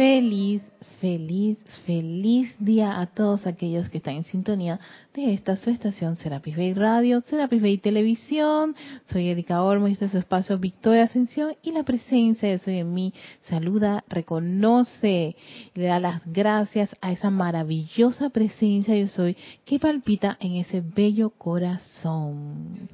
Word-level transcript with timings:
Feliz, 0.00 0.62
feliz, 0.98 1.58
feliz 1.84 2.56
día 2.58 3.02
a 3.02 3.06
todos 3.06 3.46
aquellos 3.46 3.90
que 3.90 3.98
están 3.98 4.14
en 4.14 4.24
sintonía 4.24 4.80
de 5.12 5.34
esta 5.34 5.56
su 5.56 5.68
estación 5.68 6.16
Serapis 6.16 6.56
Bay 6.56 6.72
Radio, 6.72 7.20
Serapis 7.20 7.60
Bay 7.60 7.76
Televisión. 7.76 8.74
Soy 9.12 9.28
Erika 9.28 9.62
Olmo 9.62 9.88
y 9.88 9.92
este 9.92 10.06
es 10.06 10.12
su 10.12 10.16
espacio 10.16 10.56
Victoria 10.56 11.02
Ascensión 11.02 11.54
y 11.62 11.72
la 11.72 11.82
presencia 11.82 12.48
de 12.48 12.58
Soy 12.58 12.78
en 12.78 12.94
mí 12.94 13.12
saluda, 13.42 14.02
reconoce 14.08 15.36
y 15.74 15.78
le 15.78 15.88
da 15.88 16.00
las 16.00 16.22
gracias 16.24 16.96
a 17.02 17.12
esa 17.12 17.28
maravillosa 17.28 18.30
presencia 18.30 18.96
Yo 18.96 19.06
Soy 19.06 19.36
que 19.66 19.78
palpita 19.78 20.38
en 20.40 20.54
ese 20.54 20.80
bello 20.80 21.28
corazón. 21.28 22.88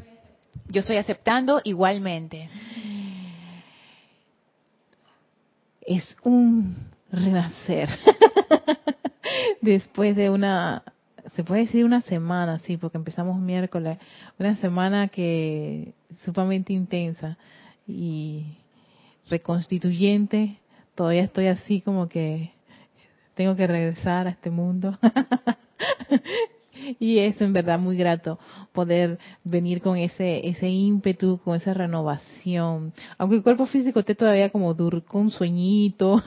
Yo 0.71 0.81
estoy 0.81 0.97
aceptando 0.97 1.61
igualmente 1.63 2.51
es 5.87 6.17
un 6.25 6.96
renacer. 7.11 7.89
Después 9.61 10.17
de 10.17 10.31
una, 10.31 10.83
se 11.35 11.45
puede 11.45 11.63
decir 11.63 11.85
una 11.85 12.01
semana, 12.03 12.59
sí, 12.61 12.77
porque 12.77 12.99
empezamos 12.99 13.39
miércoles, 13.39 13.99
una 14.39 14.57
semana 14.57 15.09
que 15.09 15.95
sumamente 16.25 16.73
intensa 16.73 17.37
y 17.87 18.59
reconstituyente. 19.29 20.59
Todavía 20.95 21.23
estoy 21.23 21.49
así 21.49 21.81
como 21.81 22.09
que 22.09 22.53
tengo 23.35 23.55
que 23.57 23.67
regresar 23.67 24.27
a 24.27 24.31
este 24.31 24.51
mundo. 24.51 24.99
y 26.99 27.19
es 27.19 27.41
en 27.41 27.53
verdad 27.53 27.79
muy 27.79 27.97
grato 27.97 28.39
poder 28.73 29.19
venir 29.45 29.81
con 29.81 29.97
ese 29.97 30.47
ese 30.49 30.69
ímpetu, 30.69 31.39
con 31.43 31.57
esa 31.57 31.75
renovación. 31.75 32.93
Aunque 33.19 33.37
el 33.37 33.43
cuerpo 33.43 33.67
físico 33.67 34.01
esté 34.01 34.15
todavía 34.15 34.51
como 34.51 34.75
dur 34.75 35.05
con 35.05 35.31
sueñito, 35.31 36.23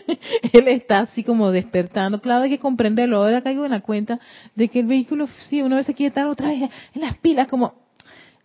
él 0.52 0.68
está 0.68 1.00
así 1.00 1.22
como 1.22 1.50
despertando. 1.50 2.20
Claro, 2.20 2.44
hay 2.44 2.50
que 2.50 2.58
comprenderlo. 2.58 3.18
Ahora 3.18 3.42
caigo 3.42 3.64
en 3.64 3.72
la 3.72 3.80
cuenta 3.80 4.20
de 4.54 4.68
que 4.68 4.80
el 4.80 4.86
vehículo, 4.86 5.26
sí, 5.48 5.62
una 5.62 5.76
vez 5.76 5.86
se 5.86 5.94
quiere 5.94 6.08
estar 6.08 6.26
otra 6.26 6.48
vez 6.48 6.70
en 6.94 7.00
las 7.00 7.16
pilas, 7.18 7.48
como 7.48 7.74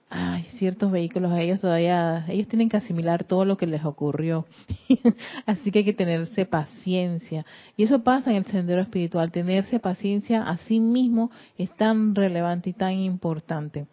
hay 0.09 0.44
ciertos 0.58 0.92
vehículos 0.92 1.31
a 1.31 1.42
ellos 1.42 1.59
todavía, 1.59 2.25
ellos 2.28 2.48
tienen 2.48 2.70
que 2.70 2.78
asimilar 2.78 3.23
todo 3.23 3.44
lo 3.44 3.58
que 3.58 3.67
les 3.67 3.84
ocurrió. 3.84 4.45
Así 5.45 5.72
que 5.72 5.80
hay 5.80 5.86
que 5.86 5.94
tenerse 5.94 6.45
paciencia. 6.45 7.45
Y 7.75 7.84
eso 7.84 8.03
pasa 8.03 8.31
en 8.31 8.38
el 8.38 8.45
sendero 8.45 8.81
espiritual. 8.81 9.31
Tenerse 9.31 9.80
paciencia 9.80 10.44
a 10.44 10.58
sí 10.59 10.80
mismo 10.80 11.31
es 11.58 11.72
tan 11.76 12.16
relevante 12.16 12.70
y 12.70 12.73
tan 12.73 12.94
importante 12.94 13.88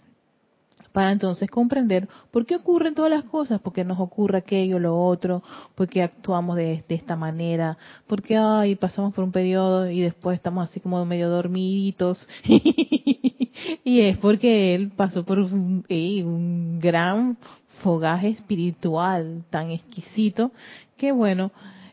para 0.92 1.10
entonces 1.10 1.50
comprender 1.50 2.08
por 2.30 2.46
qué 2.46 2.56
ocurren 2.56 2.94
todas 2.94 3.10
las 3.10 3.24
cosas, 3.24 3.60
por 3.60 3.72
qué 3.72 3.84
nos 3.84 3.98
ocurre 3.98 4.38
aquello, 4.38 4.78
lo 4.78 5.02
otro, 5.02 5.42
por 5.74 5.88
qué 5.88 6.02
actuamos 6.02 6.56
de, 6.56 6.84
esta 6.88 7.16
manera, 7.16 7.78
por 8.06 8.22
qué 8.22 8.36
ay, 8.36 8.76
pasamos 8.76 9.14
por 9.14 9.24
un 9.24 9.32
periodo 9.32 9.90
y 9.90 10.02
después 10.02 10.34
estamos 10.34 10.68
así 10.68 10.80
como 10.80 11.04
medio 11.04 11.30
dormiditos. 11.30 12.28
y 13.84 14.00
es 14.00 14.18
porque 14.18 14.74
él 14.74 14.90
pasó 14.94 15.24
por 15.24 15.38
un, 15.38 15.84
un 15.88 16.80
gran 16.80 17.36
fogaje 17.82 18.28
espiritual 18.28 19.44
tan 19.50 19.70
exquisito 19.70 20.52
que 20.96 21.12
bueno, 21.12 21.50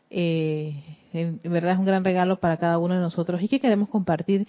eh, 0.10 0.99
en 1.12 1.40
verdad 1.44 1.74
es 1.74 1.80
un 1.80 1.86
gran 1.86 2.04
regalo 2.04 2.40
para 2.40 2.58
cada 2.58 2.78
uno 2.78 2.94
de 2.94 3.02
nosotros 3.02 3.42
y 3.42 3.48
que 3.48 3.60
queremos 3.60 3.90
compartir 3.90 4.48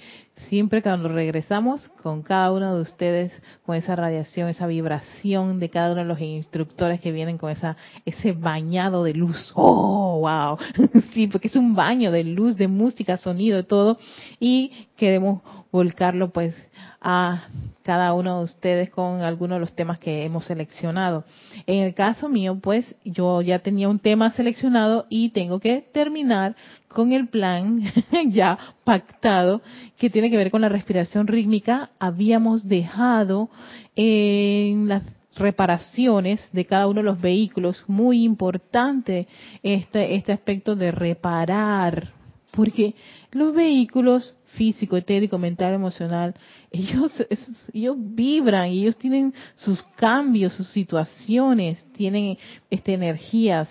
siempre 0.49 0.83
cuando 0.83 1.09
regresamos 1.09 1.89
con 2.03 2.23
cada 2.23 2.53
uno 2.53 2.77
de 2.77 2.83
ustedes, 2.83 3.43
con 3.65 3.77
esa 3.77 3.97
radiación, 3.97 4.49
esa 4.49 4.67
vibración 4.67 5.59
de 5.59 5.71
cada 5.71 5.93
uno 5.93 6.03
de 6.03 6.07
los 6.07 6.21
instructores 6.21 7.01
que 7.01 7.13
vienen 7.13 7.39
con 7.39 7.51
esa 7.51 7.77
ese 8.05 8.33
bañado 8.33 9.05
de 9.05 9.15
luz. 9.15 9.53
¡Oh, 9.55 10.21
wow! 10.21 10.59
Sí, 11.15 11.27
porque 11.27 11.49
es 11.49 11.57
un 11.57 11.75
baño 11.75 12.13
de 12.13 12.25
luz, 12.25 12.57
de 12.57 12.69
música, 12.69 13.17
sonido, 13.17 13.57
de 13.57 13.65
todo 13.65 13.99
y 14.39 14.87
queremos 14.97 15.43
volcarlo 15.73 16.31
pues 16.31 16.55
a 17.01 17.47
cada 17.83 18.13
uno 18.13 18.39
de 18.39 18.45
ustedes 18.45 18.91
con 18.91 19.23
algunos 19.23 19.57
de 19.57 19.61
los 19.61 19.73
temas 19.73 19.99
que 19.99 20.25
hemos 20.25 20.45
seleccionado. 20.45 21.25
En 21.67 21.85
el 21.85 21.95
caso 21.95 22.29
mío, 22.29 22.59
pues 22.61 22.95
yo 23.05 23.41
ya 23.43 23.59
tenía 23.61 23.89
un 23.89 23.99
tema 23.99 24.31
seleccionado 24.31 25.07
y 25.09 25.31
tengo 25.31 25.61
que 25.61 25.89
terminar 25.93 26.50
con 26.89 27.13
el 27.13 27.29
plan 27.29 27.83
ya 28.29 28.59
pactado 28.85 29.63
que 29.97 30.11
tiene 30.11 30.31
que 30.31 30.37
ver 30.37 30.51
con 30.51 30.61
la 30.61 30.69
respiración 30.69 31.27
rítmica. 31.27 31.91
Habíamos 31.99 32.69
dejado 32.69 33.51
en 33.97 34.89
las 34.89 35.05
reparaciones 35.37 36.49
de 36.53 36.65
cada 36.65 36.87
uno 36.87 37.01
de 37.01 37.05
los 37.05 37.21
vehículos, 37.21 37.85
muy 37.87 38.25
importante 38.25 39.27
este, 39.63 40.15
este 40.15 40.33
aspecto 40.33 40.77
de 40.77 40.93
reparar, 40.93 42.13
porque 42.53 42.95
los 43.33 43.55
vehículos 43.55 44.35
físico, 44.55 44.97
etérico, 44.97 45.39
mental, 45.39 45.75
emocional, 45.75 46.35
ellos, 46.71 47.27
ellos 47.73 47.97
vibran 47.99 48.69
ellos 48.69 48.97
tienen 48.97 49.35
sus 49.57 49.83
cambios, 49.97 50.53
sus 50.53 50.69
situaciones, 50.69 51.85
tienen 51.93 52.39
este, 52.69 52.95
energías, 52.95 53.69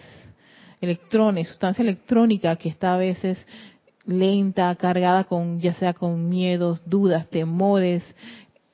electrones, 0.81 1.47
sustancia 1.47 1.81
electrónica 1.81 2.55
que 2.55 2.69
está 2.69 2.93
a 2.93 2.97
veces 2.97 3.45
lenta, 4.05 4.73
cargada 4.75 5.25
con, 5.25 5.59
ya 5.59 5.73
sea 5.73 5.93
con 5.93 6.29
miedos, 6.29 6.81
dudas, 6.85 7.29
temores, 7.29 8.03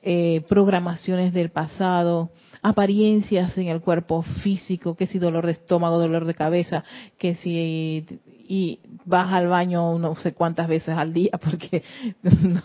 eh, 0.02 0.42
programaciones 0.48 1.34
del 1.34 1.50
pasado, 1.50 2.30
apariencias 2.62 3.58
en 3.58 3.68
el 3.68 3.80
cuerpo 3.80 4.22
físico, 4.22 4.94
que 4.96 5.06
si 5.06 5.18
dolor 5.18 5.46
de 5.46 5.52
estómago, 5.52 5.98
dolor 5.98 6.24
de 6.26 6.34
cabeza, 6.34 6.84
que 7.18 7.34
si 7.34 8.06
y 8.48 8.78
vas 9.04 9.32
al 9.32 9.48
baño 9.48 9.98
no 9.98 10.14
sé 10.14 10.32
cuántas 10.32 10.68
veces 10.68 10.90
al 10.90 11.12
día 11.12 11.32
porque 11.42 11.82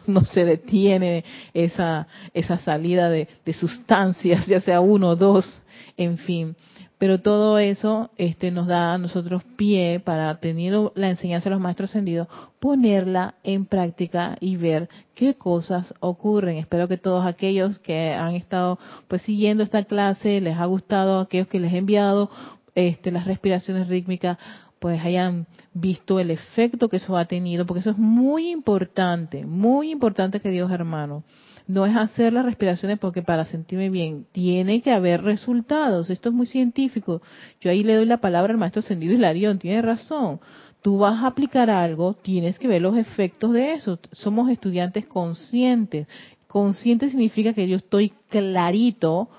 no, 0.06 0.24
se 0.24 0.46
detiene 0.46 1.26
esa 1.54 2.08
esa 2.34 2.60
salida 2.60 3.10
de, 3.10 3.28
de, 3.44 3.54
sustancias, 3.54 4.46
ya 4.46 4.62
sea 4.62 4.80
uno 4.80 5.10
o 5.10 5.16
dos, 5.16 5.62
en 5.98 6.20
fin. 6.20 6.56
Pero 7.02 7.20
todo 7.20 7.58
eso 7.58 8.12
este, 8.16 8.52
nos 8.52 8.68
da 8.68 8.94
a 8.94 9.00
nosotros 9.00 9.44
pie 9.56 10.00
para, 10.00 10.40
teniendo 10.40 10.92
la 10.94 11.10
enseñanza 11.10 11.50
de 11.50 11.56
los 11.56 11.60
maestros 11.60 11.90
ascendidos, 11.90 12.28
ponerla 12.60 13.34
en 13.42 13.66
práctica 13.66 14.38
y 14.40 14.56
ver 14.56 14.88
qué 15.16 15.34
cosas 15.34 15.96
ocurren. 16.00 16.58
Espero 16.58 16.88
que 16.88 17.00
todos 17.00 17.26
aquellos 17.26 17.80
que 17.80 18.14
han 18.14 18.36
estado 18.36 18.78
pues 19.08 19.24
siguiendo 19.24 19.64
esta 19.64 19.84
clase, 19.86 20.42
les 20.42 20.56
ha 20.56 20.66
gustado, 20.66 21.22
aquellos 21.22 21.48
que 21.48 21.60
les 21.60 21.74
he 21.74 21.80
enviado 21.80 22.30
este, 22.76 23.10
las 23.10 23.26
respiraciones 23.26 23.88
rítmicas, 23.88 24.38
pues 24.78 25.04
hayan 25.04 25.48
visto 25.74 26.20
el 26.20 26.30
efecto 26.30 26.88
que 26.88 26.98
eso 26.98 27.18
ha 27.18 27.26
tenido, 27.26 27.66
porque 27.66 27.80
eso 27.80 27.90
es 27.90 27.98
muy 27.98 28.52
importante, 28.52 29.44
muy 29.44 29.90
importante, 29.90 30.40
que 30.40 30.52
Dios 30.52 30.70
hermano 30.70 31.24
no 31.72 31.86
es 31.86 31.96
hacer 31.96 32.34
las 32.34 32.46
respiraciones 32.46 33.00
porque 33.00 33.22
para 33.22 33.46
sentirme 33.46 33.90
bien, 33.90 34.26
tiene 34.32 34.82
que 34.82 34.92
haber 34.92 35.24
resultados. 35.24 36.10
Esto 36.10 36.30
es 36.30 36.36
muy 36.36 36.46
científico. 36.46 37.22
Yo 37.62 37.72
ahí 37.72 37.84
le 37.84 37.96
doy 37.96 38.06
la 38.06 38.18
palabra 38.18 38.52
al 38.52 38.60
maestro 38.60 38.82
Sendido 38.82 39.14
Hilarión, 39.14 39.58
tiene 39.58 39.82
razón. 39.82 40.42
Tú 40.82 40.98
vas 40.98 41.24
a 41.24 41.28
aplicar 41.28 41.70
algo, 41.70 42.14
tienes 42.14 42.60
que 42.60 42.68
ver 42.68 42.82
los 42.82 42.98
efectos 42.98 43.54
de 43.54 43.74
eso. 43.74 44.00
Somos 44.12 44.50
estudiantes 44.50 45.06
conscientes. 45.06 46.08
Consciente 46.48 47.10
significa 47.10 47.54
que 47.54 47.68
yo 47.68 47.78
estoy 47.78 48.12
clarito 48.30 49.30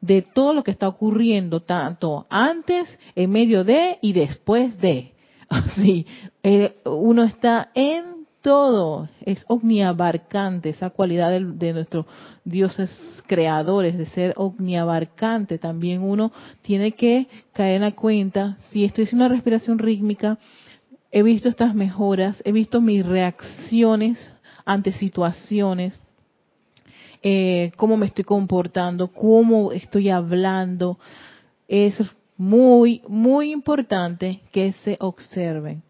de 0.00 0.22
todo 0.22 0.54
lo 0.54 0.64
que 0.64 0.72
está 0.72 0.88
ocurriendo, 0.88 1.60
tanto 1.60 2.26
antes, 2.28 2.98
en 3.14 3.30
medio 3.30 3.62
de 3.62 3.98
y 4.02 4.12
después 4.12 4.78
de. 4.80 5.12
Así, 5.48 6.06
eh, 6.42 6.76
uno 6.86 7.22
está 7.24 7.70
en 7.74 8.21
todo 8.42 9.08
es 9.24 9.44
omniabarcante, 9.46 10.70
esa 10.70 10.90
cualidad 10.90 11.30
de, 11.30 11.72
nuestros 11.72 12.06
dioses 12.44 12.90
creadores, 13.26 13.96
de 13.96 14.06
ser 14.06 14.34
omniabarcante. 14.36 15.58
También 15.58 16.02
uno 16.02 16.32
tiene 16.60 16.92
que 16.92 17.28
caer 17.52 17.76
en 17.76 17.82
la 17.82 17.92
cuenta, 17.92 18.58
si 18.70 18.84
estoy 18.84 19.04
haciendo 19.04 19.26
una 19.26 19.34
respiración 19.34 19.78
rítmica, 19.78 20.38
he 21.12 21.22
visto 21.22 21.48
estas 21.48 21.74
mejoras, 21.74 22.42
he 22.44 22.52
visto 22.52 22.80
mis 22.80 23.06
reacciones 23.06 24.30
ante 24.64 24.92
situaciones, 24.92 25.98
eh, 27.22 27.70
cómo 27.76 27.96
me 27.96 28.06
estoy 28.06 28.24
comportando, 28.24 29.12
cómo 29.12 29.70
estoy 29.70 30.10
hablando. 30.10 30.98
Es 31.68 31.94
muy, 32.36 33.02
muy 33.06 33.52
importante 33.52 34.40
que 34.50 34.72
se 34.84 34.96
observen 34.98 35.84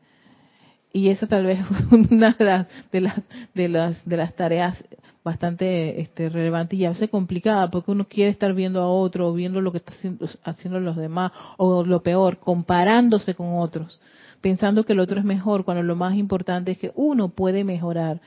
y 0.93 1.09
esa 1.09 1.27
tal 1.27 1.47
vez 1.47 1.61
es 1.61 1.93
una 2.11 2.33
de 2.39 2.45
las, 2.45 2.67
de 2.91 3.01
las, 3.01 3.21
de 3.55 3.69
las, 3.69 4.05
de 4.05 4.17
las 4.17 4.35
tareas 4.35 4.85
bastante 5.25 6.01
este, 6.01 6.29
relevante 6.29 6.77
y 6.77 6.85
a 6.85 6.91
veces 6.91 7.09
complicada 7.09 7.71
porque 7.71 7.93
uno 7.93 8.07
quiere 8.09 8.31
estar 8.31 8.53
viendo 8.55 8.83
a 8.83 8.89
otro 8.89 9.29
o 9.29 9.33
viendo 9.33 9.61
lo 9.61 9.71
que 9.71 9.79
está 9.79 9.93
haciendo, 9.93 10.27
haciendo 10.45 10.81
los 10.81 10.97
demás 10.97 11.33
o 11.59 11.85
lo 11.85 12.03
peor, 12.03 12.39
comparándose 12.39 13.35
con 13.35 13.59
otros, 13.59 14.01
pensando 14.41 14.85
que 14.85 14.95
el 14.95 15.01
otro 15.01 15.19
es 15.19 15.25
mejor 15.25 15.65
cuando 15.65 15.83
lo 15.83 15.97
más 15.97 16.17
importante 16.17 16.73
es 16.73 16.79
que 16.79 16.93
uno 16.95 17.29
puede 17.29 17.65
mejorar. 17.65 18.21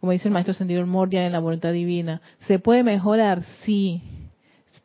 Como 0.00 0.10
dice 0.10 0.26
el 0.26 0.34
maestro 0.34 0.52
Sendido 0.52 0.84
Mordia 0.84 1.24
en 1.24 1.32
la 1.32 1.38
voluntad 1.38 1.72
divina, 1.72 2.20
¿se 2.40 2.58
puede 2.58 2.82
mejorar? 2.82 3.42
Sí. 3.64 4.02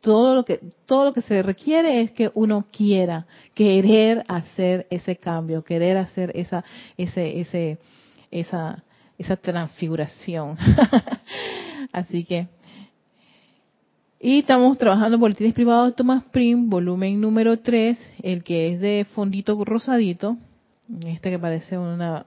Todo 0.00 0.34
lo 0.34 0.44
que 0.44 0.60
todo 0.86 1.04
lo 1.06 1.12
que 1.12 1.22
se 1.22 1.42
requiere 1.42 2.02
es 2.02 2.12
que 2.12 2.30
uno 2.34 2.66
quiera 2.70 3.26
querer 3.54 4.24
hacer 4.28 4.86
ese 4.90 5.16
cambio, 5.16 5.64
querer 5.64 5.96
hacer 5.96 6.32
esa 6.34 6.64
ese 6.96 7.40
ese 7.40 7.78
esa 8.30 8.84
esa 9.18 9.36
transfiguración. 9.36 10.56
Así 11.92 12.24
que 12.24 12.48
y 14.20 14.40
estamos 14.40 14.76
trabajando 14.78 15.16
boletines 15.16 15.54
privados 15.54 15.90
de 15.90 15.94
Thomas 15.94 16.24
Prim, 16.24 16.68
volumen 16.68 17.20
número 17.20 17.60
3, 17.60 18.14
el 18.24 18.42
que 18.42 18.72
es 18.72 18.80
de 18.80 19.06
fondito 19.14 19.64
rosadito, 19.64 20.36
este 21.06 21.30
que 21.30 21.38
parece 21.38 21.78
una, 21.78 22.26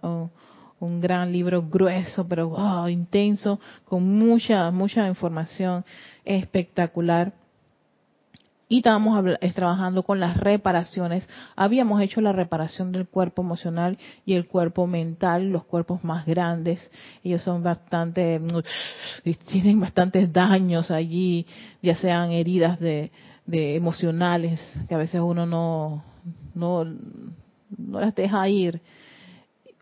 un, 0.79 1.01
gran 1.01 1.33
libro 1.33 1.68
grueso, 1.68 2.25
pero 2.25 2.88
intenso, 2.88 3.59
con 3.83 4.07
mucha, 4.07 4.71
mucha 4.71 5.06
información 5.06 5.83
espectacular 6.23 7.33
y 8.71 8.77
estábamos 8.77 9.21
trabajando 9.53 10.01
con 10.01 10.21
las 10.21 10.38
reparaciones. 10.38 11.27
Habíamos 11.57 12.01
hecho 12.01 12.21
la 12.21 12.31
reparación 12.31 12.94
del 12.94 13.06
cuerpo 13.06 13.41
emocional 13.41 13.97
y 14.25 14.35
el 14.35 14.47
cuerpo 14.47 14.88
mental, 14.88 15.50
los 15.50 15.65
cuerpos 15.65 16.06
más 16.06 16.25
grandes. 16.25 16.79
Ellos 17.21 17.41
son 17.41 17.63
bastante, 17.63 18.39
tienen 19.51 19.81
bastantes 19.81 20.31
daños 20.31 20.89
allí, 20.89 21.45
ya 21.81 21.95
sean 21.95 22.31
heridas 22.31 22.79
de, 22.79 23.12
emocionales 23.45 24.62
que 24.88 24.95
a 24.95 25.00
veces 25.00 25.19
uno 25.19 25.45
no, 25.45 26.06
no, 26.56 26.85
no 27.77 28.00
las 28.00 28.15
deja 28.15 28.47
ir, 28.47 28.79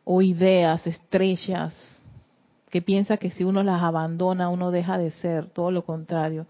o 0.04 0.24
ideas 0.24 0.88
estrechas 0.88 1.76
que 2.72 2.82
piensa 2.82 3.18
que 3.18 3.30
si 3.30 3.44
uno 3.44 3.62
las 3.62 3.84
abandona 3.84 4.50
uno 4.50 4.72
deja 4.72 4.98
de 4.98 5.12
ser, 5.12 5.46
todo 5.52 5.70
lo 5.70 5.86
contrario 5.86 6.48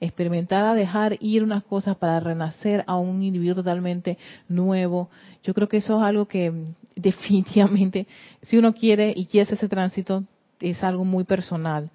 experimentar 0.00 0.64
a 0.64 0.74
dejar 0.74 1.16
ir 1.20 1.42
unas 1.42 1.64
cosas 1.64 1.96
para 1.96 2.20
renacer 2.20 2.84
a 2.86 2.96
un 2.96 3.22
individuo 3.22 3.56
totalmente 3.56 4.18
nuevo. 4.48 5.10
Yo 5.42 5.54
creo 5.54 5.68
que 5.68 5.78
eso 5.78 5.98
es 5.98 6.04
algo 6.04 6.26
que 6.26 6.52
definitivamente, 6.96 8.06
si 8.42 8.58
uno 8.58 8.74
quiere 8.74 9.12
y 9.14 9.26
quiere 9.26 9.52
ese 9.52 9.68
tránsito, 9.68 10.24
es 10.60 10.82
algo 10.82 11.04
muy 11.04 11.24
personal. 11.24 11.90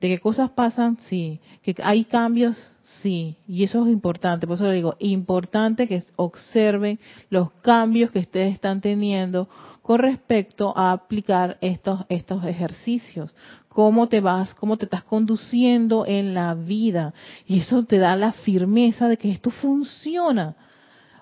De 0.00 0.08
que 0.08 0.18
cosas 0.18 0.50
pasan, 0.50 0.98
sí. 1.08 1.40
Que 1.62 1.74
hay 1.82 2.04
cambios, 2.04 2.56
sí. 3.02 3.36
Y 3.48 3.64
eso 3.64 3.86
es 3.86 3.92
importante. 3.92 4.46
Por 4.46 4.56
eso 4.56 4.68
le 4.68 4.74
digo, 4.74 4.94
importante 4.98 5.88
que 5.88 6.02
observen 6.16 6.98
los 7.30 7.50
cambios 7.62 8.10
que 8.10 8.18
ustedes 8.18 8.52
están 8.52 8.82
teniendo 8.82 9.48
con 9.80 9.98
respecto 10.00 10.76
a 10.76 10.92
aplicar 10.92 11.56
estos, 11.62 12.04
estos 12.10 12.44
ejercicios 12.44 13.34
cómo 13.76 14.08
te 14.08 14.22
vas, 14.22 14.54
cómo 14.54 14.78
te 14.78 14.86
estás 14.86 15.04
conduciendo 15.04 16.06
en 16.06 16.32
la 16.32 16.54
vida. 16.54 17.12
Y 17.46 17.58
eso 17.58 17.84
te 17.84 17.98
da 17.98 18.16
la 18.16 18.32
firmeza 18.32 19.06
de 19.06 19.18
que 19.18 19.30
esto 19.30 19.50
funciona. 19.50 20.56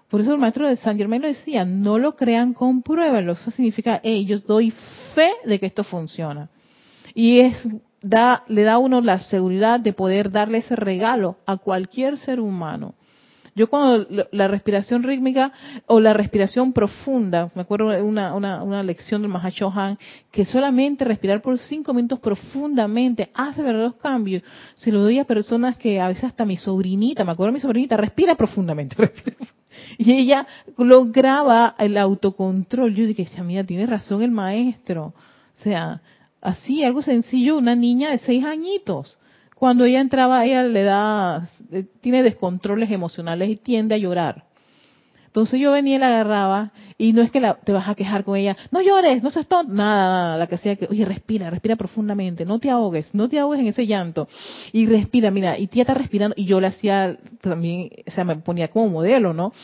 Por 0.08 0.20
eso 0.20 0.32
el 0.32 0.38
maestro 0.38 0.68
de 0.68 0.76
San 0.76 0.96
Germán 0.96 1.22
lo 1.22 1.26
decía, 1.26 1.64
no 1.64 1.98
lo 1.98 2.14
crean, 2.14 2.54
compruébenlo. 2.54 3.32
Eso 3.32 3.50
significa, 3.50 4.00
hey, 4.04 4.24
yo 4.24 4.38
doy 4.38 4.72
fe 5.16 5.30
de 5.44 5.58
que 5.58 5.66
esto 5.66 5.82
funciona. 5.82 6.48
Y 7.12 7.40
es, 7.40 7.68
da, 8.00 8.44
le 8.46 8.62
da 8.62 8.74
a 8.74 8.78
uno 8.78 9.00
la 9.00 9.18
seguridad 9.18 9.80
de 9.80 9.92
poder 9.92 10.30
darle 10.30 10.58
ese 10.58 10.76
regalo 10.76 11.38
a 11.46 11.56
cualquier 11.56 12.18
ser 12.18 12.38
humano. 12.38 12.94
Yo 13.56 13.70
cuando 13.70 14.26
la 14.32 14.48
respiración 14.48 15.04
rítmica 15.04 15.52
o 15.86 16.00
la 16.00 16.12
respiración 16.12 16.72
profunda, 16.72 17.50
me 17.54 17.62
acuerdo 17.62 17.86
una, 18.04 18.34
una, 18.34 18.62
una 18.64 18.82
lección 18.82 19.22
del 19.22 19.30
Mahashohan, 19.30 19.96
que 20.32 20.44
solamente 20.44 21.04
respirar 21.04 21.40
por 21.40 21.56
cinco 21.58 21.94
minutos 21.94 22.18
profundamente 22.18 23.30
hace 23.32 23.62
verdaderos 23.62 23.94
cambios. 23.96 24.42
Se 24.74 24.90
lo 24.90 25.02
doy 25.02 25.20
a 25.20 25.24
personas 25.24 25.76
que 25.76 26.00
a 26.00 26.08
veces 26.08 26.24
hasta 26.24 26.44
mi 26.44 26.56
sobrinita, 26.56 27.24
me 27.24 27.30
acuerdo 27.30 27.52
de 27.52 27.54
mi 27.54 27.60
sobrinita, 27.60 27.96
respira 27.96 28.34
profundamente. 28.34 28.96
y 29.98 30.12
ella 30.12 30.48
lograba 30.76 31.76
el 31.78 31.96
autocontrol. 31.96 32.92
Yo 32.92 33.06
dije, 33.06 33.42
mira, 33.44 33.62
tiene 33.62 33.86
razón 33.86 34.22
el 34.22 34.32
maestro. 34.32 35.14
O 35.56 35.62
sea, 35.62 36.02
así, 36.40 36.82
algo 36.82 37.02
sencillo, 37.02 37.56
una 37.56 37.76
niña 37.76 38.10
de 38.10 38.18
seis 38.18 38.44
añitos 38.44 39.16
cuando 39.64 39.86
ella 39.86 40.02
entraba, 40.02 40.44
ella 40.44 40.62
le 40.62 40.82
da, 40.82 41.48
eh, 41.72 41.86
tiene 42.02 42.22
descontroles 42.22 42.90
emocionales 42.90 43.48
y 43.48 43.56
tiende 43.56 43.94
a 43.94 43.96
llorar. 43.96 44.44
Entonces 45.24 45.58
yo 45.58 45.72
venía 45.72 45.96
y 45.96 45.98
la 45.98 46.08
agarraba 46.08 46.72
y 46.98 47.14
no 47.14 47.22
es 47.22 47.30
que 47.30 47.40
te 47.40 47.72
vas 47.72 47.88
a 47.88 47.94
quejar 47.94 48.24
con 48.24 48.36
ella, 48.36 48.58
no 48.70 48.82
llores, 48.82 49.22
no 49.22 49.30
seas 49.30 49.46
tonto, 49.46 49.72
nada, 49.72 50.06
nada, 50.06 50.36
la 50.36 50.48
que 50.48 50.56
hacía 50.56 50.76
que, 50.76 50.86
oye, 50.90 51.06
respira, 51.06 51.48
respira 51.48 51.76
profundamente, 51.76 52.44
no 52.44 52.58
te 52.58 52.68
ahogues, 52.68 53.14
no 53.14 53.26
te 53.26 53.38
ahogues 53.38 53.58
en 53.58 53.68
ese 53.68 53.86
llanto 53.86 54.28
y 54.70 54.84
respira, 54.84 55.30
mira, 55.30 55.58
y 55.58 55.66
tía 55.68 55.84
está 55.84 55.94
respirando 55.94 56.34
y 56.36 56.44
yo 56.44 56.60
le 56.60 56.66
hacía 56.66 57.16
también, 57.40 57.88
o 58.06 58.10
sea, 58.10 58.24
me 58.24 58.36
ponía 58.36 58.68
como 58.68 58.90
modelo, 58.90 59.32
¿no? 59.32 59.54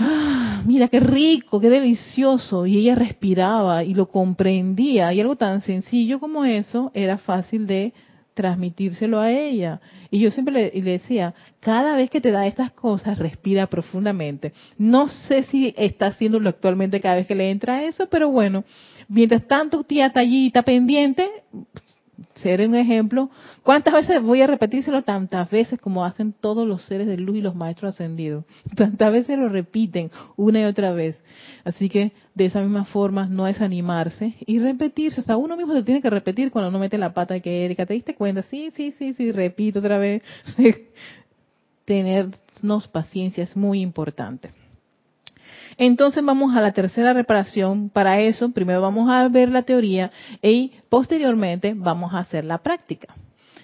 Ah, 0.00 0.62
mira 0.66 0.88
qué 0.88 0.98
rico, 0.98 1.60
qué 1.60 1.70
delicioso 1.70 2.66
y 2.66 2.76
ella 2.76 2.96
respiraba 2.96 3.84
y 3.84 3.94
lo 3.94 4.06
comprendía 4.06 5.12
y 5.12 5.20
algo 5.20 5.36
tan 5.36 5.60
sencillo 5.60 6.18
como 6.18 6.44
eso 6.44 6.90
era 6.92 7.18
fácil 7.18 7.68
de 7.68 7.92
transmitírselo 8.40 9.20
a 9.20 9.30
ella. 9.30 9.80
Y 10.10 10.20
yo 10.20 10.30
siempre 10.30 10.72
le, 10.72 10.82
decía, 10.82 11.34
cada 11.60 11.94
vez 11.94 12.08
que 12.08 12.22
te 12.22 12.30
da 12.30 12.46
estas 12.46 12.72
cosas, 12.72 13.18
respira 13.18 13.66
profundamente. 13.66 14.52
No 14.78 15.08
sé 15.08 15.42
si 15.44 15.74
está 15.76 16.06
haciéndolo 16.06 16.48
actualmente 16.48 17.00
cada 17.00 17.16
vez 17.16 17.26
que 17.26 17.34
le 17.34 17.50
entra 17.50 17.84
eso, 17.84 18.08
pero 18.08 18.30
bueno, 18.30 18.64
mientras 19.08 19.46
tanto 19.46 19.84
tía 19.84 20.06
está 20.06 20.20
allí, 20.20 20.46
está 20.46 20.62
pendiente, 20.62 21.28
ser 22.34 22.60
un 22.66 22.74
ejemplo. 22.74 23.30
¿Cuántas 23.62 23.94
veces 23.94 24.22
voy 24.22 24.42
a 24.42 24.46
repetírselo? 24.46 25.02
Tantas 25.02 25.50
veces 25.50 25.80
como 25.80 26.04
hacen 26.04 26.32
todos 26.32 26.66
los 26.66 26.82
seres 26.82 27.06
de 27.06 27.16
luz 27.16 27.36
y 27.36 27.40
los 27.40 27.54
maestros 27.54 27.94
ascendidos. 27.94 28.44
Tantas 28.76 29.12
veces 29.12 29.38
lo 29.38 29.48
repiten 29.48 30.10
una 30.36 30.60
y 30.60 30.64
otra 30.64 30.92
vez. 30.92 31.20
Así 31.64 31.88
que 31.88 32.12
de 32.34 32.46
esa 32.46 32.60
misma 32.60 32.84
forma 32.84 33.26
no 33.26 33.46
es 33.46 33.60
animarse 33.60 34.34
y 34.46 34.58
repetirse. 34.58 35.20
O 35.20 35.24
sea, 35.24 35.36
uno 35.36 35.56
mismo 35.56 35.74
se 35.74 35.82
tiene 35.82 36.02
que 36.02 36.10
repetir 36.10 36.50
cuando 36.50 36.70
no 36.70 36.78
mete 36.78 36.98
la 36.98 37.12
pata 37.12 37.34
de 37.34 37.42
que 37.42 37.64
Erika, 37.64 37.86
¿te 37.86 37.94
diste 37.94 38.14
cuenta? 38.14 38.42
Sí, 38.42 38.70
sí, 38.74 38.92
sí, 38.92 39.14
sí, 39.14 39.32
repito 39.32 39.80
otra 39.80 39.98
vez. 39.98 40.22
Tenernos 41.84 42.88
paciencia 42.88 43.44
es 43.44 43.56
muy 43.56 43.80
importante. 43.80 44.50
Entonces 45.80 46.22
vamos 46.22 46.54
a 46.54 46.60
la 46.60 46.72
tercera 46.72 47.14
reparación. 47.14 47.88
Para 47.88 48.20
eso, 48.20 48.50
primero 48.50 48.82
vamos 48.82 49.08
a 49.10 49.26
ver 49.28 49.48
la 49.48 49.62
teoría 49.62 50.10
y 50.42 50.72
posteriormente 50.90 51.72
vamos 51.74 52.12
a 52.12 52.18
hacer 52.18 52.44
la 52.44 52.58
práctica. 52.58 53.14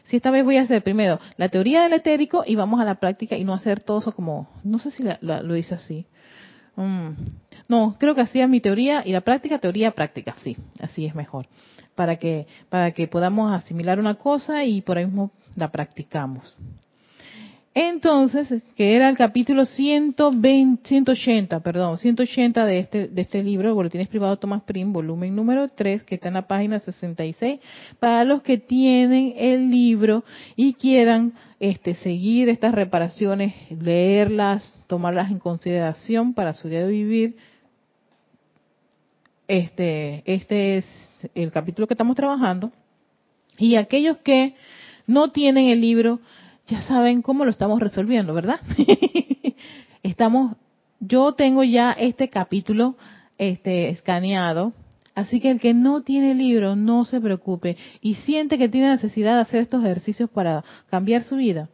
Si 0.05 0.17
esta 0.17 0.31
vez 0.31 0.43
voy 0.43 0.57
a 0.57 0.63
hacer 0.63 0.83
primero 0.83 1.21
la 1.37 1.51
teoría 1.51 1.83
del 1.83 1.93
etérico 1.93 2.43
y 2.47 2.55
vamos 2.55 2.81
a 2.81 2.87
la 2.87 2.95
práctica 2.95 3.37
y 3.37 3.45
no 3.45 3.53
hacer 3.53 3.83
todo 3.83 3.99
eso 3.99 4.13
como, 4.13 4.49
no 4.65 4.79
sé 4.79 4.91
si 4.93 5.05
lo 5.21 5.53
dice 5.53 5.75
así. 5.75 6.07
Mm. 6.77 7.11
No, 7.69 7.97
creo 7.99 8.15
que 8.15 8.23
así 8.23 8.41
es 8.41 8.49
mi 8.49 8.63
teoría 8.63 9.03
y 9.05 9.13
la 9.13 9.21
práctica, 9.21 9.59
teoría, 9.59 9.91
práctica, 9.91 10.37
sí, 10.43 10.57
así 10.81 11.05
es 11.05 11.15
mejor. 11.15 11.47
Para 11.95 12.17
que, 12.17 12.47
para 12.71 12.93
que 12.93 13.09
podamos 13.09 13.53
asimilar 13.53 14.01
una 14.01 14.15
cosa 14.15 14.65
y 14.65 14.81
por 14.81 14.97
ahí 14.97 15.05
mismo 15.05 15.33
la 15.55 15.71
practicamos. 15.71 16.57
Entonces, 17.79 18.65
que 18.75 18.97
era 18.97 19.11
el 19.11 19.19
capítulo 19.19 19.67
120, 19.67 20.89
180, 20.89 21.61
perdón, 21.61 21.99
180 21.99 22.65
de 22.65 22.79
este, 22.79 23.09
de 23.09 23.21
este 23.21 23.43
libro, 23.43 23.75
Boletines 23.75 24.09
Privados 24.09 24.41
Tomás 24.41 24.63
Prim, 24.63 24.95
volumen 24.95 25.37
número 25.37 25.69
3, 25.69 26.03
que 26.05 26.15
está 26.15 26.29
en 26.29 26.35
la 26.35 26.49
página 26.49 26.81
66, 26.81 27.61
para 28.01 28.25
los 28.25 28.41
que 28.41 28.57
tienen 28.57 29.35
el 29.37 29.71
libro 29.71 30.25
y 30.57 30.73
quieran 30.73 31.35
este, 31.61 31.93
seguir 31.97 32.49
estas 32.49 32.75
reparaciones, 32.75 33.53
leerlas, 33.71 34.73
tomarlas 34.87 35.31
en 35.31 35.39
consideración 35.39 36.33
para 36.33 36.55
su 36.55 36.71
día 36.71 36.87
de 36.87 36.91
vivir. 36.91 37.37
Este, 39.49 40.23
este 40.25 40.79
es 40.79 40.87
el 41.35 41.51
capítulo 41.51 41.87
que 41.87 41.93
estamos 41.93 42.17
trabajando. 42.17 42.73
Y 43.59 43.77
aquellos 43.77 44.17
que 44.25 44.55
no 45.07 45.31
tienen 45.31 45.67
el 45.67 45.83
libro, 45.83 46.21
ya 46.67 46.81
saben 46.83 47.23
cómo 47.23 47.45
lo 47.45 47.51
estamos 47.51 47.81
resolviendo, 47.81 48.35
¿verdad? 48.35 48.61
estamos, 50.03 50.57
yo 51.01 51.33
tengo 51.33 51.65
ya 51.65 51.93
este 51.93 52.29
capítulo 52.29 52.97
este, 53.39 53.91
escaneado, 53.91 54.73
así 55.15 55.41
que 55.41 55.51
el 55.51 55.61
que 55.61 55.75
no 55.75 56.03
tiene 56.03 56.35
libro, 56.35 56.77
no 56.77 57.05
se 57.05 57.21
preocupe 57.21 57.77
y 58.01 58.15
siente 58.17 58.59
que 58.59 58.69
tiene 58.69 58.91
necesidad 58.91 59.37
de 59.37 59.43
hacer 59.43 59.61
estos 59.61 59.85
ejercicios 59.85 60.31
para 60.31 60.65
cambiar 60.91 61.23
su 61.23 61.37
vida, 61.37 61.69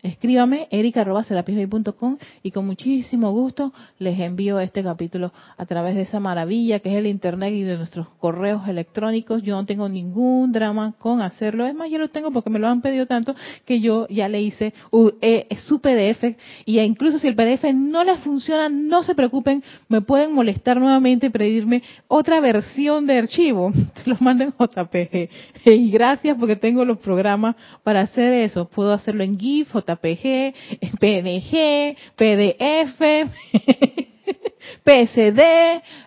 Escríbame 0.00 0.68
erica.com 0.70 2.18
y 2.44 2.52
con 2.52 2.64
muchísimo 2.64 3.32
gusto 3.32 3.72
les 3.98 4.20
envío 4.20 4.60
este 4.60 4.84
capítulo 4.84 5.32
a 5.56 5.66
través 5.66 5.96
de 5.96 6.02
esa 6.02 6.20
maravilla 6.20 6.78
que 6.78 6.90
es 6.90 6.94
el 6.94 7.08
internet 7.08 7.52
y 7.52 7.62
de 7.62 7.76
nuestros 7.76 8.06
correos 8.20 8.68
electrónicos. 8.68 9.42
Yo 9.42 9.56
no 9.56 9.66
tengo 9.66 9.88
ningún 9.88 10.52
drama 10.52 10.94
con 11.00 11.20
hacerlo. 11.20 11.66
Es 11.66 11.74
más, 11.74 11.90
yo 11.90 11.98
lo 11.98 12.10
tengo 12.10 12.30
porque 12.30 12.48
me 12.48 12.60
lo 12.60 12.68
han 12.68 12.80
pedido 12.80 13.06
tanto 13.06 13.34
que 13.64 13.80
yo 13.80 14.06
ya 14.06 14.28
le 14.28 14.40
hice 14.40 14.72
eh, 15.20 15.48
su 15.66 15.80
PDF 15.80 16.36
y 16.64 16.78
incluso 16.78 17.18
si 17.18 17.26
el 17.26 17.34
PDF 17.34 17.64
no 17.74 18.04
les 18.04 18.20
funciona, 18.20 18.68
no 18.68 19.02
se 19.02 19.16
preocupen, 19.16 19.64
me 19.88 20.00
pueden 20.00 20.32
molestar 20.32 20.78
nuevamente 20.78 21.26
y 21.26 21.30
pedirme 21.30 21.82
otra 22.06 22.38
versión 22.38 23.04
de 23.04 23.18
archivo. 23.18 23.72
Los 24.04 24.20
manden 24.20 24.54
JPG. 24.56 25.28
Y 25.78 25.90
gracias 25.90 26.36
porque 26.38 26.56
tengo 26.56 26.84
los 26.84 26.98
programas 26.98 27.56
para 27.82 28.00
hacer 28.00 28.32
eso. 28.32 28.68
Puedo 28.68 28.92
hacerlo 28.92 29.22
en 29.22 29.38
GIF, 29.38 29.74
JPG, 29.88 30.54
PNG, 31.00 31.96
PDF, 32.16 33.00
PSD, 34.84 35.40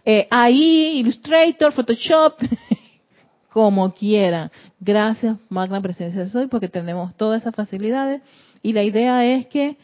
eh, 0.06 0.28
AI, 0.30 1.00
Illustrator, 1.00 1.72
Photoshop, 1.72 2.42
como 3.50 3.92
quieran. 3.94 4.52
Gracias, 4.80 5.38
Magna 5.50 5.82
Presencia 5.82 6.22
de 6.22 6.30
Soy, 6.30 6.48
porque 6.48 6.68
tenemos 6.68 7.16
todas 7.18 7.42
esas 7.42 7.56
facilidades 7.56 8.22
y 8.62 8.74
la 8.74 8.84
idea 8.84 9.26
es 9.26 9.48
que 9.48 9.78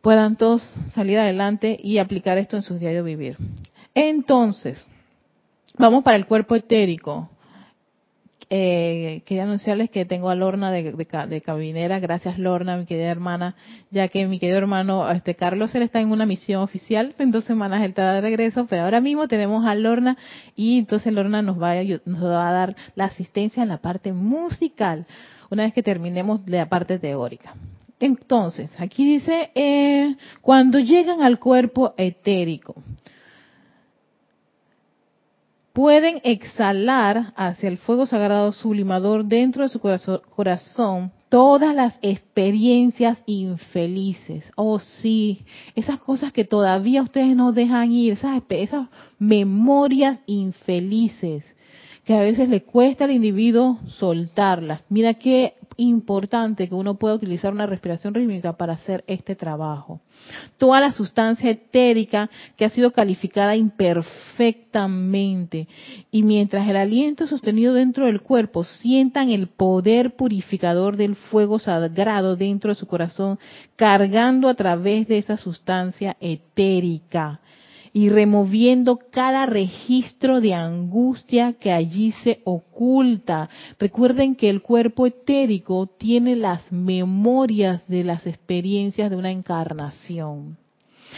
puedan 0.00 0.36
todos 0.36 0.62
salir 0.92 1.18
adelante 1.18 1.78
y 1.82 1.98
aplicar 1.98 2.38
esto 2.38 2.56
en 2.56 2.62
su 2.62 2.78
diario 2.78 3.04
vivir. 3.04 3.36
Entonces, 3.94 4.86
vamos 5.78 6.02
para 6.02 6.16
el 6.16 6.26
cuerpo 6.26 6.56
etérico. 6.56 7.30
Eh, 8.52 9.22
quería 9.26 9.44
anunciarles 9.44 9.90
que 9.90 10.04
tengo 10.04 10.28
a 10.28 10.34
Lorna 10.34 10.72
de, 10.72 11.40
cabinera. 11.40 12.00
Gracias, 12.00 12.36
Lorna, 12.36 12.76
mi 12.76 12.84
querida 12.84 13.08
hermana, 13.08 13.54
ya 13.92 14.08
que 14.08 14.26
mi 14.26 14.40
querido 14.40 14.58
hermano 14.58 15.08
este 15.08 15.36
Carlos 15.36 15.72
él 15.76 15.82
está 15.82 16.00
en 16.00 16.10
una 16.10 16.26
misión 16.26 16.62
oficial. 16.62 17.14
En 17.20 17.30
dos 17.30 17.44
semanas 17.44 17.82
él 17.82 17.90
está 17.90 18.14
de 18.14 18.20
regreso, 18.20 18.66
pero 18.68 18.82
ahora 18.82 19.00
mismo 19.00 19.28
tenemos 19.28 19.64
a 19.66 19.74
Lorna 19.76 20.18
y 20.56 20.80
entonces 20.80 21.12
Lorna 21.12 21.42
nos 21.42 21.62
va, 21.62 21.72
a, 21.72 21.84
nos 22.04 22.24
va 22.24 22.48
a 22.48 22.52
dar 22.52 22.76
la 22.96 23.04
asistencia 23.04 23.62
en 23.62 23.68
la 23.68 23.78
parte 23.78 24.12
musical 24.12 25.06
una 25.48 25.62
vez 25.64 25.72
que 25.72 25.84
terminemos 25.84 26.40
la 26.46 26.68
parte 26.68 26.98
teórica. 26.98 27.54
Entonces, 28.00 28.70
aquí 28.78 29.04
dice, 29.04 29.50
eh, 29.54 30.16
cuando 30.40 30.80
llegan 30.80 31.22
al 31.22 31.38
cuerpo 31.38 31.94
etérico, 31.98 32.74
pueden 35.72 36.20
exhalar 36.24 37.32
hacia 37.36 37.68
el 37.68 37.78
fuego 37.78 38.06
sagrado 38.06 38.52
sublimador 38.52 39.24
dentro 39.24 39.62
de 39.62 39.68
su 39.68 39.80
corazón, 39.80 41.12
todas 41.28 41.74
las 41.74 41.98
experiencias 42.02 43.22
infelices. 43.26 44.50
Oh 44.56 44.78
sí, 44.78 45.44
esas 45.74 46.00
cosas 46.00 46.32
que 46.32 46.44
todavía 46.44 47.02
ustedes 47.02 47.36
no 47.36 47.52
dejan 47.52 47.92
ir, 47.92 48.12
esas, 48.12 48.42
esas 48.48 48.88
memorias 49.18 50.18
infelices 50.26 51.44
que 52.04 52.14
a 52.14 52.22
veces 52.22 52.48
le 52.48 52.62
cuesta 52.62 53.04
al 53.04 53.12
individuo 53.12 53.78
soltarlas. 53.86 54.80
Mira 54.88 55.14
qué 55.14 55.54
importante 55.80 56.68
que 56.68 56.74
uno 56.74 56.96
pueda 56.96 57.14
utilizar 57.14 57.52
una 57.52 57.66
respiración 57.66 58.14
rítmica 58.14 58.52
para 58.52 58.74
hacer 58.74 59.02
este 59.06 59.34
trabajo. 59.34 60.00
Toda 60.58 60.78
la 60.80 60.92
sustancia 60.92 61.48
etérica 61.50 62.28
que 62.56 62.66
ha 62.66 62.70
sido 62.70 62.92
calificada 62.92 63.56
imperfectamente 63.56 65.66
y 66.10 66.22
mientras 66.22 66.68
el 66.68 66.76
aliento 66.76 67.26
sostenido 67.26 67.72
dentro 67.72 68.04
del 68.06 68.20
cuerpo 68.20 68.64
sientan 68.64 69.30
el 69.30 69.46
poder 69.48 70.16
purificador 70.16 70.96
del 70.96 71.16
fuego 71.16 71.58
sagrado 71.58 72.36
dentro 72.36 72.68
de 72.68 72.74
su 72.74 72.86
corazón 72.86 73.38
cargando 73.76 74.48
a 74.48 74.54
través 74.54 75.08
de 75.08 75.18
esa 75.18 75.36
sustancia 75.36 76.16
etérica 76.20 77.40
y 77.92 78.08
removiendo 78.08 78.98
cada 79.10 79.46
registro 79.46 80.40
de 80.40 80.54
angustia 80.54 81.54
que 81.54 81.72
allí 81.72 82.12
se 82.22 82.40
oculta. 82.44 83.48
Recuerden 83.78 84.36
que 84.36 84.48
el 84.48 84.62
cuerpo 84.62 85.06
etérico 85.06 85.86
tiene 85.86 86.36
las 86.36 86.70
memorias 86.70 87.86
de 87.88 88.04
las 88.04 88.26
experiencias 88.26 89.10
de 89.10 89.16
una 89.16 89.30
encarnación. 89.30 90.56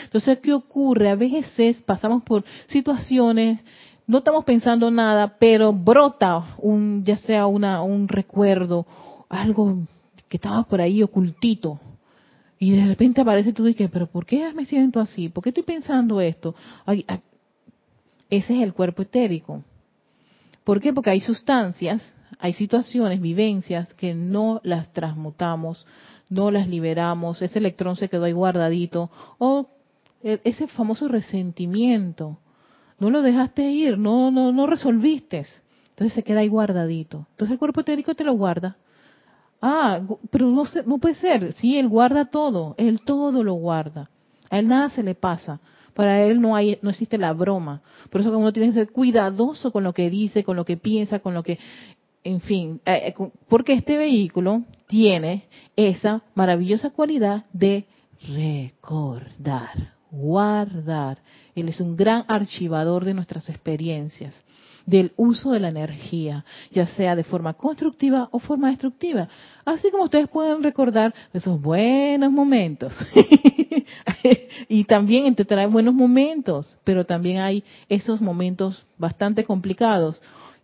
Entonces, 0.04 0.38
¿qué 0.38 0.54
ocurre? 0.54 1.10
A 1.10 1.14
veces 1.14 1.82
pasamos 1.82 2.22
por 2.22 2.44
situaciones, 2.68 3.60
no 4.06 4.18
estamos 4.18 4.44
pensando 4.44 4.90
nada, 4.90 5.36
pero 5.38 5.72
brota 5.72 6.56
un, 6.58 7.04
ya 7.04 7.18
sea 7.18 7.46
una, 7.46 7.82
un 7.82 8.08
recuerdo, 8.08 8.86
algo 9.28 9.78
que 10.28 10.38
estaba 10.38 10.62
por 10.64 10.80
ahí 10.80 11.02
ocultito, 11.02 11.78
y 12.62 12.70
de 12.70 12.86
repente 12.86 13.20
aparece 13.20 13.52
tú 13.52 13.64
y 13.64 13.72
dices, 13.72 13.90
pero 13.92 14.06
¿por 14.06 14.24
qué 14.24 14.54
me 14.54 14.64
siento 14.66 15.00
así? 15.00 15.28
¿Por 15.28 15.42
qué 15.42 15.50
estoy 15.50 15.64
pensando 15.64 16.20
esto? 16.20 16.54
ese 16.86 18.54
es 18.54 18.62
el 18.62 18.72
cuerpo 18.72 19.02
etérico. 19.02 19.64
¿Por 20.62 20.80
qué? 20.80 20.92
Porque 20.92 21.10
hay 21.10 21.20
sustancias, 21.20 22.14
hay 22.38 22.52
situaciones, 22.52 23.20
vivencias 23.20 23.92
que 23.94 24.14
no 24.14 24.60
las 24.62 24.92
transmutamos, 24.92 25.88
no 26.30 26.52
las 26.52 26.68
liberamos, 26.68 27.42
ese 27.42 27.58
electrón 27.58 27.96
se 27.96 28.08
quedó 28.08 28.26
ahí 28.26 28.32
guardadito, 28.32 29.10
o 29.38 29.68
e, 30.22 30.40
ese 30.44 30.68
famoso 30.68 31.08
resentimiento, 31.08 32.38
no 33.00 33.10
lo 33.10 33.22
dejaste 33.22 33.72
ir, 33.72 33.98
no, 33.98 34.30
no, 34.30 34.52
no 34.52 34.68
resolviste, 34.68 35.46
entonces 35.88 36.12
se 36.14 36.22
queda 36.22 36.38
ahí 36.38 36.48
guardadito. 36.48 37.26
Entonces 37.32 37.54
el 37.54 37.58
cuerpo 37.58 37.80
etérico 37.80 38.14
te 38.14 38.22
lo 38.22 38.34
guarda 38.34 38.76
Ah, 39.64 40.00
pero 40.30 40.48
no, 40.48 40.64
no 40.86 40.98
puede 40.98 41.14
ser. 41.14 41.52
Sí, 41.52 41.78
él 41.78 41.88
guarda 41.88 42.24
todo. 42.24 42.74
Él 42.78 43.00
todo 43.00 43.44
lo 43.44 43.54
guarda. 43.54 44.10
A 44.50 44.58
él 44.58 44.66
nada 44.66 44.90
se 44.90 45.04
le 45.04 45.14
pasa. 45.14 45.60
Para 45.94 46.24
él 46.24 46.40
no 46.40 46.56
hay, 46.56 46.78
no 46.82 46.90
existe 46.90 47.16
la 47.16 47.32
broma. 47.32 47.80
Por 48.10 48.20
eso 48.20 48.36
uno 48.36 48.52
tiene 48.52 48.68
que 48.68 48.74
ser 48.74 48.90
cuidadoso 48.90 49.70
con 49.70 49.84
lo 49.84 49.92
que 49.92 50.10
dice, 50.10 50.42
con 50.42 50.56
lo 50.56 50.64
que 50.64 50.76
piensa, 50.76 51.20
con 51.20 51.32
lo 51.32 51.44
que, 51.44 51.60
en 52.24 52.40
fin, 52.40 52.80
eh, 52.84 53.14
eh, 53.16 53.30
porque 53.48 53.74
este 53.74 53.96
vehículo 53.96 54.62
tiene 54.88 55.44
esa 55.76 56.22
maravillosa 56.34 56.90
cualidad 56.90 57.44
de 57.52 57.86
recordar, 58.28 59.94
guardar. 60.10 61.18
Él 61.54 61.68
es 61.68 61.80
un 61.80 61.94
gran 61.94 62.24
archivador 62.26 63.04
de 63.04 63.14
nuestras 63.14 63.48
experiencias 63.48 64.34
del 64.86 65.12
uso 65.16 65.52
de 65.52 65.60
la 65.60 65.68
energía, 65.68 66.44
ya 66.70 66.86
sea 66.86 67.16
de 67.16 67.24
forma 67.24 67.54
constructiva 67.54 68.28
o 68.32 68.38
forma 68.38 68.70
destructiva. 68.70 69.28
Así 69.64 69.90
como 69.90 70.04
ustedes 70.04 70.28
pueden 70.28 70.62
recordar 70.62 71.14
esos 71.32 71.60
buenos 71.60 72.32
momentos. 72.32 72.92
y 74.68 74.84
también 74.84 75.34
te 75.34 75.44
trae 75.44 75.66
buenos 75.66 75.94
momentos, 75.94 76.76
pero 76.84 77.04
también 77.04 77.38
hay 77.38 77.64
esos 77.88 78.20
momentos 78.20 78.84
bastante 78.98 79.44
complicados 79.44 80.20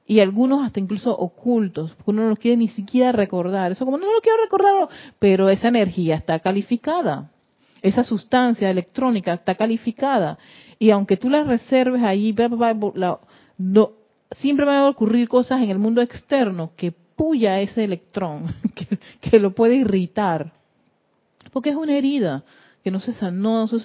y 0.08 0.20
algunos 0.20 0.64
hasta 0.64 0.80
incluso 0.80 1.14
ocultos, 1.14 1.94
uno 2.06 2.22
no 2.22 2.30
los 2.30 2.38
quiere 2.38 2.56
ni 2.56 2.68
siquiera 2.68 3.12
recordar. 3.12 3.70
Eso 3.72 3.84
como 3.84 3.98
no 3.98 4.10
lo 4.10 4.20
quiero 4.22 4.42
recordar, 4.42 4.88
pero 5.18 5.50
esa 5.50 5.68
energía 5.68 6.16
está 6.16 6.38
calificada. 6.38 7.30
Esa 7.82 8.02
sustancia 8.02 8.70
electrónica 8.70 9.34
está 9.34 9.54
calificada. 9.54 10.38
Y 10.78 10.90
aunque 10.90 11.18
tú 11.18 11.28
la 11.28 11.44
reserves 11.44 12.02
ahí, 12.02 12.34
no, 13.58 13.90
siempre 14.32 14.64
van 14.64 14.76
a 14.76 14.88
ocurrir 14.88 15.28
cosas 15.28 15.62
en 15.62 15.70
el 15.70 15.78
mundo 15.78 16.00
externo 16.00 16.73
que 16.76 16.92
puya 16.92 17.61
ese 17.61 17.85
electrón, 17.85 18.54
que, 19.20 19.40
lo 19.40 19.54
puede 19.54 19.76
irritar. 19.76 20.52
Porque 21.52 21.70
es 21.70 21.76
una 21.76 21.97
herida 21.97 22.44
que 22.85 22.90
no 22.90 23.00
se 23.00 23.12
sanó, 23.12 23.58
no 23.61 23.66
se 23.66 23.80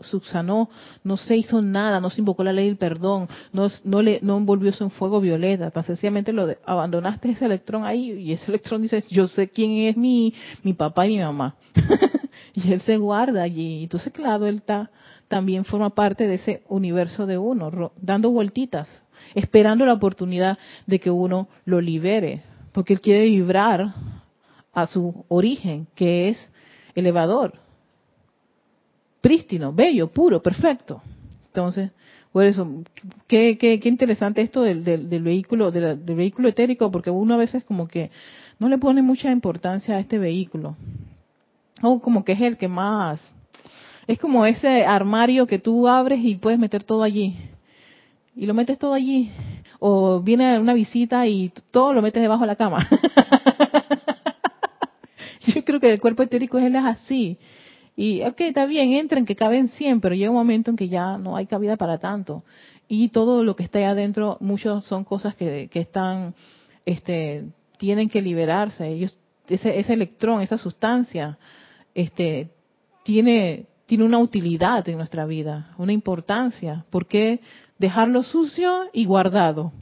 subsanó, 0.00 0.70
no 1.04 1.16
se 1.16 1.36
hizo 1.36 1.60
nada, 1.60 2.00
no 2.00 2.08
se 2.08 2.22
invocó 2.22 2.42
la 2.42 2.52
ley 2.52 2.66
del 2.66 2.76
perdón, 2.76 3.28
no, 3.52 3.68
no, 3.84 4.00
le, 4.00 4.20
no 4.22 4.38
envolvió 4.38 4.70
eso 4.70 4.84
en 4.84 4.90
fuego 4.90 5.20
violeta, 5.20 5.70
tan 5.70 5.82
sencillamente 5.82 6.32
lo 6.32 6.48
abandonaste 6.64 7.30
ese 7.30 7.44
electrón 7.44 7.84
ahí 7.84 8.12
y 8.12 8.32
ese 8.32 8.46
electrón 8.46 8.82
dice, 8.82 9.04
yo 9.10 9.28
sé 9.28 9.48
quién 9.50 9.72
es 9.88 9.96
mi, 9.96 10.32
mi 10.62 10.72
papá 10.72 11.06
y 11.06 11.16
mi 11.16 11.22
mamá. 11.22 11.56
y 12.54 12.72
él 12.72 12.80
se 12.80 12.96
guarda 12.96 13.42
allí. 13.42 13.82
Entonces, 13.82 14.12
claro, 14.12 14.46
él 14.46 14.56
está, 14.56 14.90
también 15.28 15.64
forma 15.66 15.90
parte 15.90 16.26
de 16.26 16.36
ese 16.36 16.62
universo 16.68 17.26
de 17.26 17.36
uno, 17.36 17.92
dando 18.00 18.30
vueltitas 18.30 18.88
esperando 19.34 19.84
la 19.84 19.94
oportunidad 19.94 20.58
de 20.86 20.98
que 20.98 21.10
uno 21.10 21.48
lo 21.64 21.80
libere, 21.80 22.42
porque 22.72 22.94
él 22.94 23.00
quiere 23.00 23.24
vibrar 23.24 23.92
a 24.72 24.86
su 24.86 25.24
origen, 25.28 25.86
que 25.94 26.28
es 26.28 26.50
elevador, 26.94 27.54
prístino, 29.20 29.72
bello, 29.72 30.08
puro, 30.08 30.42
perfecto. 30.42 31.02
Entonces, 31.46 31.90
por 32.32 32.44
eso, 32.44 32.84
qué, 33.26 33.56
qué, 33.58 33.80
qué 33.80 33.88
interesante 33.88 34.42
esto 34.42 34.62
del, 34.62 34.84
del, 34.84 35.22
vehículo, 35.22 35.70
del, 35.70 35.96
vehículo 35.96 36.48
etérico, 36.48 36.90
porque 36.90 37.10
uno 37.10 37.34
a 37.34 37.38
veces 37.38 37.64
como 37.64 37.88
que 37.88 38.10
no 38.58 38.68
le 38.68 38.78
pone 38.78 39.02
mucha 39.02 39.30
importancia 39.30 39.96
a 39.96 40.00
este 40.00 40.18
vehículo. 40.18 40.76
O 41.82 42.00
como 42.00 42.24
que 42.24 42.32
es 42.32 42.40
el 42.40 42.56
que 42.56 42.68
más, 42.68 43.32
es 44.06 44.18
como 44.18 44.46
ese 44.46 44.84
armario 44.84 45.46
que 45.46 45.58
tú 45.58 45.88
abres 45.88 46.20
y 46.22 46.36
puedes 46.36 46.58
meter 46.58 46.84
todo 46.84 47.02
allí 47.02 47.36
y 48.38 48.46
lo 48.46 48.54
metes 48.54 48.78
todo 48.78 48.94
allí. 48.94 49.32
O 49.80 50.20
viene 50.20 50.60
una 50.60 50.72
visita 50.72 51.26
y 51.26 51.52
todo 51.72 51.92
lo 51.92 52.02
metes 52.02 52.22
debajo 52.22 52.42
de 52.42 52.46
la 52.46 52.56
cama. 52.56 52.88
Yo 55.46 55.64
creo 55.64 55.80
que 55.80 55.92
el 55.92 56.00
cuerpo 56.00 56.22
etérico 56.22 56.56
es 56.58 56.72
así. 56.76 57.36
Y, 57.96 58.22
ok, 58.22 58.40
está 58.42 58.64
bien, 58.66 58.92
entren, 58.92 59.26
que 59.26 59.34
caben 59.34 59.68
100, 59.68 60.00
pero 60.00 60.14
llega 60.14 60.30
un 60.30 60.36
momento 60.36 60.70
en 60.70 60.76
que 60.76 60.88
ya 60.88 61.18
no 61.18 61.34
hay 61.34 61.46
cabida 61.46 61.76
para 61.76 61.98
tanto. 61.98 62.44
Y 62.86 63.08
todo 63.08 63.42
lo 63.42 63.56
que 63.56 63.64
está 63.64 63.80
ahí 63.80 63.86
adentro, 63.86 64.36
muchos 64.40 64.84
son 64.84 65.02
cosas 65.02 65.34
que, 65.34 65.68
que 65.68 65.80
están, 65.80 66.36
este, 66.86 67.44
tienen 67.76 68.08
que 68.08 68.22
liberarse. 68.22 68.86
Ellos, 68.86 69.18
ese, 69.48 69.80
ese 69.80 69.94
electrón, 69.94 70.42
esa 70.42 70.58
sustancia, 70.58 71.38
este, 71.92 72.50
tiene, 73.02 73.66
tiene 73.86 74.04
una 74.04 74.18
utilidad 74.18 74.88
en 74.88 74.96
nuestra 74.96 75.26
vida, 75.26 75.74
una 75.76 75.92
importancia. 75.92 76.84
¿Por 76.90 77.06
qué 77.06 77.40
dejarlo 77.78 78.22
sucio 78.22 78.84
y 78.92 79.04
guardado, 79.04 79.72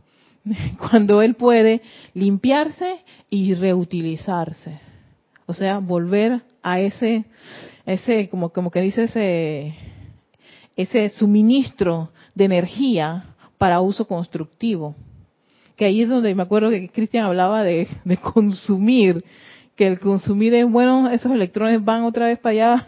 cuando 0.78 1.22
él 1.22 1.34
puede 1.34 1.82
limpiarse 2.14 2.98
y 3.30 3.54
reutilizarse. 3.54 4.80
O 5.46 5.54
sea, 5.54 5.78
volver 5.78 6.42
a 6.62 6.80
ese, 6.80 7.24
ese 7.84 8.28
como, 8.28 8.50
como 8.50 8.70
que 8.70 8.80
dice 8.80 9.04
ese, 9.04 9.74
ese 10.76 11.10
suministro 11.10 12.10
de 12.34 12.44
energía 12.44 13.24
para 13.58 13.80
uso 13.80 14.06
constructivo. 14.06 14.94
Que 15.76 15.84
ahí 15.84 16.02
es 16.02 16.08
donde 16.08 16.34
me 16.34 16.42
acuerdo 16.42 16.70
que 16.70 16.88
Cristian 16.88 17.24
hablaba 17.24 17.62
de, 17.62 17.86
de 18.04 18.16
consumir, 18.16 19.24
que 19.76 19.86
el 19.86 20.00
consumir 20.00 20.54
es, 20.54 20.68
bueno, 20.68 21.08
esos 21.10 21.30
electrones 21.30 21.84
van 21.84 22.02
otra 22.04 22.26
vez 22.26 22.38
para 22.38 22.52
allá 22.52 22.86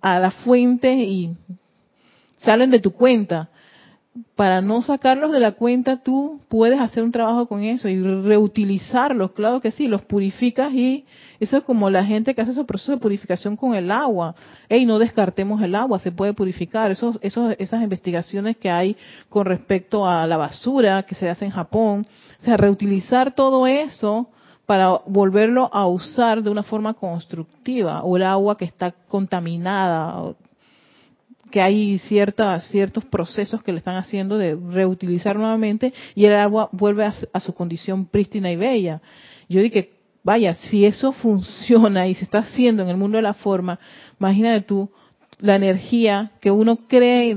a 0.00 0.18
la 0.18 0.30
fuente 0.30 0.94
y 0.94 1.36
salen 2.38 2.70
de 2.70 2.78
tu 2.78 2.92
cuenta 2.92 3.50
para 4.34 4.60
no 4.60 4.82
sacarlos 4.82 5.30
de 5.30 5.38
la 5.38 5.52
cuenta, 5.52 6.02
tú 6.02 6.40
puedes 6.48 6.80
hacer 6.80 7.04
un 7.04 7.12
trabajo 7.12 7.46
con 7.46 7.62
eso 7.62 7.88
y 7.88 8.02
reutilizarlos, 8.02 9.30
claro 9.32 9.60
que 9.60 9.70
sí, 9.70 9.86
los 9.86 10.02
purificas 10.02 10.72
y 10.72 11.04
eso 11.38 11.58
es 11.58 11.62
como 11.62 11.88
la 11.90 12.04
gente 12.04 12.34
que 12.34 12.42
hace 12.42 12.50
esos 12.50 12.66
procesos 12.66 12.96
de 12.96 13.00
purificación 13.00 13.56
con 13.56 13.74
el 13.74 13.90
agua. 13.90 14.34
Ey, 14.68 14.84
no 14.84 14.98
descartemos 14.98 15.62
el 15.62 15.76
agua, 15.76 16.00
se 16.00 16.10
puede 16.10 16.34
purificar. 16.34 16.90
Esos, 16.90 17.18
esos, 17.22 17.54
esas 17.58 17.82
investigaciones 17.82 18.56
que 18.56 18.68
hay 18.68 18.96
con 19.28 19.46
respecto 19.46 20.06
a 20.06 20.26
la 20.26 20.36
basura 20.36 21.04
que 21.04 21.14
se 21.14 21.28
hace 21.28 21.44
en 21.44 21.52
Japón, 21.52 22.04
o 22.40 22.44
sea, 22.44 22.56
reutilizar 22.56 23.32
todo 23.32 23.66
eso 23.66 24.28
para 24.66 25.00
volverlo 25.06 25.70
a 25.72 25.86
usar 25.86 26.42
de 26.42 26.50
una 26.50 26.62
forma 26.62 26.94
constructiva, 26.94 28.02
o 28.02 28.16
el 28.16 28.24
agua 28.24 28.56
que 28.56 28.64
está 28.64 28.92
contaminada, 29.08 30.34
que 31.50 31.60
hay 31.60 31.98
ciertas, 31.98 32.66
ciertos 32.68 33.04
procesos 33.04 33.62
que 33.62 33.72
le 33.72 33.78
están 33.78 33.96
haciendo 33.96 34.38
de 34.38 34.54
reutilizar 34.54 35.36
nuevamente 35.36 35.92
y 36.14 36.24
el 36.24 36.34
agua 36.34 36.68
vuelve 36.72 37.04
a, 37.04 37.40
su 37.40 37.54
condición 37.54 38.06
prístina 38.06 38.50
y 38.50 38.56
bella. 38.56 39.00
Yo 39.48 39.60
dije, 39.60 39.90
vaya, 40.22 40.54
si 40.54 40.84
eso 40.84 41.12
funciona 41.22 42.06
y 42.06 42.14
se 42.14 42.24
está 42.24 42.38
haciendo 42.38 42.82
en 42.82 42.88
el 42.88 42.96
mundo 42.96 43.16
de 43.16 43.22
la 43.22 43.34
forma, 43.34 43.78
imagínate 44.18 44.62
tú 44.62 44.90
la 45.40 45.56
energía 45.56 46.32
que 46.40 46.50
uno 46.50 46.76
cree 46.86 47.36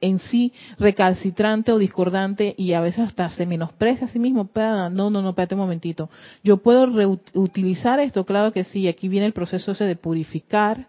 en 0.00 0.18
sí 0.18 0.52
recalcitrante 0.78 1.72
o 1.72 1.78
discordante 1.78 2.54
y 2.56 2.72
a 2.72 2.80
veces 2.80 3.00
hasta 3.00 3.30
se 3.30 3.46
menosprecia 3.46 4.06
a 4.06 4.10
sí 4.10 4.18
mismo. 4.18 4.48
No, 4.54 4.90
no, 4.90 5.10
no, 5.10 5.28
espérate 5.30 5.54
un 5.54 5.60
momentito. 5.60 6.10
Yo 6.42 6.58
puedo 6.58 6.86
reutilizar 6.86 8.00
esto, 8.00 8.24
claro 8.24 8.52
que 8.52 8.64
sí. 8.64 8.88
Aquí 8.88 9.08
viene 9.08 9.26
el 9.26 9.32
proceso 9.32 9.72
ese 9.72 9.84
de 9.84 9.96
purificar, 9.96 10.88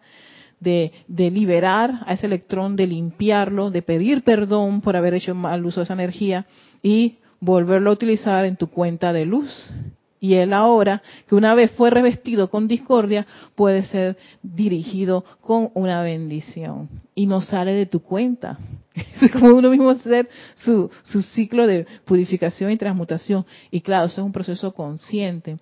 de, 0.59 0.91
liberar 1.07 2.01
a 2.05 2.13
ese 2.13 2.25
electrón, 2.25 2.75
de 2.75 2.87
limpiarlo, 2.87 3.71
de 3.71 3.81
pedir 3.81 4.23
perdón 4.23 4.81
por 4.81 4.95
haber 4.95 5.13
hecho 5.13 5.35
mal 5.35 5.65
uso 5.65 5.81
de 5.81 5.85
esa 5.85 5.93
energía 5.93 6.45
y 6.81 7.17
volverlo 7.39 7.89
a 7.89 7.93
utilizar 7.93 8.45
en 8.45 8.55
tu 8.55 8.67
cuenta 8.67 9.13
de 9.13 9.25
luz. 9.25 9.71
Y 10.19 10.33
él 10.33 10.51
ahora, 10.51 11.03
que 11.27 11.35
una 11.35 11.53
vez 11.53 11.71
fue 11.71 11.91
revestido 11.91 12.49
con 12.49 12.67
discordia, 12.67 13.27
puede 13.53 13.83
ser 13.83 14.17
dirigido 14.41 15.23
con 15.41 15.69
una 15.75 16.01
bendición. 16.01 16.89
Y 17.13 17.27
no 17.27 17.41
sale 17.41 17.73
de 17.73 17.85
tu 17.85 18.01
cuenta. 18.01 18.57
Es 19.21 19.31
como 19.31 19.53
uno 19.53 19.69
mismo 19.69 19.91
hacer 19.91 20.27
su, 20.55 20.89
su 21.03 21.21
ciclo 21.21 21.67
de 21.67 21.85
purificación 22.05 22.71
y 22.71 22.77
transmutación. 22.77 23.45
Y 23.69 23.81
claro, 23.81 24.07
eso 24.07 24.21
es 24.21 24.25
un 24.25 24.31
proceso 24.31 24.73
consciente. 24.73 25.57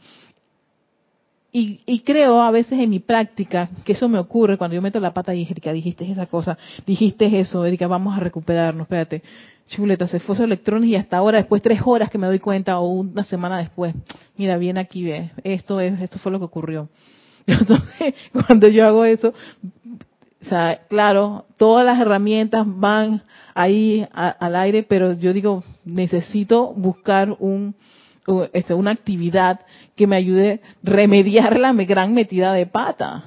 Y, 1.57 2.01
creo 2.01 2.41
a 2.41 2.51
veces 2.51 2.77
en 2.77 2.89
mi 2.89 2.99
práctica 2.99 3.69
que 3.85 3.93
eso 3.93 4.09
me 4.09 4.19
ocurre 4.19 4.57
cuando 4.57 4.75
yo 4.75 4.81
meto 4.81 4.99
la 4.99 5.13
pata 5.13 5.33
y 5.33 5.39
dije, 5.39 5.53
Erika, 5.53 5.71
dijiste 5.71 6.11
esa 6.11 6.25
cosa, 6.25 6.57
dijiste 6.85 7.39
eso, 7.39 7.63
Erika, 7.63 7.87
vamos 7.87 8.13
a 8.17 8.19
recuperarnos, 8.19 8.83
espérate. 8.83 9.23
Chuleta, 9.69 10.05
se 10.09 10.19
fue 10.19 10.35
electrones 10.35 10.89
y 10.89 10.97
hasta 10.97 11.15
ahora, 11.15 11.37
después 11.37 11.61
tres 11.61 11.79
horas 11.85 12.09
que 12.09 12.17
me 12.17 12.27
doy 12.27 12.39
cuenta 12.39 12.77
o 12.79 12.89
una 12.89 13.23
semana 13.23 13.57
después, 13.59 13.95
mira, 14.35 14.57
viene 14.57 14.81
aquí, 14.81 15.05
ve, 15.05 15.31
esto 15.45 15.79
es, 15.79 16.01
esto 16.01 16.19
fue 16.19 16.33
lo 16.33 16.39
que 16.39 16.45
ocurrió. 16.45 16.89
Entonces, 17.47 18.15
cuando 18.33 18.67
yo 18.67 18.85
hago 18.85 19.05
eso, 19.05 19.29
o 20.41 20.45
sea, 20.49 20.81
claro, 20.89 21.45
todas 21.57 21.85
las 21.85 22.01
herramientas 22.01 22.65
van 22.67 23.23
ahí 23.53 24.05
al 24.11 24.57
aire, 24.57 24.83
pero 24.83 25.13
yo 25.13 25.31
digo, 25.31 25.63
necesito 25.85 26.73
buscar 26.73 27.33
un, 27.39 27.75
una 28.27 28.91
actividad 28.91 29.61
que 29.95 30.07
me 30.07 30.15
ayude 30.15 30.61
a 30.63 30.75
remediar 30.83 31.59
la 31.59 31.73
gran 31.73 32.13
metida 32.13 32.53
de 32.53 32.65
pata. 32.65 33.23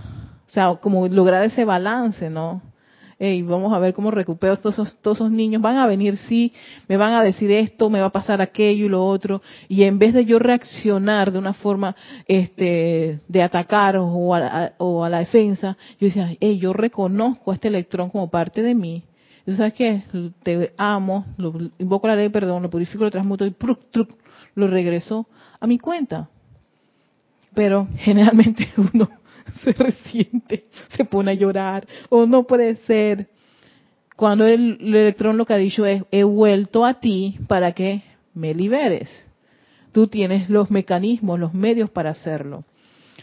O 0.48 0.50
sea, 0.50 0.74
como 0.76 1.08
lograr 1.08 1.44
ese 1.44 1.64
balance, 1.64 2.30
¿no? 2.30 2.62
Y 3.20 3.42
vamos 3.42 3.72
a 3.72 3.80
ver 3.80 3.94
cómo 3.94 4.12
recupero 4.12 4.56
todos 4.56 4.78
esos, 4.78 5.30
niños. 5.30 5.60
Van 5.60 5.76
a 5.76 5.88
venir, 5.88 6.16
sí, 6.16 6.52
me 6.86 6.96
van 6.96 7.14
a 7.14 7.22
decir 7.22 7.50
esto, 7.50 7.90
me 7.90 8.00
va 8.00 8.06
a 8.06 8.12
pasar 8.12 8.40
aquello 8.40 8.86
y 8.86 8.88
lo 8.88 9.04
otro. 9.04 9.42
Y 9.68 9.82
en 9.82 9.98
vez 9.98 10.14
de 10.14 10.24
yo 10.24 10.38
reaccionar 10.38 11.32
de 11.32 11.38
una 11.40 11.52
forma 11.52 11.96
este, 12.28 13.18
de 13.26 13.42
atacar 13.42 13.96
o 13.96 14.34
a, 14.34 14.72
o 14.78 15.02
a 15.02 15.08
la 15.08 15.18
defensa, 15.18 15.76
yo 16.00 16.06
decía, 16.06 16.36
hey, 16.38 16.58
yo 16.58 16.72
reconozco 16.72 17.50
a 17.50 17.54
este 17.54 17.66
electrón 17.66 18.08
como 18.08 18.30
parte 18.30 18.62
de 18.62 18.74
mí. 18.74 19.02
¿Y 19.48 19.54
¿Sabes 19.54 19.72
qué? 19.72 20.02
Te 20.42 20.72
amo, 20.76 21.24
lo, 21.38 21.54
invoco 21.78 22.06
la 22.06 22.14
ley 22.14 22.28
perdón, 22.28 22.62
lo 22.62 22.70
purifico, 22.70 23.04
lo 23.04 23.10
transmuto 23.10 23.46
y 23.46 23.50
lo 24.58 24.66
regreso 24.66 25.26
a 25.60 25.66
mi 25.66 25.78
cuenta. 25.78 26.28
Pero 27.54 27.88
generalmente 27.96 28.68
uno 28.76 29.08
se 29.62 29.72
resiente, 29.72 30.64
se 30.96 31.04
pone 31.04 31.32
a 31.32 31.34
llorar, 31.34 31.86
o 32.10 32.26
no 32.26 32.44
puede 32.44 32.76
ser. 32.76 33.28
Cuando 34.16 34.46
el, 34.46 34.78
electrón 34.80 35.36
lo 35.36 35.46
que 35.46 35.54
ha 35.54 35.58
dicho 35.58 35.86
es, 35.86 36.02
he 36.10 36.24
vuelto 36.24 36.84
a 36.84 36.94
ti 36.94 37.38
para 37.46 37.72
que 37.72 38.02
me 38.34 38.52
liberes. 38.52 39.08
Tú 39.92 40.08
tienes 40.08 40.50
los 40.50 40.70
mecanismos, 40.70 41.38
los 41.38 41.54
medios 41.54 41.88
para 41.90 42.10
hacerlo. 42.10 42.64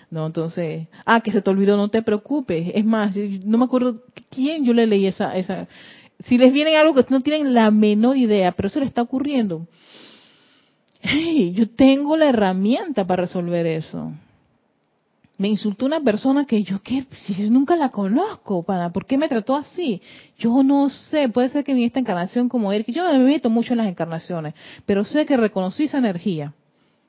No, 0.09 0.25
entonces, 0.25 0.87
ah, 1.05 1.19
que 1.19 1.31
se 1.31 1.41
te 1.41 1.49
olvidó, 1.49 1.75
no 1.75 1.89
te 1.89 2.01
preocupes. 2.01 2.71
Es 2.73 2.85
más, 2.85 3.15
no 3.15 3.57
me 3.57 3.65
acuerdo 3.65 4.03
quién 4.29 4.63
yo 4.63 4.73
le 4.73 4.87
leí 4.87 5.05
esa, 5.05 5.35
esa. 5.35 5.67
Si 6.23 6.37
les 6.37 6.53
viene 6.53 6.77
algo 6.77 6.93
que 6.93 7.05
no 7.09 7.19
tienen 7.19 7.53
la 7.53 7.71
menor 7.71 8.15
idea, 8.15 8.53
pero 8.53 8.67
eso 8.67 8.79
le 8.79 8.85
está 8.85 9.01
ocurriendo 9.01 9.67
hey, 11.05 11.53
yo 11.53 11.69
tengo 11.69 12.17
la 12.17 12.29
herramienta 12.29 13.05
para 13.05 13.23
resolver 13.23 13.65
eso. 13.65 14.11
Me 15.37 15.49
insultó 15.49 15.85
una 15.85 15.99
persona 15.99 16.45
que 16.45 16.63
yo, 16.63 16.81
¿qué? 16.81 17.05
Si 17.25 17.49
nunca 17.49 17.75
la 17.75 17.89
conozco, 17.89 18.63
para, 18.63 18.91
¿por 18.91 19.05
qué 19.05 19.17
me 19.17 19.27
trató 19.27 19.55
así? 19.55 20.01
Yo 20.37 20.63
no 20.63 20.89
sé, 20.89 21.27
puede 21.27 21.49
ser 21.49 21.63
que 21.65 21.73
en 21.73 21.79
esta 21.79 21.99
encarnación 21.99 22.47
como 22.47 22.71
él, 22.71 22.85
que 22.85 22.93
yo 22.93 23.03
me 23.03 23.19
meto 23.19 23.49
mucho 23.49 23.73
en 23.73 23.79
las 23.79 23.87
encarnaciones, 23.87 24.53
pero 24.85 25.03
sé 25.03 25.25
que 25.25 25.35
reconocí 25.35 25.83
esa 25.83 25.97
energía. 25.97 26.53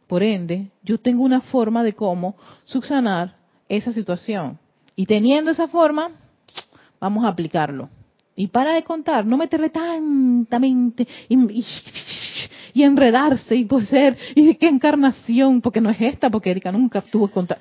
Por 0.09 0.23
ende, 0.23 0.71
yo 0.83 0.99
tengo 0.99 1.23
una 1.23 1.41
forma 1.41 1.85
de 1.85 1.93
cómo 1.93 2.37
subsanar 2.65 3.37
esa 3.69 3.93
situación. 3.93 4.59
Y 4.97 5.07
teniendo 5.07 5.53
esa 5.53 5.69
forma, 5.69 6.11
vamos 7.01 7.25
a 7.25 7.29
aplicarlo. 7.29 7.89
Y 8.35 8.49
para 8.49 8.75
de 8.75 8.83
contar, 8.83 9.25
no 9.25 9.37
meterle 9.37 9.71
tantamente 9.71 11.07
y, 11.29 11.37
y, 11.59 11.65
enredarse 12.83 13.57
y 13.57 13.65
poseer, 13.65 14.17
y 14.35 14.55
qué 14.55 14.69
encarnación, 14.69 15.61
porque 15.61 15.81
no 15.81 15.91
es 15.91 16.01
esta, 16.01 16.31
porque 16.31 16.51
Erika 16.51 16.73
nunca 16.73 17.01
tuvo 17.01 17.29
contar. 17.29 17.59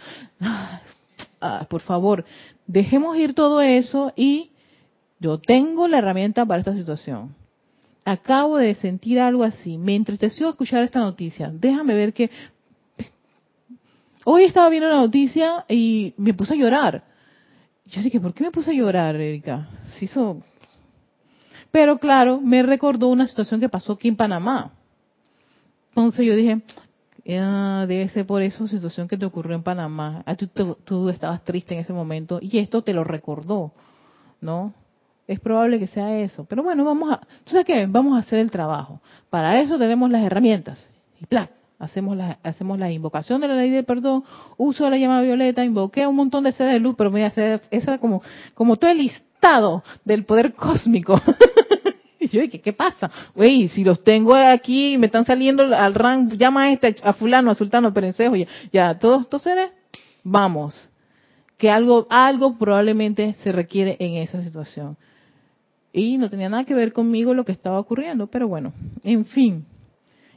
Ah, 1.39 1.65
por 1.69 1.81
favor, 1.81 2.25
dejemos 2.65 3.15
ir 3.17 3.33
todo 3.33 3.61
eso 3.61 4.11
y 4.15 4.49
yo 5.19 5.37
tengo 5.37 5.87
la 5.87 5.99
herramienta 5.99 6.45
para 6.45 6.59
esta 6.59 6.75
situación. 6.75 7.35
Acabo 8.03 8.57
de 8.57 8.75
sentir 8.75 9.19
algo 9.19 9.43
así, 9.43 9.77
me 9.77 9.95
entristeció 9.95 10.49
escuchar 10.49 10.83
esta 10.83 10.99
noticia. 10.99 11.51
Déjame 11.53 11.93
ver 11.93 12.13
que 12.13 12.29
hoy 14.23 14.43
estaba 14.43 14.69
viendo 14.69 14.89
la 14.89 14.97
noticia 14.97 15.65
y 15.69 16.13
me 16.17 16.33
puse 16.33 16.53
a 16.53 16.57
llorar. 16.57 17.03
Yo 17.85 18.01
dije, 18.01 18.19
¿por 18.19 18.33
qué 18.33 18.43
me 18.43 18.51
puse 18.51 18.71
a 18.71 18.73
llorar, 18.73 19.15
Erika? 19.15 19.69
Si 19.97 20.05
eso 20.05 20.41
pero 21.75 21.97
claro, 21.99 22.39
me 22.39 22.63
recordó 22.63 23.09
una 23.09 23.27
situación 23.27 23.59
que 23.59 23.67
pasó 23.67 23.91
aquí 23.91 24.07
en 24.07 24.15
Panamá. 24.15 24.71
Entonces 25.95 26.25
yo 26.25 26.35
dije, 26.35 26.61
ah, 27.39 27.85
debe 27.87 28.09
ser 28.09 28.25
por 28.25 28.41
esa 28.41 28.67
situación 28.67 29.07
que 29.07 29.17
te 29.17 29.25
ocurrió 29.25 29.55
en 29.55 29.63
Panamá. 29.63 30.23
Ah, 30.25 30.35
tú, 30.35 31.09
estabas 31.09 31.43
triste 31.45 31.73
en 31.73 31.79
ese 31.79 31.93
momento 31.93 32.39
y 32.41 32.57
esto 32.59 32.83
te 32.83 32.93
lo 32.93 33.05
recordó, 33.05 33.71
¿no? 34.41 34.73
Es 35.25 35.39
probable 35.39 35.79
que 35.79 35.87
sea 35.87 36.19
eso. 36.19 36.45
Pero 36.45 36.63
bueno, 36.63 36.83
vamos 36.83 37.13
a, 37.13 37.19
¿tú 37.45 37.51
sabes 37.51 37.65
qué? 37.65 37.87
Vamos 37.87 38.15
a 38.15 38.19
hacer 38.19 38.39
el 38.39 38.51
trabajo. 38.51 38.99
Para 39.29 39.61
eso 39.61 39.77
tenemos 39.77 40.11
las 40.11 40.21
herramientas. 40.21 40.89
Y 41.19 41.25
plan, 41.25 41.49
hacemos 41.79 42.17
la, 42.17 42.39
hacemos 42.43 42.77
la 42.77 42.91
invocación 42.91 43.39
de 43.39 43.47
la 43.47 43.55
ley 43.55 43.69
del 43.69 43.85
perdón, 43.85 44.25
uso 44.57 44.89
la 44.89 44.97
llama 44.97 45.21
violeta, 45.21 45.63
invoqué 45.63 46.05
un 46.05 46.17
montón 46.17 46.43
de 46.43 46.51
seres 46.51 46.73
de 46.73 46.79
luz, 46.81 46.95
pero 46.97 47.09
me 47.09 47.21
voy 47.21 47.59
esa 47.71 47.97
como, 47.99 48.21
como 48.53 48.75
todo 48.75 48.91
el 48.91 48.97
listado 48.97 49.81
del 50.03 50.25
poder 50.25 50.53
cósmico. 50.53 51.19
yo 52.35 52.41
dije, 52.41 52.61
¿qué 52.61 52.73
pasa? 52.73 53.09
Güey, 53.33 53.69
si 53.69 53.83
los 53.83 54.03
tengo 54.03 54.35
aquí 54.35 54.93
y 54.93 54.97
me 54.97 55.07
están 55.07 55.25
saliendo 55.25 55.63
al 55.63 55.93
rank, 55.93 56.33
llama 56.33 56.63
a 56.63 56.71
este, 56.71 56.95
a 57.03 57.13
fulano, 57.13 57.51
a 57.51 57.55
sultano, 57.55 57.93
perencejo, 57.93 58.35
ya, 58.35 58.47
ya, 58.71 58.99
todos 58.99 59.21
estos 59.21 59.41
seres, 59.41 59.71
vamos. 60.23 60.89
Que 61.57 61.69
algo, 61.71 62.05
algo 62.09 62.57
probablemente 62.57 63.33
se 63.35 63.51
requiere 63.51 63.95
en 63.99 64.15
esa 64.15 64.41
situación. 64.41 64.97
Y 65.93 66.17
no 66.17 66.29
tenía 66.29 66.49
nada 66.49 66.65
que 66.65 66.73
ver 66.73 66.91
conmigo 66.91 67.33
lo 67.33 67.45
que 67.45 67.53
estaba 67.53 67.79
ocurriendo, 67.79 68.27
pero 68.27 68.49
bueno, 68.49 68.73
en 69.03 69.25
fin. 69.25 69.65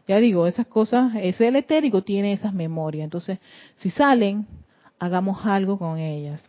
Ya 0.06 0.18
digo, 0.18 0.46
esas 0.46 0.66
cosas, 0.68 1.12
ese 1.20 1.48
el 1.48 1.56
etérico 1.56 2.02
tiene 2.02 2.32
esas 2.32 2.54
memorias. 2.54 3.04
Entonces, 3.04 3.40
si 3.76 3.90
salen, 3.90 4.46
hagamos 4.98 5.44
algo 5.44 5.78
con 5.78 5.98
ellas. 5.98 6.48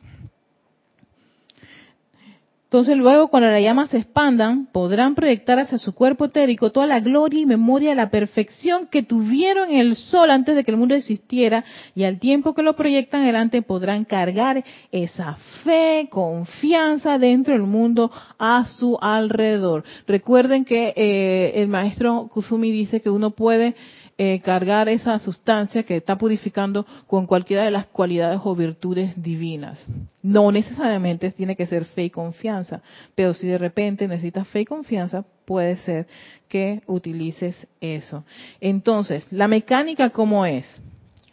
Entonces 2.70 2.98
luego 2.98 3.30
cuando 3.30 3.50
las 3.50 3.64
llamas 3.64 3.90
se 3.90 3.98
expandan, 3.98 4.68
podrán 4.68 5.16
proyectar 5.16 5.58
hacia 5.58 5.80
su 5.80 5.96
cuerpo 5.96 6.26
etérico 6.26 6.72
toda 6.72 6.86
la 6.86 7.00
gloria 7.00 7.42
y 7.42 7.48
memoria 7.48 7.90
de 7.90 7.96
la 7.96 8.12
perfección 8.12 8.86
que 8.86 9.02
tuvieron 9.02 9.72
en 9.72 9.80
el 9.80 9.96
sol 9.96 10.30
antes 10.30 10.56
de 10.56 10.64
que 10.64 10.70
el 10.70 10.78
mundo 10.78 10.94
existiera 10.94 11.66
y 11.96 12.04
al 12.04 12.20
tiempo 12.20 12.54
que 12.54 12.62
lo 12.62 12.76
proyectan 12.76 13.24
adelante 13.24 13.64
podrán 13.64 14.06
cargar 14.06 14.64
esa 14.92 15.36
fe, 15.64 16.10
confianza 16.12 17.18
dentro 17.18 17.56
del 17.56 17.64
mundo 17.64 18.12
a 18.38 18.64
su 18.68 19.00
alrededor. 19.02 19.84
Recuerden 20.06 20.64
que 20.64 20.94
eh, 20.96 21.54
el 21.56 21.70
maestro 21.70 22.30
Kusumi 22.32 22.70
dice 22.70 23.02
que 23.02 23.10
uno 23.10 23.32
puede 23.32 23.74
eh, 24.22 24.42
cargar 24.42 24.90
esa 24.90 25.18
sustancia 25.18 25.84
que 25.84 25.96
está 25.96 26.18
purificando 26.18 26.86
con 27.08 27.26
cualquiera 27.26 27.64
de 27.64 27.72
las 27.72 27.86
cualidades 27.86 28.42
o 28.44 28.54
virtudes 28.54 29.14
divinas. 29.16 29.88
No 30.22 30.52
necesariamente 30.52 31.32
tiene 31.32 31.56
que 31.56 31.66
ser 31.66 31.86
fe 31.86 32.04
y 32.04 32.10
confianza, 32.10 32.82
pero 33.16 33.34
si 33.34 33.48
de 33.48 33.58
repente 33.58 34.10
necesitas 34.10 34.46
fe 34.50 34.60
y 34.60 34.66
confianza, 34.66 35.24
puede 35.46 35.78
ser 35.78 36.06
que 36.50 36.82
utilices 36.86 37.66
eso. 37.80 38.26
Entonces, 38.60 39.26
la 39.32 39.48
mecánica 39.48 40.10
cómo 40.10 40.46
es? 40.46 40.66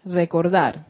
Recordar. 0.04 0.86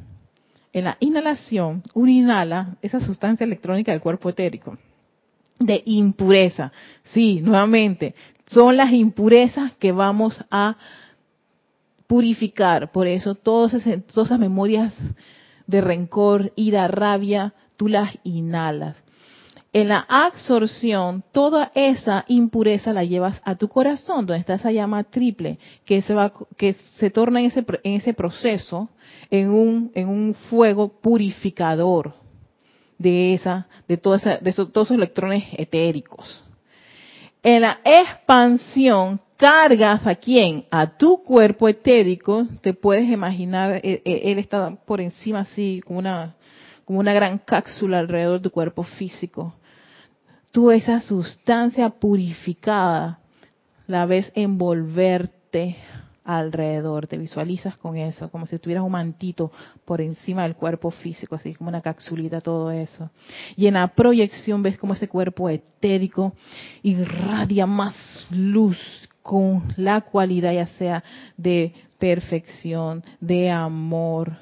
En 0.75 0.85
la 0.85 0.99
inhalación, 1.01 1.83
uno 1.95 2.11
inhala 2.11 2.77
esa 2.83 3.01
sustancia 3.01 3.45
electrónica 3.45 3.93
del 3.93 4.03
cuerpo 4.03 4.29
etérico 4.29 4.77
de 5.59 5.83
impureza. 5.87 6.73
Sí, 7.05 7.41
nuevamente, 7.41 8.15
son 8.49 8.77
las 8.77 8.93
impurezas 8.93 9.73
que 9.77 9.93
vamos 9.93 10.45
a 10.51 10.77
purificar. 12.07 12.93
Por 12.93 13.07
eso 13.07 13.35
todas 13.35 13.75
esas, 13.75 14.05
todas 14.07 14.29
esas 14.29 14.39
memorias 14.39 14.95
de 15.67 15.81
rencor, 15.81 16.53
ira, 16.57 16.89
rabia, 16.89 17.55
tú 17.77 17.89
las 17.89 18.17
inhalas. 18.25 19.03
En 19.73 19.89
la 19.89 20.07
absorción, 20.09 21.23
toda 21.33 21.71
esa 21.75 22.25
impureza 22.29 22.95
la 22.95 23.05
llevas 23.05 23.43
a 23.45 23.57
tu 23.57 23.69
corazón, 23.69 24.25
donde 24.25 24.41
está 24.41 24.55
esa 24.55 24.73
llama 24.73 25.05
triple, 25.05 25.59
que 25.85 26.01
se 26.01 26.15
va, 26.15 26.33
que 26.57 26.75
se 26.99 27.11
torna 27.11 27.41
en 27.41 27.47
ese, 27.47 27.65
en 27.83 27.93
ese 27.95 28.15
proceso 28.15 28.89
en 29.31 29.51
un, 29.51 29.91
en 29.95 30.09
un 30.09 30.35
fuego 30.49 30.89
purificador 30.89 32.15
de 32.97 33.35
esa, 33.35 33.69
de, 33.87 33.99
toda 33.99 34.17
esa, 34.17 34.39
de 34.39 34.53
todos 34.53 34.87
esos 34.87 34.97
electrones 34.97 35.45
etéricos. 35.59 36.43
En 37.49 37.63
la 37.63 37.79
expansión, 37.85 39.21
cargas 39.37 40.05
a 40.05 40.17
quién? 40.17 40.65
A 40.69 40.99
tu 40.99 41.23
cuerpo 41.23 41.69
etérico, 41.69 42.45
te 42.61 42.75
puedes 42.75 43.09
imaginar, 43.09 43.81
e, 43.85 44.03
e, 44.05 44.33
él, 44.33 44.41
está 44.41 44.75
por 44.85 45.01
encima 45.01 45.43
así, 45.43 45.81
como 45.87 46.01
una, 46.01 46.35
como 46.85 46.99
una 46.99 47.15
gran 47.15 47.39
cápsula 47.39 48.01
alrededor 48.01 48.41
de 48.41 48.43
tu 48.43 48.51
cuerpo 48.51 48.83
físico. 48.83 49.55
Tú 50.51 50.73
esa 50.73 51.01
sustancia 51.01 51.89
purificada 51.89 53.21
la 53.87 54.07
ves 54.07 54.33
envolverte 54.35 55.77
alrededor, 56.27 57.07
te 57.07 57.17
visualizas 57.17 57.77
con 57.77 57.97
eso, 57.97 58.29
como 58.31 58.47
si 58.47 58.59
tuvieras 58.59 58.85
un 58.85 58.93
mantito 58.93 59.53
por 59.85 60.01
encima 60.01 60.43
del 60.43 60.57
cuerpo 60.57 60.91
físico, 60.91 61.37
así 61.37 61.55
como 61.55 61.69
una 61.69 61.81
capsulita, 61.81 62.41
todo 62.41 62.71
eso. 62.73 63.11
Y 63.57 63.69
en 63.69 63.75
la 63.75 63.87
proyección 63.89 64.63
ves 64.63 64.77
como 64.77 64.95
ese 64.95 65.09
cuerpo 65.09 65.49
etérico 65.49 66.33
irradia 66.83 67.67
más 67.67 67.95
luz, 68.31 68.79
con 69.23 69.73
la 69.77 70.03
cualidad 70.03 70.53
ya 70.53 70.67
sea 70.67 71.03
de 71.37 71.73
perfección, 71.99 73.03
de 73.21 73.51
amor, 73.51 74.37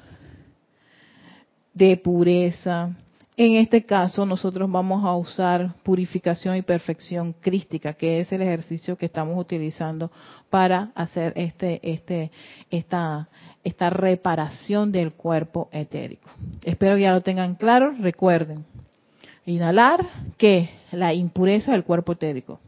de 1.73 1.97
pureza. 1.97 2.95
En 3.37 3.55
este 3.55 3.83
caso 3.83 4.25
nosotros 4.25 4.71
vamos 4.71 5.03
a 5.03 5.13
usar 5.13 5.75
purificación 5.83 6.55
y 6.55 6.61
perfección 6.61 7.33
crística, 7.33 7.93
que 7.93 8.21
es 8.21 8.31
el 8.31 8.41
ejercicio 8.41 8.97
que 8.97 9.07
estamos 9.07 9.37
utilizando 9.37 10.09
para 10.49 10.91
hacer 10.95 11.33
este, 11.35 11.81
este, 11.83 12.31
esta, 12.71 13.27
esta 13.63 13.89
reparación 13.89 14.93
del 14.93 15.13
cuerpo 15.13 15.67
etérico. 15.73 16.29
Espero 16.63 16.95
que 16.95 17.01
ya 17.01 17.11
lo 17.11 17.21
tengan 17.21 17.55
claro. 17.55 17.93
Recuerden, 17.99 18.65
inhalar 19.45 20.07
que 20.37 20.69
la 20.93 21.13
impureza 21.13 21.73
del 21.73 21.83
cuerpo 21.83 22.13
etérico 22.13 22.61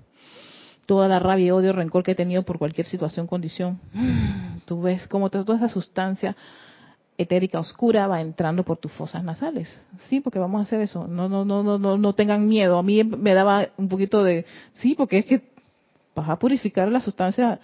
toda 0.86 1.10
la 1.10 1.20
rabia, 1.20 1.54
odio, 1.54 1.74
rencor 1.74 2.02
que 2.02 2.12
he 2.12 2.16
tenido 2.16 2.44
por 2.44 2.58
cualquier 2.58 2.88
situación, 2.88 3.28
condición, 3.28 3.78
tú 4.66 4.82
ves 4.82 5.06
cómo 5.08 5.30
toda 5.30 5.58
esa 5.58 5.68
sustancia 5.68 6.36
etérica 7.18 7.60
oscura 7.60 8.08
va 8.08 8.22
entrando 8.22 8.64
por 8.64 8.78
tus 8.78 8.92
fosas 8.92 9.24
nasales. 9.24 9.68
Sí, 10.10 10.20
porque 10.20 10.40
vamos 10.40 10.60
a 10.60 10.62
hacer 10.64 10.82
eso. 10.82 11.08
No, 11.08 11.28
no, 11.28 11.46
no, 11.46 11.64
no, 11.64 11.80
no, 11.80 11.98
no 11.98 12.14
tengan 12.14 12.48
miedo. 12.48 12.78
A 12.78 12.84
mí 12.84 13.04
me 13.04 13.34
daba 13.34 13.68
un 13.78 13.90
poquito 13.90 14.24
de, 14.24 14.46
sí, 14.76 14.94
porque 14.96 15.20
es 15.20 15.26
que 15.26 15.42
vas 16.16 16.30
a 16.30 16.38
purificar 16.38 16.92
la 16.92 17.00
sustancia, 17.00 17.60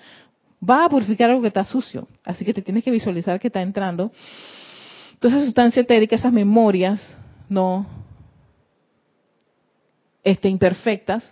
va 0.67 0.85
a 0.85 0.89
purificar 0.89 1.29
algo 1.29 1.41
que 1.41 1.49
está 1.49 1.63
sucio. 1.63 2.07
Así 2.23 2.43
que 2.43 2.53
te 2.53 2.61
tienes 2.61 2.83
que 2.83 2.91
visualizar 2.91 3.39
que 3.39 3.47
está 3.47 3.61
entrando. 3.61 4.11
Toda 5.19 5.35
esa 5.35 5.45
sustancia 5.45 5.81
etérica, 5.81 6.15
esas 6.15 6.33
memorias, 6.33 6.99
no, 7.47 7.85
este, 10.23 10.49
imperfectas, 10.49 11.23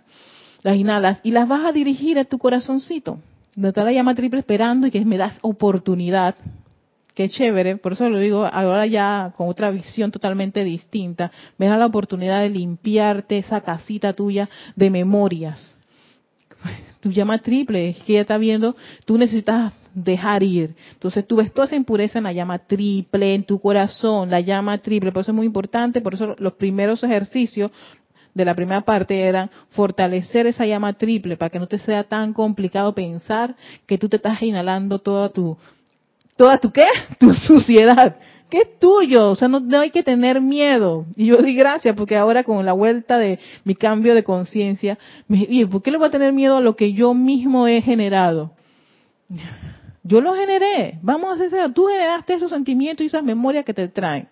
las 0.62 0.76
inhalas 0.76 1.20
y 1.22 1.32
las 1.32 1.48
vas 1.48 1.64
a 1.64 1.72
dirigir 1.72 2.18
a 2.18 2.24
tu 2.24 2.38
corazoncito. 2.38 3.18
Donde 3.54 3.68
está 3.68 3.84
la 3.84 3.92
llama 3.92 4.14
triple 4.14 4.40
esperando 4.40 4.86
y 4.86 4.90
que 4.90 5.04
me 5.04 5.18
das 5.18 5.38
oportunidad. 5.42 6.36
Qué 7.14 7.28
chévere, 7.28 7.76
por 7.76 7.92
eso 7.92 8.08
lo 8.08 8.18
digo 8.18 8.46
ahora 8.46 8.86
ya 8.86 9.34
con 9.36 9.48
otra 9.48 9.70
visión 9.70 10.10
totalmente 10.10 10.64
distinta. 10.64 11.30
Me 11.58 11.66
da 11.66 11.76
la 11.76 11.86
oportunidad 11.86 12.40
de 12.40 12.48
limpiarte 12.48 13.36
esa 13.38 13.60
casita 13.60 14.14
tuya 14.14 14.48
de 14.76 14.90
memorias. 14.90 15.78
Tu 17.00 17.10
llama 17.10 17.38
triple, 17.38 17.88
es 17.88 17.96
que 18.04 18.12
ya 18.12 18.20
está 18.20 18.38
viendo, 18.38 18.76
tú 19.04 19.18
necesitas 19.18 19.72
dejar 19.92 20.44
ir. 20.44 20.76
Entonces 20.92 21.26
tú 21.26 21.34
ves 21.34 21.52
toda 21.52 21.66
esa 21.66 21.74
impureza 21.74 22.18
en 22.18 22.24
la 22.24 22.32
llama 22.32 22.60
triple, 22.60 23.34
en 23.34 23.42
tu 23.42 23.58
corazón, 23.60 24.30
la 24.30 24.38
llama 24.40 24.78
triple. 24.78 25.10
Por 25.10 25.22
eso 25.22 25.32
es 25.32 25.34
muy 25.34 25.46
importante, 25.46 26.00
por 26.00 26.14
eso 26.14 26.36
los 26.38 26.52
primeros 26.52 27.02
ejercicios 27.02 27.72
de 28.34 28.44
la 28.44 28.54
primera 28.54 28.82
parte 28.82 29.20
eran 29.20 29.50
fortalecer 29.70 30.46
esa 30.46 30.64
llama 30.64 30.92
triple 30.94 31.36
para 31.36 31.50
que 31.50 31.58
no 31.58 31.66
te 31.66 31.78
sea 31.78 32.04
tan 32.04 32.32
complicado 32.32 32.94
pensar 32.94 33.56
que 33.86 33.98
tú 33.98 34.08
te 34.08 34.16
estás 34.16 34.40
inhalando 34.40 35.00
toda 35.00 35.28
tu, 35.30 35.58
toda 36.36 36.58
tu 36.58 36.70
qué, 36.72 36.86
tu 37.18 37.32
suciedad, 37.34 38.16
que 38.50 38.58
es 38.58 38.78
tuyo, 38.78 39.30
o 39.30 39.34
sea, 39.34 39.48
no, 39.48 39.80
hay 39.80 39.90
que 39.90 40.02
tener 40.02 40.40
miedo. 40.40 41.06
Y 41.16 41.26
yo 41.26 41.38
di 41.38 41.54
gracias 41.54 41.96
porque 41.96 42.16
ahora 42.16 42.44
con 42.44 42.64
la 42.64 42.72
vuelta 42.72 43.18
de 43.18 43.38
mi 43.64 43.74
cambio 43.74 44.14
de 44.14 44.24
conciencia, 44.24 44.98
me 45.28 45.46
¿por 45.66 45.82
qué 45.82 45.90
le 45.90 45.98
voy 45.98 46.08
a 46.08 46.10
tener 46.10 46.32
miedo 46.32 46.56
a 46.56 46.60
lo 46.60 46.76
que 46.76 46.92
yo 46.92 47.14
mismo 47.14 47.66
he 47.66 47.80
generado? 47.82 48.52
Yo 50.04 50.20
lo 50.20 50.34
generé, 50.34 50.98
vamos 51.00 51.30
a 51.30 51.34
hacer 51.34 51.46
eso, 51.46 51.72
tú 51.72 51.86
generaste 51.86 52.34
esos 52.34 52.50
sentimientos 52.50 53.04
y 53.04 53.06
esas 53.06 53.22
memorias 53.22 53.64
que 53.64 53.72
te 53.72 53.86
traen 53.86 54.26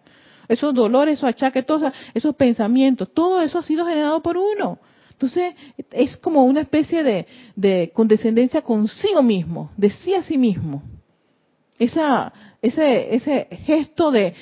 esos 0.51 0.75
dolores, 0.75 1.19
esos 1.19 1.29
achaques, 1.29 1.65
todos 1.65 1.93
esos 2.13 2.35
pensamientos, 2.35 3.09
todo 3.15 3.41
eso 3.41 3.59
ha 3.59 3.63
sido 3.63 3.87
generado 3.87 4.21
por 4.21 4.37
uno. 4.37 4.81
Entonces, 5.13 5.55
es 5.93 6.17
como 6.17 6.45
una 6.45 6.61
especie 6.61 7.05
de, 7.05 7.93
condescendencia 7.95 8.61
consigo 8.63 9.23
mismo, 9.23 9.71
de 9.77 9.91
sí 9.91 10.13
a 10.15 10.25
sí 10.25 10.37
mismo. 10.37 10.83
Esa, 11.81 12.31
ese, 12.61 13.15
ese 13.15 13.49
gesto 13.65 14.11
de, 14.11 14.35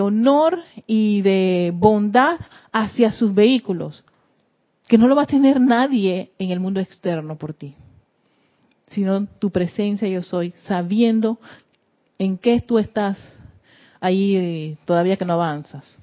honor 0.00 0.60
y 0.86 1.22
de 1.22 1.72
bondad 1.74 2.38
hacia 2.70 3.10
sus 3.10 3.34
vehículos, 3.34 4.04
que 4.86 4.96
no 4.96 5.08
lo 5.08 5.16
va 5.16 5.22
a 5.22 5.26
tener 5.26 5.60
nadie 5.60 6.30
en 6.38 6.52
el 6.52 6.60
mundo 6.60 6.78
externo 6.78 7.36
por 7.36 7.52
ti, 7.52 7.74
sino 8.86 9.26
tu 9.26 9.50
presencia 9.50 10.06
yo 10.06 10.22
soy, 10.22 10.54
sabiendo 10.66 11.40
en 12.16 12.38
qué 12.38 12.60
tú 12.60 12.78
estás 12.78 13.18
ahí 13.98 14.78
todavía 14.84 15.16
que 15.16 15.24
no 15.24 15.32
avanzas. 15.32 16.00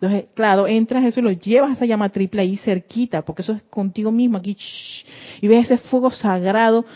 Entonces, 0.00 0.30
claro, 0.34 0.66
entras 0.66 1.04
eso 1.04 1.20
y 1.20 1.22
lo 1.22 1.32
llevas 1.32 1.70
a 1.70 1.72
esa 1.74 1.86
llama 1.86 2.08
triple 2.08 2.40
ahí 2.40 2.56
cerquita, 2.56 3.22
porque 3.22 3.42
eso 3.42 3.52
es 3.52 3.62
contigo 3.64 4.10
mismo 4.10 4.38
aquí, 4.38 4.56
y 5.42 5.48
ves 5.48 5.70
ese 5.70 5.76
fuego 5.76 6.10
sagrado 6.10 6.86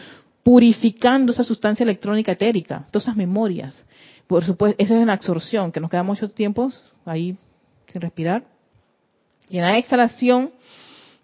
purificando 0.49 1.33
esa 1.33 1.45
sustancia 1.45 1.85
electrónica 1.85 2.33
etérica, 2.33 2.87
todas 2.91 3.05
esas 3.05 3.17
memorias. 3.19 3.75
Por 4.27 4.47
supuesto, 4.47 4.83
esa 4.83 4.97
es 4.97 5.03
una 5.03 5.13
absorción, 5.13 5.71
que 5.71 5.79
nos 5.79 5.91
queda 5.91 6.03
mucho 6.03 6.31
tiempo 6.31 6.73
ahí 7.05 7.37
sin 7.87 8.01
respirar. 8.01 8.45
Y 9.51 9.59
en 9.59 9.65
la 9.65 9.77
exhalación, 9.77 10.53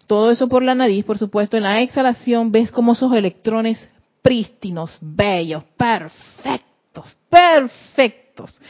todo 0.05 0.29
eso 0.29 0.47
por 0.47 0.61
la 0.61 0.75
nariz, 0.75 1.03
por 1.05 1.17
supuesto, 1.17 1.57
en 1.57 1.63
la 1.63 1.81
exhalación 1.81 2.51
ves 2.51 2.69
como 2.69 2.93
esos 2.93 3.11
electrones 3.15 3.89
prístinos, 4.21 4.95
bellos, 5.01 5.63
perfectos, 5.75 7.17
perfectos, 7.27 8.61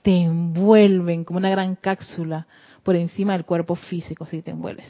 te 0.00 0.22
envuelven 0.22 1.22
como 1.24 1.36
una 1.36 1.50
gran 1.50 1.76
cápsula 1.76 2.46
por 2.82 2.96
encima 2.96 3.34
del 3.34 3.44
cuerpo 3.44 3.74
físico, 3.74 4.24
así 4.24 4.40
te 4.40 4.52
envuelves. 4.52 4.88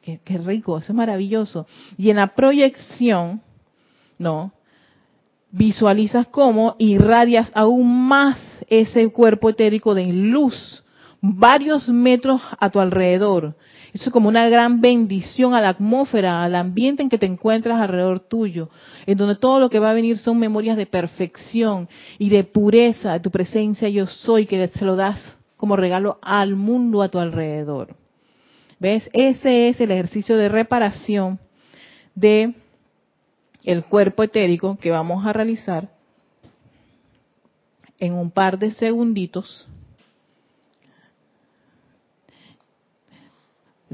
Qué, 0.00 0.38
rico, 0.38 0.78
eso 0.78 0.92
es 0.92 0.96
maravilloso. 0.96 1.66
Y 1.98 2.10
en 2.10 2.18
la 2.18 2.36
proyección, 2.36 3.42
¿no? 4.20 4.52
Visualizas 5.50 6.28
cómo 6.28 6.76
irradias 6.78 7.50
aún 7.54 8.06
más 8.06 8.38
ese 8.68 9.10
cuerpo 9.10 9.48
etérico 9.48 9.94
de 9.94 10.06
luz 10.12 10.84
varios 11.20 11.88
metros 11.88 12.40
a 12.58 12.70
tu 12.70 12.80
alrededor. 12.80 13.56
Eso 13.92 14.04
es 14.06 14.12
como 14.12 14.28
una 14.28 14.48
gran 14.48 14.80
bendición 14.80 15.54
a 15.54 15.60
la 15.60 15.70
atmósfera, 15.70 16.44
al 16.44 16.54
ambiente 16.54 17.02
en 17.02 17.08
que 17.08 17.18
te 17.18 17.26
encuentras 17.26 17.80
alrededor 17.80 18.20
tuyo, 18.20 18.70
en 19.06 19.18
donde 19.18 19.34
todo 19.34 19.58
lo 19.58 19.68
que 19.68 19.80
va 19.80 19.90
a 19.90 19.94
venir 19.94 20.18
son 20.18 20.38
memorias 20.38 20.76
de 20.76 20.86
perfección 20.86 21.88
y 22.18 22.28
de 22.28 22.44
pureza 22.44 23.14
de 23.14 23.20
tu 23.20 23.30
presencia 23.30 23.88
yo 23.88 24.06
soy, 24.06 24.46
que 24.46 24.68
se 24.68 24.84
lo 24.84 24.96
das 24.96 25.36
como 25.56 25.76
regalo 25.76 26.18
al 26.22 26.54
mundo 26.54 27.02
a 27.02 27.08
tu 27.08 27.18
alrededor. 27.18 27.96
¿Ves? 28.78 29.10
Ese 29.12 29.68
es 29.68 29.80
el 29.80 29.90
ejercicio 29.90 30.36
de 30.36 30.48
reparación 30.48 31.38
de 32.14 32.54
el 33.64 33.84
cuerpo 33.84 34.22
etérico 34.22 34.76
que 34.76 34.90
vamos 34.90 35.26
a 35.26 35.32
realizar 35.32 35.88
en 37.98 38.14
un 38.14 38.30
par 38.30 38.58
de 38.58 38.70
segunditos. 38.72 39.68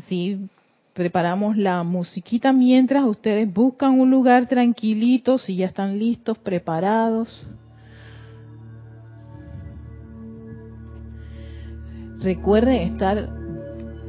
Sí, 0.06 0.48
preparamos 0.92 1.56
la 1.56 1.82
musiquita 1.82 2.52
mientras 2.52 3.04
ustedes 3.04 3.52
buscan 3.52 3.98
un 3.98 4.10
lugar 4.10 4.46
tranquilito, 4.46 5.38
si 5.38 5.56
ya 5.56 5.66
están 5.66 5.98
listos, 5.98 6.38
preparados. 6.38 7.50
Recuerden 12.20 12.92
estar 12.92 13.45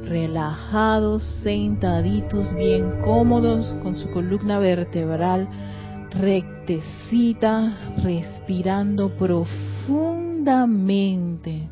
relajados, 0.08 1.22
sentaditos, 1.42 2.54
bien 2.54 3.00
cómodos, 3.04 3.74
con 3.82 3.96
su 3.96 4.10
columna 4.10 4.58
vertebral 4.58 5.48
rectecita, 6.10 7.78
respirando 8.02 9.10
profundamente. 9.10 11.68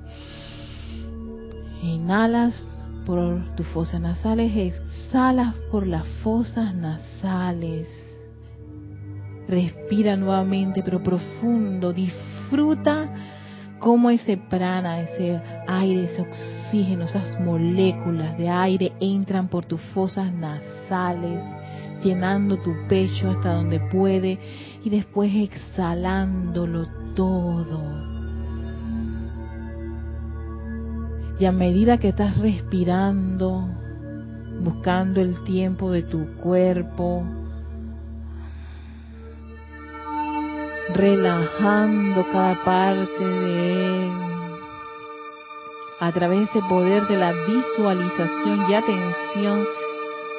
Inhalas 1.83 2.67
por 3.05 3.55
tus 3.55 3.67
fosas 3.69 4.01
nasales, 4.01 4.57
exhalas 4.57 5.55
por 5.71 5.87
las 5.87 6.07
fosas 6.23 6.75
nasales. 6.75 7.87
Respira 9.49 10.17
nuevamente, 10.17 10.83
pero 10.83 11.01
profundo. 11.03 11.93
Disfruta 11.93 13.36
cómo 13.79 14.11
ese 14.11 14.37
prana, 14.37 15.01
ese 15.01 15.41
aire, 15.67 16.05
ese 16.05 16.23
oxígeno, 16.23 17.05
esas 17.05 17.41
moléculas 17.41 18.37
de 18.39 18.49
aire 18.49 18.93
entran 19.01 19.49
por 19.49 19.65
tus 19.65 19.81
fosas 19.95 20.33
nasales, 20.33 21.43
llenando 22.03 22.59
tu 22.59 22.73
pecho 22.89 23.31
hasta 23.31 23.55
donde 23.55 23.81
puede 23.81 24.39
y 24.85 24.91
después 24.91 25.35
exhalándolo 25.35 26.87
todo. 27.15 28.07
Y 31.39 31.45
a 31.45 31.53
medida 31.53 31.99
que 31.99 32.09
estás 32.09 32.39
respirando, 32.39 33.69
buscando 34.63 35.21
el 35.21 35.43
tiempo 35.45 35.91
de 35.91 36.03
tu 36.03 36.27
cuerpo, 36.37 37.25
relajando 40.95 42.27
cada 42.33 42.63
parte 42.65 43.25
de 43.25 44.07
él, 44.07 44.13
a 46.01 46.13
través 46.13 46.39
de 46.39 46.45
ese 46.45 46.69
poder 46.69 47.07
de 47.07 47.17
la 47.17 47.33
visualización 47.33 48.71
y 48.71 48.75
atención, 48.75 49.67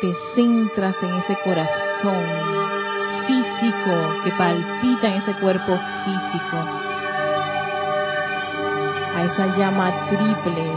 te 0.01 0.13
centras 0.35 0.95
en 1.01 1.13
ese 1.15 1.37
corazón 1.43 2.23
físico 3.25 4.23
que 4.23 4.31
palpita 4.31 5.07
en 5.07 5.21
ese 5.21 5.33
cuerpo 5.39 5.77
físico 6.05 6.57
a 9.15 9.23
esa 9.23 9.57
llama 9.57 9.91
triple, 10.09 10.71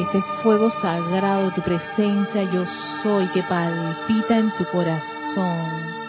ese 0.00 0.20
fuego 0.42 0.70
sagrado 0.70 1.50
tu 1.52 1.62
presencia 1.62 2.42
yo 2.44 2.64
soy 3.02 3.26
que 3.28 3.42
palpita 3.44 4.36
en 4.36 4.50
tu 4.58 4.64
corazón. 4.66 5.99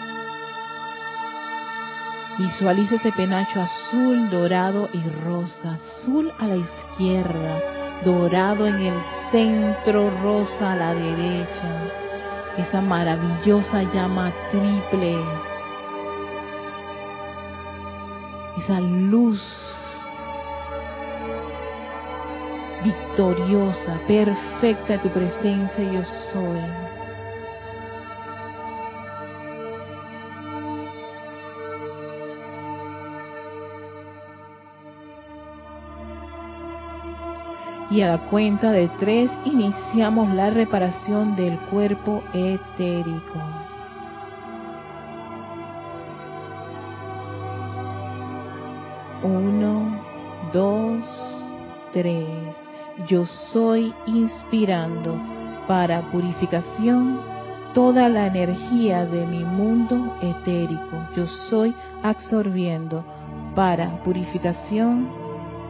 Visualiza 2.38 2.94
ese 2.94 3.12
penacho 3.12 3.60
azul, 3.60 4.30
dorado 4.30 4.88
y 4.94 5.02
rosa, 5.24 5.74
azul 5.74 6.32
a 6.38 6.46
la 6.46 6.56
izquierda, 6.56 7.60
dorado 8.04 8.66
en 8.66 8.76
el 8.76 8.98
centro, 9.30 10.10
rosa 10.22 10.72
a 10.72 10.76
la 10.76 10.94
derecha. 10.94 11.82
Esa 12.56 12.80
maravillosa 12.80 13.82
llama 13.92 14.32
triple, 14.50 15.16
esa 18.58 18.80
luz 18.80 19.42
victoriosa, 22.82 23.98
perfecta 24.06 25.00
tu 25.02 25.08
presencia 25.10 25.92
yo 25.92 26.02
soy. 26.32 26.91
Y 37.92 38.00
a 38.00 38.08
la 38.08 38.18
cuenta 38.18 38.72
de 38.72 38.88
tres 38.98 39.30
iniciamos 39.44 40.32
la 40.34 40.48
reparación 40.48 41.36
del 41.36 41.58
cuerpo 41.70 42.22
etérico. 42.32 43.38
Uno, 49.22 50.00
dos, 50.52 51.04
tres 51.92 52.56
yo 53.08 53.26
soy 53.26 53.94
inspirando 54.06 55.18
para 55.66 56.02
purificación 56.10 57.20
toda 57.72 58.08
la 58.08 58.26
energía 58.26 59.06
de 59.06 59.26
mi 59.26 59.44
mundo 59.44 60.16
etérico. 60.20 61.08
Yo 61.16 61.26
soy 61.26 61.74
absorbiendo 62.02 63.04
para 63.54 64.02
purificación 64.02 65.21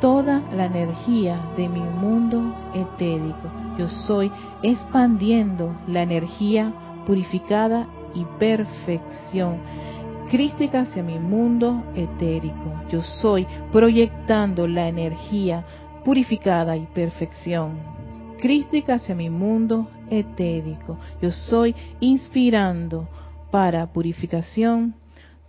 toda 0.03 0.43
la 0.53 0.67
energía 0.67 1.41
de 1.57 1.69
mi 1.69 1.81
mundo 1.81 2.53
etérico. 2.75 3.49
Yo 3.79 3.89
soy 3.89 4.33
expandiendo 4.65 5.77
la 5.87 6.03
energía 6.03 6.73
purificada 7.07 7.87
y 8.13 8.25
perfección 8.39 9.61
crística 10.29 10.81
hacia 10.81 11.05
mi 11.05 11.21
mundo 11.21 11.85
etérico. 11.95 12.83
Yo 12.91 13.01
soy 13.01 13.47
proyectando 13.71 14.67
la 14.67 14.89
energía 14.89 15.65
purificada 16.05 16.77
y 16.77 16.87
perfección, 16.87 17.79
crística 18.41 18.95
hacia 18.95 19.15
mi 19.15 19.31
mundo 19.31 19.89
etérico. 20.11 20.99
Yo 21.21 21.31
soy 21.31 21.77
inspirando 22.01 23.09
para 23.53 23.87
purificación 23.93 24.95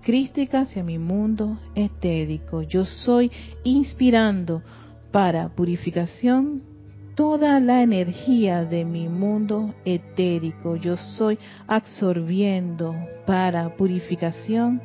crística 0.00 0.60
hacia 0.60 0.82
mi 0.82 0.98
mundo 0.98 1.58
etérico. 1.74 2.62
Yo 2.62 2.84
soy 2.84 3.30
inspirando 3.64 4.62
para 5.10 5.48
purificación 5.48 6.62
toda 7.14 7.60
la 7.60 7.82
energía 7.82 8.64
de 8.64 8.84
mi 8.84 9.08
mundo 9.08 9.74
etérico. 9.84 10.76
Yo 10.76 10.96
soy 10.96 11.38
absorbiendo 11.66 12.94
para 13.26 13.76
purificación 13.76 14.80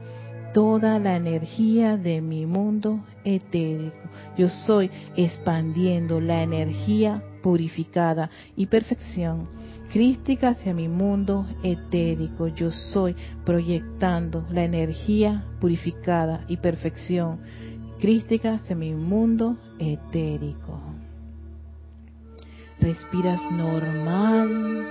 toda 0.53 0.99
la 0.99 1.15
energía 1.15 1.97
de 1.97 2.21
mi 2.21 2.45
mundo 2.45 2.99
etérico. 3.23 4.09
Yo 4.37 4.49
soy 4.49 4.89
expandiendo 5.15 6.21
la 6.21 6.43
energía 6.43 7.21
purificada 7.41 8.29
y 8.55 8.65
perfección 8.67 9.47
crística 9.95 10.49
hacia 10.49 10.73
mi 10.73 10.89
mundo 10.89 11.47
etérico. 11.63 12.49
Yo 12.49 12.69
soy 12.69 13.15
proyectando 13.45 14.45
la 14.51 14.65
energía 14.65 15.45
purificada 15.61 16.43
y 16.49 16.57
perfección 16.57 17.39
crística 17.97 18.55
hacia 18.55 18.75
mi 18.75 18.93
mundo 18.93 19.55
etérico. 19.79 20.81
Respiras 22.81 23.39
normal, 23.53 24.85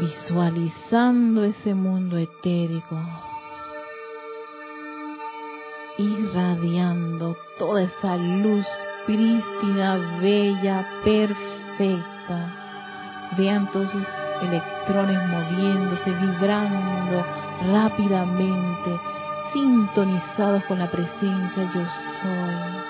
visualizando 0.00 1.44
ese 1.44 1.72
mundo 1.72 2.18
etérico 2.18 2.98
irradiando 5.98 7.36
toda 7.60 7.84
esa 7.84 8.16
luz 8.16 8.66
prístina, 9.06 10.18
bella, 10.20 10.84
perfecta, 11.04 12.65
Vean 13.36 13.70
todos 13.70 13.90
esos 13.90 14.06
electrones 14.42 15.18
moviéndose, 15.28 16.10
vibrando 16.10 17.24
rápidamente, 17.72 18.90
sintonizados 19.52 20.64
con 20.64 20.78
la 20.78 20.90
presencia 20.90 21.70
yo 21.74 21.84
soy. 22.22 22.86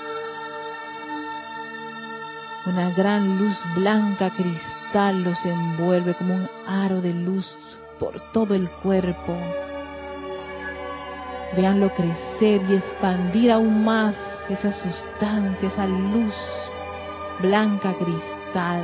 Una 2.66 2.90
gran 2.90 3.38
luz 3.38 3.56
blanca 3.76 4.30
cristal 4.30 5.22
los 5.22 5.44
envuelve 5.44 6.14
como 6.14 6.34
un 6.34 6.48
aro 6.66 7.00
de 7.00 7.14
luz 7.14 7.46
por 7.98 8.20
todo 8.32 8.54
el 8.54 8.68
cuerpo. 8.82 9.36
Veanlo 11.56 11.88
crecer 11.94 12.60
y 12.68 12.74
expandir 12.74 13.52
aún 13.52 13.84
más 13.84 14.16
esa 14.48 14.72
sustancia, 14.72 15.68
esa 15.68 15.86
luz 15.86 16.34
blanca 17.40 17.94
cristal, 17.94 18.82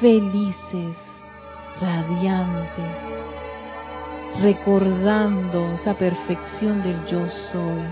felices, 0.00 0.96
radiantes, 1.80 2.96
recordando 4.42 5.72
esa 5.74 5.94
perfección 5.94 6.82
del 6.82 7.04
yo 7.06 7.26
soy, 7.52 7.82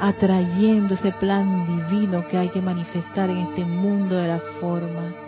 atrayendo 0.00 0.94
ese 0.94 1.12
plan 1.12 1.66
divino 1.66 2.26
que 2.28 2.38
hay 2.38 2.48
que 2.50 2.60
manifestar 2.60 3.30
en 3.30 3.38
este 3.38 3.64
mundo 3.64 4.16
de 4.16 4.28
la 4.28 4.40
forma. 4.60 5.25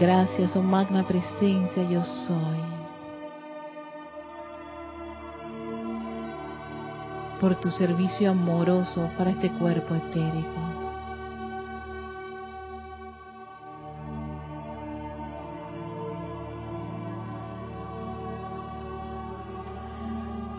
Gracias, 0.00 0.54
oh 0.54 0.62
magna 0.62 1.04
presencia, 1.04 1.82
yo 1.90 2.04
soy. 2.04 2.60
Por 7.40 7.56
tu 7.56 7.68
servicio 7.72 8.30
amoroso 8.30 9.10
para 9.18 9.30
este 9.30 9.50
cuerpo 9.50 9.96
etérico. 9.96 10.60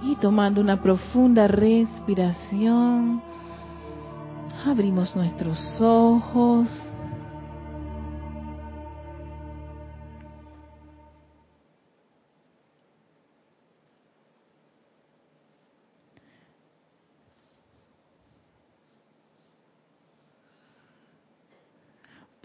Y 0.04 0.18
tomando 0.18 0.60
una 0.60 0.82
profunda 0.82 1.48
respiración, 1.48 3.22
abrimos 4.66 5.16
nuestros 5.16 5.80
ojos 5.80 6.68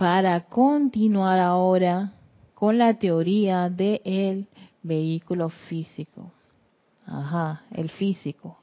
para 0.05 0.39
continuar 0.41 1.39
ahora 1.41 2.13
con 2.53 2.77
la 2.77 2.93
teoría 2.93 3.71
del 3.71 4.47
vehículo 4.83 5.49
físico. 5.49 6.31
Ajá, 7.07 7.63
el 7.71 7.89
físico. 7.89 8.59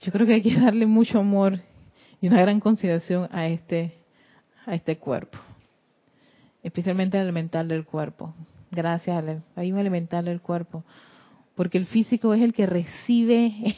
Yo 0.00 0.10
creo 0.10 0.26
que 0.26 0.32
hay 0.32 0.40
que 0.40 0.58
darle 0.58 0.86
mucho 0.86 1.18
amor 1.18 1.60
y 2.18 2.28
una 2.28 2.40
gran 2.40 2.60
consideración 2.60 3.28
a 3.30 3.46
este 3.48 3.98
a 4.64 4.74
este 4.74 4.96
cuerpo, 4.96 5.36
especialmente 6.62 7.18
al 7.18 7.24
elemental 7.24 7.68
del 7.68 7.84
cuerpo. 7.84 8.32
Gracias, 8.70 9.22
hay 9.54 9.70
un 9.70 9.78
elemental 9.78 10.24
del 10.24 10.40
cuerpo, 10.40 10.82
porque 11.54 11.76
el 11.76 11.84
físico 11.84 12.32
es 12.32 12.40
el 12.40 12.54
que 12.54 12.64
recibe 12.64 13.76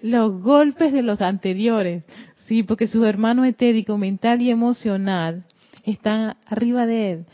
los 0.00 0.42
golpes 0.42 0.92
de 0.92 1.02
los 1.02 1.20
anteriores, 1.20 2.04
sí, 2.46 2.62
porque 2.62 2.86
su 2.86 3.04
hermano 3.04 3.44
etérico, 3.44 3.98
mental 3.98 4.42
y 4.42 4.50
emocional 4.50 5.44
están 5.84 6.36
arriba 6.46 6.86
de 6.86 7.12
él. 7.12 7.26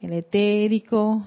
El 0.00 0.12
etérico, 0.12 1.26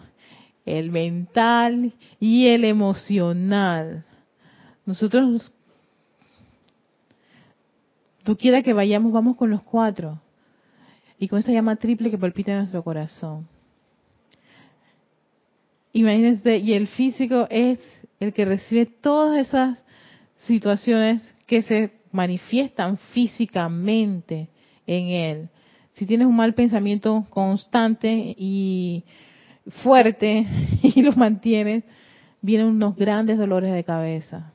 el 0.65 0.91
mental 0.91 1.93
y 2.19 2.47
el 2.47 2.65
emocional. 2.65 4.05
Nosotros, 4.85 5.51
tú 8.23 8.35
quieras 8.37 8.63
que 8.63 8.73
vayamos, 8.73 9.11
vamos 9.11 9.35
con 9.35 9.49
los 9.49 9.61
cuatro. 9.61 10.19
Y 11.19 11.27
con 11.27 11.39
esa 11.39 11.51
llama 11.51 11.75
triple 11.75 12.09
que 12.09 12.17
palpita 12.17 12.51
en 12.51 12.57
nuestro 12.59 12.83
corazón. 12.83 13.47
Imagínense, 15.93 16.57
y 16.57 16.73
el 16.73 16.87
físico 16.87 17.47
es 17.49 17.79
el 18.19 18.33
que 18.33 18.45
recibe 18.45 18.87
todas 18.87 19.47
esas 19.47 19.83
situaciones 20.45 21.21
que 21.45 21.61
se 21.61 21.91
manifiestan 22.11 22.97
físicamente 22.97 24.49
en 24.87 25.07
él. 25.07 25.49
Si 25.93 26.05
tienes 26.05 26.27
un 26.27 26.35
mal 26.35 26.53
pensamiento 26.53 27.25
constante 27.29 28.35
y 28.37 29.03
fuerte 29.83 30.45
y 30.83 31.01
lo 31.01 31.13
mantienes, 31.13 31.83
vienen 32.41 32.67
unos 32.67 32.95
grandes 32.95 33.37
dolores 33.37 33.73
de 33.73 33.83
cabeza. 33.83 34.51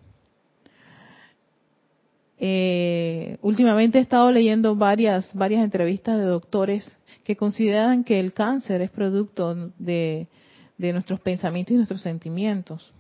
Eh, 2.41 3.37
últimamente 3.43 3.99
he 3.99 4.01
estado 4.01 4.31
leyendo 4.31 4.77
varias, 4.77 5.35
varias 5.35 5.65
entrevistas 5.65 6.19
de 6.19 6.25
doctores 6.25 6.99
que 7.25 7.37
consideran 7.37 8.05
que 8.05 8.21
el 8.21 8.33
cáncer 8.33 8.81
es 8.81 8.91
producto 8.91 9.73
de, 9.79 10.29
de 10.77 10.93
nuestros 10.93 11.21
pensamientos 11.21 11.73
y 11.73 11.77
nuestros 11.77 12.01
sentimientos. 12.01 12.93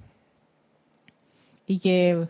Y 1.66 1.78
que 1.78 2.26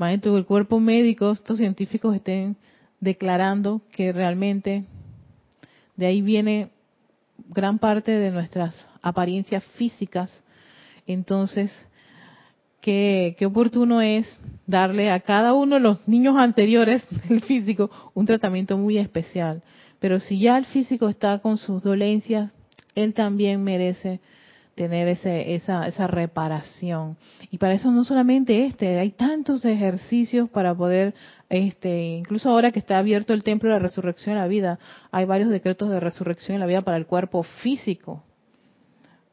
Imagínate 0.00 0.34
el 0.34 0.46
cuerpo 0.46 0.80
médico, 0.80 1.32
estos 1.32 1.58
científicos 1.58 2.14
estén 2.14 2.56
declarando 3.00 3.82
que 3.92 4.14
realmente 4.14 4.86
de 5.94 6.06
ahí 6.06 6.22
viene 6.22 6.70
gran 7.50 7.78
parte 7.78 8.10
de 8.12 8.30
nuestras 8.30 8.74
apariencias 9.02 9.62
físicas. 9.76 10.42
Entonces, 11.06 11.70
qué, 12.80 13.36
qué 13.38 13.44
oportuno 13.44 14.00
es 14.00 14.40
darle 14.66 15.10
a 15.10 15.20
cada 15.20 15.52
uno 15.52 15.74
de 15.74 15.82
los 15.82 16.08
niños 16.08 16.36
anteriores 16.38 17.06
del 17.28 17.42
físico 17.42 17.90
un 18.14 18.24
tratamiento 18.24 18.78
muy 18.78 18.96
especial. 18.96 19.62
Pero 19.98 20.18
si 20.18 20.40
ya 20.40 20.56
el 20.56 20.64
físico 20.64 21.10
está 21.10 21.40
con 21.40 21.58
sus 21.58 21.82
dolencias, 21.82 22.54
él 22.94 23.12
también 23.12 23.62
merece 23.62 24.20
tener 24.80 25.08
ese, 25.08 25.54
esa, 25.54 25.86
esa 25.86 26.06
reparación. 26.06 27.18
Y 27.50 27.58
para 27.58 27.74
eso 27.74 27.90
no 27.90 28.02
solamente 28.02 28.64
este, 28.64 28.98
hay 28.98 29.10
tantos 29.10 29.62
ejercicios 29.66 30.48
para 30.48 30.74
poder, 30.74 31.12
este, 31.50 32.16
incluso 32.16 32.48
ahora 32.48 32.72
que 32.72 32.78
está 32.78 32.96
abierto 32.96 33.34
el 33.34 33.44
templo 33.44 33.68
de 33.68 33.74
la 33.74 33.82
resurrección 33.82 34.36
en 34.36 34.40
la 34.40 34.48
vida, 34.48 34.78
hay 35.10 35.26
varios 35.26 35.50
decretos 35.50 35.90
de 35.90 36.00
resurrección 36.00 36.54
en 36.54 36.60
la 36.60 36.66
vida 36.66 36.80
para 36.80 36.96
el 36.96 37.04
cuerpo 37.04 37.42
físico 37.42 38.24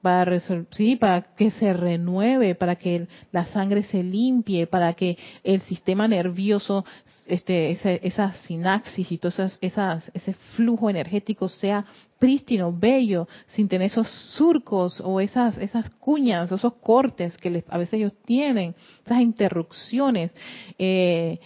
para 0.07 0.39
sí, 0.71 0.95
para 0.95 1.21
que 1.21 1.51
se 1.51 1.73
renueve, 1.73 2.55
para 2.55 2.77
que 2.77 3.07
la 3.33 3.43
sangre 3.47 3.83
se 3.83 4.01
limpie, 4.01 4.65
para 4.65 4.93
que 4.93 5.17
el 5.43 5.59
sistema 5.59 6.07
nervioso, 6.07 6.85
este, 7.25 7.71
esa, 7.71 8.31
sinapsis 8.31 9.11
y 9.11 9.17
todo 9.17 9.33
esas, 9.59 10.09
ese 10.13 10.33
flujo 10.55 10.89
energético 10.89 11.49
sea 11.49 11.85
prístino, 12.19 12.71
bello, 12.71 13.27
sin 13.47 13.67
tener 13.67 13.87
esos 13.87 14.09
surcos 14.37 15.01
o 15.03 15.19
esas, 15.19 15.57
esas 15.57 15.89
cuñas, 15.89 16.53
esos 16.53 16.75
cortes 16.75 17.35
que 17.35 17.65
a 17.67 17.77
veces 17.77 17.95
ellos 17.95 18.13
tienen, 18.23 18.75
esas 19.05 19.19
interrupciones. 19.19 20.33
Eh, 20.79 21.37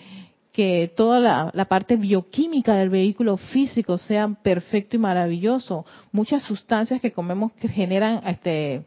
que 0.52 0.92
toda 0.96 1.52
la, 1.54 1.66
parte 1.66 1.96
bioquímica 1.96 2.76
del 2.76 2.90
vehículo 2.90 3.38
físico 3.38 3.98
sea 3.98 4.28
perfecto 4.28 4.98
y 4.98 5.00
maravilloso. 5.00 5.86
Muchas 6.12 6.44
sustancias 6.44 7.00
que 7.00 7.14
comemos 7.14 7.54
que 7.54 7.70
generan, 7.70 8.22
este, 8.28 8.84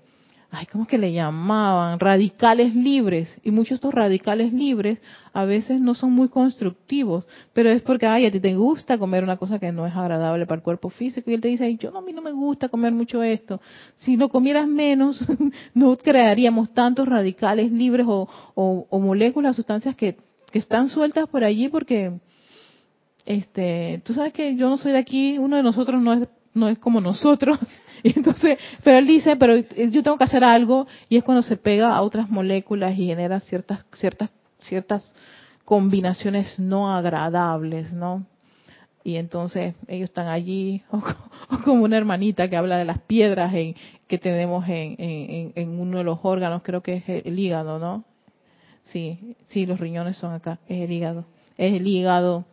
ay, 0.51 0.67
¿cómo 0.67 0.85
es 0.85 0.91
que 0.91 0.99
le 0.99 1.11
llamaban? 1.11 1.99
Radicales 1.99 2.75
libres. 2.75 3.41
Y 3.43 3.51
muchos 3.51 3.71
de 3.71 3.75
estos 3.77 3.95
radicales 3.95 4.53
libres 4.53 5.01
a 5.33 5.47
veces 5.47 5.81
no 5.81 5.95
son 5.95 6.13
muy 6.13 6.29
constructivos, 6.29 7.27
pero 7.55 7.71
es 7.71 7.81
porque, 7.81 8.05
ay, 8.07 8.27
a 8.27 8.31
ti 8.31 8.41
te 8.41 8.55
gusta 8.55 8.99
comer 8.99 9.25
una 9.25 9.39
cosa 9.39 9.59
que 9.59 9.73
no 9.73 9.87
es 9.87 9.97
agradable 9.97 10.45
para 10.45 10.59
el 10.59 10.63
cuerpo 10.63 10.91
físico. 10.91 11.31
Y 11.31 11.35
él 11.35 11.41
te 11.41 11.49
dice, 11.49 11.65
ay, 11.65 11.79
yo 11.79 11.91
no, 11.91 12.01
a 12.01 12.03
mí 12.03 12.13
no 12.13 12.21
me 12.21 12.33
gusta 12.33 12.69
comer 12.69 12.93
mucho 12.93 13.23
esto. 13.23 13.59
Si 13.95 14.19
lo 14.19 14.29
comieras 14.29 14.69
menos, 14.69 15.19
no 15.75 15.97
crearíamos 15.97 16.75
tantos 16.75 17.09
radicales 17.09 17.73
libres 17.73 18.05
o, 18.07 18.29
o, 18.55 18.87
o 18.91 18.99
moléculas, 19.01 19.57
sustancias 19.57 19.97
que 19.97 20.19
que 20.55 20.61
están 20.61 20.89
sueltas 20.89 21.29
por 21.29 21.43
allí 21.43 21.67
porque 21.69 22.13
este 23.27 24.01
tú 24.05 24.15
sabes 24.15 24.33
que 24.33 24.55
yo 24.55 24.69
no 24.69 24.77
soy 24.77 24.93
de 24.93 24.99
aquí 24.99 25.37
uno 25.37 25.57
de 25.57 25.65
nosotros 25.65 26.01
no 26.01 26.13
es 26.13 26.29
no 26.53 26.69
es 26.69 26.79
como 26.79 27.01
nosotros 27.01 27.59
entonces 28.05 28.57
pero 28.85 28.99
él 28.99 29.07
dice 29.09 29.35
pero 29.35 29.57
yo 29.57 30.03
tengo 30.05 30.17
que 30.17 30.23
hacer 30.23 30.45
algo 30.45 30.87
y 31.09 31.17
es 31.17 31.25
cuando 31.25 31.43
se 31.43 31.57
pega 31.57 31.97
a 31.97 32.03
otras 32.03 32.31
moléculas 32.31 32.97
y 32.97 33.07
genera 33.07 33.41
ciertas 33.41 33.85
ciertas 33.95 34.31
ciertas 34.61 35.13
combinaciones 35.65 36.57
no 36.61 36.89
agradables 36.89 37.93
no 37.93 38.25
y 39.03 39.17
entonces 39.17 39.75
ellos 39.87 40.09
están 40.09 40.29
allí, 40.29 40.83
o, 40.91 41.03
como 41.65 41.85
una 41.85 41.99
hermanita 41.99 42.49
que 42.49 42.57
habla 42.57 42.79
de 42.79 42.87
las 42.87 43.01
piedras 43.01 43.53
en, 43.53 43.75
que 44.07 44.17
tenemos 44.17 44.67
en, 44.67 44.97
en, 44.99 45.53
en, 45.57 45.79
uno 45.79 45.99
de 45.99 46.05
los 46.05 46.21
órganos, 46.23 46.63
creo 46.65 46.83
que 46.83 47.03
es 47.07 47.27
el, 47.27 47.39
hígado, 47.39 47.79
¿no? 47.79 48.05
Sí, 48.85 49.37
sí, 49.47 49.67
los 49.67 49.81
riñones 49.81 50.17
son 50.17 50.33
acá, 50.33 50.59
es 50.69 50.83
el 50.83 50.93
hígado, 50.93 51.25
es 51.57 51.75
el 51.75 51.87
hígado. 51.87 52.45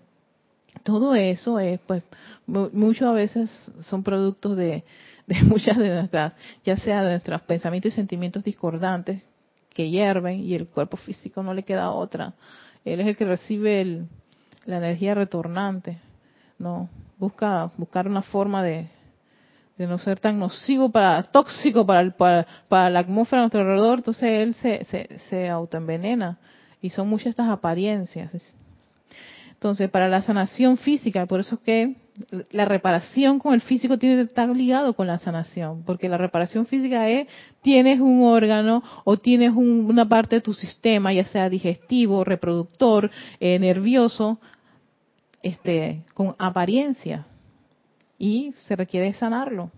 Todo 0.84 1.16
eso 1.16 1.60
es, 1.60 1.80
pues, 1.82 2.04
muchas 2.48 3.10
a 3.10 3.12
veces 3.12 3.50
son 3.82 4.04
productos 4.04 4.58
de, 4.58 4.84
de 5.28 5.42
muchas 5.44 5.78
de 5.78 5.90
nuestras, 5.90 6.36
ya 6.64 6.78
sea 6.78 7.04
de 7.04 7.12
nuestros 7.12 7.42
pensamientos 7.42 7.94
y 7.94 7.96
sentimientos 7.96 8.44
discordantes 8.44 9.22
que 9.74 9.90
hierven 9.90 10.40
y 10.40 10.56
el 10.56 10.68
cuerpo 10.68 10.98
físico 10.98 11.44
no 11.44 11.54
le 11.54 11.64
queda 11.64 11.92
otra. 11.92 12.34
Él 12.84 13.00
es 13.02 13.08
el 13.08 13.18
que 13.18 13.26
recibe 13.26 13.82
el, 13.82 14.08
la 14.66 14.78
energía 14.78 15.14
retornante 15.14 16.00
no 16.62 16.90
busca 17.18 17.72
buscar 17.78 18.08
una 18.08 18.22
forma 18.22 18.64
de, 18.64 18.88
de 19.78 19.88
no 19.88 19.98
ser 19.98 20.20
tan 20.20 20.40
nocivo 20.40 20.90
para 20.90 21.24
tóxico 21.24 21.86
para, 21.86 22.10
para, 22.12 22.46
para 22.68 22.90
la 22.90 23.00
atmósfera 23.00 23.42
a 23.42 23.44
nuestro 23.44 23.62
alrededor 23.62 24.00
entonces 24.00 24.24
él 24.24 24.54
se, 24.56 24.84
se, 24.86 25.18
se 25.30 25.50
autoenvenena 25.50 26.38
y 26.82 26.90
son 26.90 27.08
muchas 27.08 27.28
estas 27.28 27.50
apariencias. 27.50 28.56
Entonces 29.52 29.90
para 29.90 30.10
la 30.10 30.22
sanación 30.22 30.78
física 30.78 31.26
por 31.26 31.40
eso 31.40 31.56
es 31.56 31.62
que 31.62 31.96
la 32.52 32.66
reparación 32.66 33.40
con 33.40 33.54
el 33.54 33.62
físico 33.62 33.98
tiene 33.98 34.18
que 34.18 34.22
estar 34.24 34.50
ligado 34.50 34.94
con 34.94 35.08
la 35.08 35.18
sanación, 35.18 35.84
porque 35.84 36.10
la 36.10 36.18
reparación 36.18 36.66
física 36.66 37.08
es, 37.08 37.28
tienes 37.62 38.00
un 38.00 38.24
órgano 38.24 38.84
o 39.04 39.18
tienes 39.18 39.52
una 39.56 40.08
parte 40.08 40.36
de 40.36 40.42
tu 40.42 40.54
sistema, 40.54 41.14
ya 41.14 41.24
sea 41.26 41.50
digestivo, 41.50 42.24
reproductor, 42.24 43.10
eh, 43.40 43.58
nervioso, 43.60 44.40
este, 45.42 46.04
con 46.14 46.36
apariencia 46.38 47.26
y 48.22 48.54
se 48.68 48.76
requiere 48.76 49.14
sanarlo. 49.14 49.72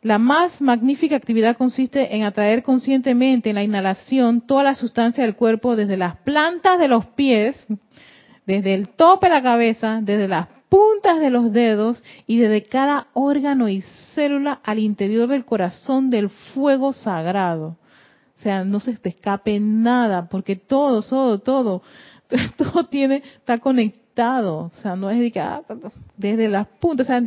La 0.00 0.16
más 0.18 0.62
magnífica 0.62 1.16
actividad 1.16 1.56
consiste 1.56 2.16
en 2.16 2.22
atraer 2.24 2.62
conscientemente 2.62 3.50
en 3.50 3.56
la 3.56 3.62
inhalación 3.62 4.40
toda 4.40 4.62
la 4.62 4.74
sustancia 4.74 5.22
del 5.22 5.36
cuerpo 5.36 5.76
desde 5.76 5.98
las 5.98 6.16
plantas 6.16 6.78
de 6.78 6.88
los 6.88 7.04
pies, 7.04 7.66
desde 8.46 8.72
el 8.72 8.88
tope 8.88 9.26
de 9.26 9.34
la 9.34 9.42
cabeza, 9.42 10.00
desde 10.02 10.28
las 10.28 10.48
puntas 10.70 11.20
de 11.20 11.28
los 11.28 11.52
dedos 11.52 12.02
y 12.26 12.38
desde 12.38 12.64
cada 12.64 13.08
órgano 13.12 13.68
y 13.68 13.82
célula 14.14 14.60
al 14.64 14.78
interior 14.78 15.28
del 15.28 15.44
corazón 15.44 16.08
del 16.08 16.30
fuego 16.30 16.94
sagrado. 16.94 17.76
O 18.38 18.42
sea, 18.42 18.64
no 18.64 18.80
se 18.80 18.96
te 18.96 19.10
escape 19.10 19.60
nada, 19.60 20.28
porque 20.30 20.56
todo, 20.56 21.02
todo, 21.02 21.38
todo, 21.40 21.82
todo 22.56 22.86
tiene, 22.86 23.22
está 23.36 23.58
conectado 23.58 24.03
o 24.16 24.70
sea, 24.82 24.96
no 24.96 25.10
es 25.10 25.18
de 25.18 25.32
que, 25.32 25.40
ah, 25.40 25.62
desde 26.16 26.48
las 26.48 26.66
puntas, 26.68 27.06
o 27.06 27.08
sea, 27.08 27.22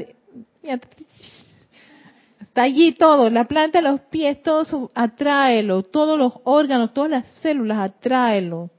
está 2.42 2.62
allí 2.62 2.94
todo, 2.94 3.30
la 3.30 3.46
planta, 3.46 3.82
los 3.82 4.02
pies, 4.02 4.42
todo 4.42 4.62
eso, 4.62 4.92
atráelo, 4.96 5.84
todos 5.84 6.18
los 6.18 6.34
órganos, 6.44 6.94
todas 6.94 7.12
las 7.12 7.28
células, 7.42 7.80
atráelo 7.80 8.70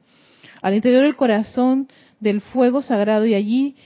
al 0.62 0.74
interior 0.74 1.02
del 1.02 1.16
corazón 1.16 1.88
del 2.18 2.40
fuego 2.40 2.82
sagrado 2.82 3.26
y 3.26 3.34
allí 3.34 3.76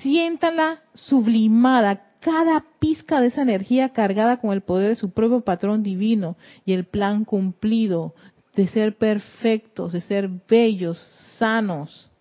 siéntala 0.00 0.80
sublimada, 0.94 2.06
cada 2.20 2.64
pizca 2.78 3.20
de 3.20 3.26
esa 3.26 3.42
energía 3.42 3.88
cargada 3.88 4.36
con 4.36 4.52
el 4.52 4.60
poder 4.60 4.90
de 4.90 4.94
su 4.94 5.10
propio 5.10 5.40
patrón 5.40 5.82
divino 5.82 6.36
y 6.64 6.72
el 6.72 6.84
plan 6.84 7.24
cumplido 7.24 8.14
de 8.54 8.68
ser 8.68 8.96
perfectos, 8.96 9.92
de 9.92 10.00
ser 10.00 10.30
bellos, 10.48 10.98
sanos 11.36 12.11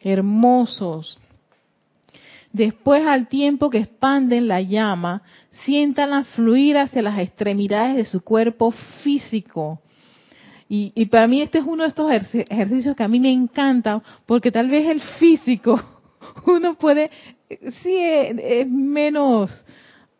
hermosos. 0.00 1.18
Después, 2.52 3.06
al 3.06 3.28
tiempo 3.28 3.70
que 3.70 3.78
expanden 3.78 4.48
la 4.48 4.60
llama, 4.60 5.22
siéntanla 5.64 6.24
fluir 6.24 6.78
hacia 6.78 7.02
las 7.02 7.18
extremidades 7.18 7.96
de 7.96 8.04
su 8.04 8.22
cuerpo 8.22 8.72
físico. 9.02 9.80
Y, 10.72 11.06
para 11.06 11.26
mí 11.26 11.42
este 11.42 11.58
es 11.58 11.64
uno 11.64 11.82
de 11.82 11.88
estos 11.88 12.12
ejercicios 12.12 12.94
que 12.94 13.02
a 13.02 13.08
mí 13.08 13.18
me 13.18 13.32
encanta, 13.32 14.00
porque 14.24 14.52
tal 14.52 14.70
vez 14.70 14.88
el 14.88 15.00
físico, 15.18 15.80
uno 16.46 16.74
puede, 16.74 17.10
sí 17.82 17.96
es, 17.96 18.68
menos, 18.68 19.50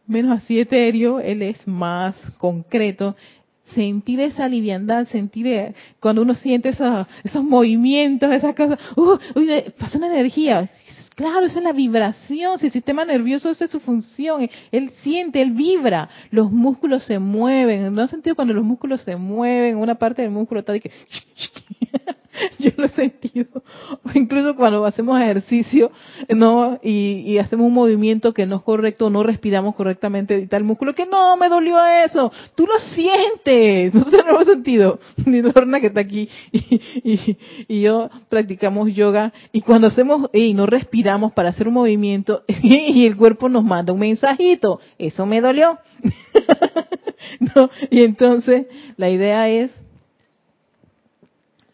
menos 0.09 0.43
así 0.43 0.59
etéreo, 0.59 1.21
él 1.21 1.43
es 1.43 1.69
más 1.69 2.17
concreto, 2.37 3.15
sentir 3.75 4.21
esa 4.21 4.49
liviandad, 4.49 5.07
sentir 5.07 5.47
eh, 5.47 5.75
cuando 5.99 6.23
uno 6.23 6.35
siente 6.35 6.71
esos, 6.71 7.07
esos 7.25 7.45
movimientos, 7.45 8.33
esas 8.33 8.55
cosas, 8.55 8.79
uh, 8.97 9.19
pasa 9.79 9.99
una 9.99 10.09
energía. 10.09 10.69
Claro, 11.15 11.45
esa 11.45 11.59
es 11.59 11.65
la 11.65 11.73
vibración, 11.73 12.59
si 12.59 12.67
el 12.67 12.73
sistema 12.73 13.05
nervioso 13.05 13.51
esa 13.51 13.67
es 13.67 13.71
su 13.71 13.81
función, 13.81 14.49
él 14.73 14.91
siente, 15.03 15.43
él 15.43 15.51
vibra, 15.51 16.09
los 16.31 16.51
músculos 16.51 17.05
se 17.05 17.19
mueven, 17.19 17.95
¿no 17.95 18.03
has 18.03 18.11
sentido 18.11 18.35
cuando 18.35 18.55
los 18.55 18.65
músculos 18.65 19.03
se 19.03 19.17
mueven? 19.17 19.77
Una 19.77 19.97
parte 19.97 20.23
del 20.23 20.31
músculo 20.31 20.61
está 20.61 20.73
de 20.73 20.81
que 20.81 20.91
yo 22.59 22.71
lo 22.77 22.87
he 22.87 22.89
sentido. 22.89 23.63
Incluso 24.15 24.57
cuando 24.57 24.85
hacemos 24.85 25.21
ejercicio, 25.21 25.91
¿no? 26.29 26.79
Y, 26.83 27.39
hacemos 27.39 27.67
un 27.67 27.75
movimiento 27.75 28.35
que 28.35 28.47
no 28.47 28.57
es 28.57 28.63
correcto, 28.63 29.09
no 29.09 29.23
respiramos 29.23 29.75
correctamente 29.75 30.39
y 30.39 30.47
tal 30.47 30.65
músculo, 30.65 30.95
que 30.95 31.07
no, 31.07 31.37
me 31.37 31.49
dolió 31.49 31.85
eso. 31.87 32.33
Tú 32.55 32.67
lo 32.67 32.79
sientes. 32.79 33.95
Nosotros 33.95 34.25
no 34.27 34.31
hemos 34.31 34.47
sentido. 34.47 35.01
Ni 35.25 35.43
Lorna 35.43 35.81
que 35.81 35.87
está 35.87 36.01
aquí 36.01 36.29
y, 36.53 37.37
y, 37.69 37.81
yo 37.81 38.11
practicamos 38.29 38.93
yoga 38.93 39.33
y 39.53 39.63
cuando 39.63 39.87
hacemos, 39.87 40.29
y 40.33 40.55
no 40.55 40.67
respiramos 40.67 41.33
para 41.33 41.51
hacer 41.51 41.69
un 41.69 41.75
movimiento 41.75 42.43
y 42.63 43.07
el 43.07 43.17
cuerpo 43.17 43.49
nos 43.49 43.65
manda 43.65 43.93
un 43.93 44.01
mensajito. 44.01 44.81
Eso 44.99 45.27
me 45.27 45.41
dolió. 45.41 45.79
¿No? 47.55 47.71
Y 47.91 48.03
entonces 48.03 48.67
la 48.97 49.09
idea 49.11 49.49
es 49.49 49.73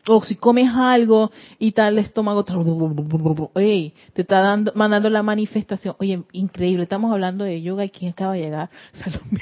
o 0.08 0.22
si 0.22 0.36
comes 0.36 0.70
algo 0.74 1.30
y 1.58 1.72
tal 1.72 1.98
estómago, 1.98 2.44
te 2.44 2.52
está 4.22 4.40
dando, 4.40 4.72
mandando 4.74 5.10
la 5.10 5.22
manifestación. 5.22 5.96
Oye, 5.98 6.22
increíble, 6.32 6.84
estamos 6.84 7.12
hablando 7.12 7.44
de 7.44 7.60
yoga 7.62 7.84
y 7.84 7.90
quién 7.90 8.12
acaba 8.12 8.34
de 8.34 8.40
llegar, 8.40 8.70
Salomé. 8.92 9.40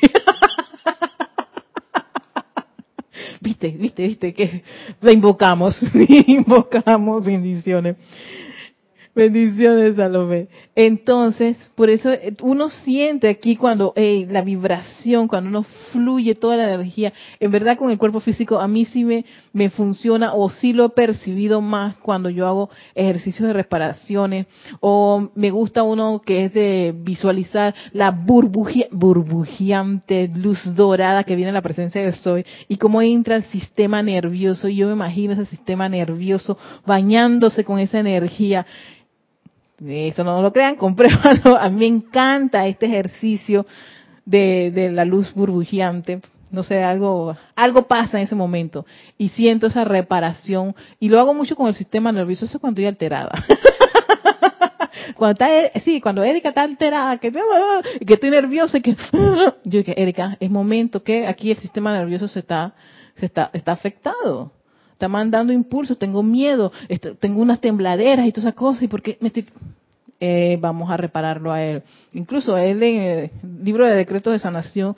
viste, 3.41 3.69
viste, 3.69 4.03
viste 4.05 4.35
que 4.35 4.65
la 5.01 5.13
invocamos, 5.13 5.77
invocamos 6.27 7.25
bendiciones. 7.25 7.97
Bendiciones, 9.15 9.95
Salomé. 9.95 10.49
Entonces, 10.75 11.57
por 11.77 11.89
eso 11.89 12.11
eh, 12.11 12.35
uno 12.43 12.69
siente 12.69 13.29
aquí 13.29 13.55
cuando 13.55 13.95
la 13.97 14.43
vibración, 14.43 15.29
cuando 15.29 15.51
uno 15.51 15.63
fluye 15.93 16.35
toda 16.35 16.57
la 16.57 16.75
energía, 16.75 17.13
en 17.39 17.53
verdad 17.53 17.79
con 17.79 17.93
el 17.93 17.99
cuerpo 17.99 18.19
físico 18.19 18.59
a 18.59 18.67
mí 18.67 18.87
sí 18.87 19.05
me, 19.05 19.25
me 19.53 19.71
funciona 19.71 20.35
o 20.35 20.51
sí 20.51 20.73
lo 20.73 20.87
he 20.87 20.89
percibido 20.89 21.61
más 21.61 21.95
cuando 21.99 22.29
yo 22.29 22.49
hago 22.49 22.71
ejercicios 22.97 23.47
de 23.47 23.53
reparaciones 23.53 24.49
o 24.81 25.31
me 25.37 25.53
gusta 25.53 25.85
uno 25.85 26.21
que 26.21 26.47
es 26.47 26.53
de 26.53 26.93
visualizar 26.97 27.73
la 27.93 28.11
burbujeante 28.11 30.29
luz 30.35 30.59
dorada 30.75 31.23
que 31.23 31.37
viene 31.37 31.51
en 31.51 31.55
la 31.55 31.63
presencia 31.63 32.03
de 32.03 32.11
Soy 32.13 32.45
y 32.67 32.79
cómo 32.79 33.01
entra 33.01 33.37
el 33.37 33.45
sistema 33.45 34.03
nervioso 34.03 34.67
y 34.67 34.75
yo 34.75 34.89
me 34.89 34.95
imagino 34.95 35.35
ese 35.35 35.47
sistema 35.47 35.89
nervioso 35.89 36.59
bañándose 36.85 37.63
con 37.63 37.79
esa 37.79 38.01
energía 38.01 38.67
eso 39.87 40.25
no 40.25 40.43
lo 40.43 40.53
crean, 40.53 40.77
compruébalo. 40.77 41.57
A 41.57 41.69
mí 41.69 41.77
me 41.77 41.87
encanta 41.87 42.67
este 42.67 42.87
ejercicio 42.87 43.67
de, 44.25 44.71
de 44.73 44.91
la 44.91 45.05
luz 45.05 45.33
burbujeante. 45.35 46.21
No 46.51 46.63
sé, 46.63 46.85
algo, 46.85 47.37
algo 47.57 47.89
pasa 47.89 48.19
en 48.19 48.25
ese 48.25 48.37
momento. 48.37 48.87
Y 49.19 49.31
siento 49.31 49.67
esa 49.67 49.85
reparación. 49.85 50.75
Y 51.01 51.09
lo 51.09 51.19
hago 51.19 51.35
mucho 51.35 51.57
con 51.57 51.67
el 51.67 51.75
sistema 51.75 52.13
nervioso. 52.13 52.45
Eso 52.45 52.59
es 52.59 52.61
cuando 52.61 52.81
estoy 52.81 52.87
alterada. 52.87 53.45
cuando 55.17 55.33
está, 55.33 55.81
sí, 55.81 56.01
cuando 56.01 56.23
Erika 56.23 56.51
está 56.51 56.63
alterada, 56.63 57.19
que, 57.19 57.33
que 58.07 58.15
estoy 58.15 58.31
nerviosa 58.31 58.79
que, 58.81 58.97
yo 59.65 59.79
dije, 59.79 60.01
Erika, 60.01 60.37
es 60.39 60.51
momento 60.51 61.03
que 61.03 61.27
aquí 61.27 61.51
el 61.51 61.59
sistema 61.59 61.93
nervioso 61.93 62.29
se 62.29 62.39
está, 62.41 62.75
se 63.17 63.27
está, 63.27 63.51
está 63.53 63.73
afectado 63.73 64.53
está 65.05 65.09
mandando 65.09 65.53
impulsos, 65.53 65.99
tengo 65.99 66.23
miedo, 66.23 66.73
tengo 67.21 67.43
unas 67.43 67.61
tembladeras 67.61 68.27
y 68.27 68.33
todas 68.33 68.47
esas 68.47 68.55
cosas, 68.55 68.83
y 68.85 68.89
porque 68.89 69.19
me 69.21 69.29
estoy... 69.29 69.47
Eh, 70.21 70.57
vamos 70.59 70.91
a 70.91 70.97
repararlo 70.97 71.53
a 71.53 71.61
él. 71.61 71.83
Incluso 72.15 72.57
él 72.57 72.83
en 72.83 73.03
el 73.03 73.31
libro 73.63 73.85
de 73.85 73.95
decretos 73.95 74.33
de 74.33 74.39
sanación 74.39 74.97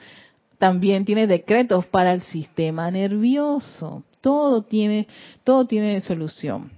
también 0.59 1.05
tiene 1.05 1.27
decretos 1.27 1.85
para 1.87 2.13
el 2.13 2.23
sistema 2.23 2.89
nervioso. 2.91 4.05
Todo 4.21 4.63
tiene, 4.63 5.09
todo 5.43 5.67
tiene 5.67 6.01
solución. 6.03 6.71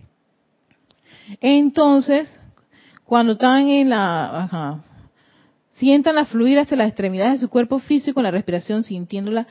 Entonces, 1.43 2.41
cuando 3.05 3.33
están 3.33 3.69
en 3.69 3.91
la, 3.91 4.45
ajá, 4.45 4.85
sientan 5.75 6.15
la 6.15 6.25
fluir 6.25 6.59
hacia 6.59 6.77
las 6.79 6.89
extremidades 6.89 7.35
de 7.35 7.47
su 7.47 7.51
cuerpo 7.51 7.81
físico, 7.81 8.23
la 8.23 8.31
respiración 8.31 8.83
sintiéndola 8.83 9.47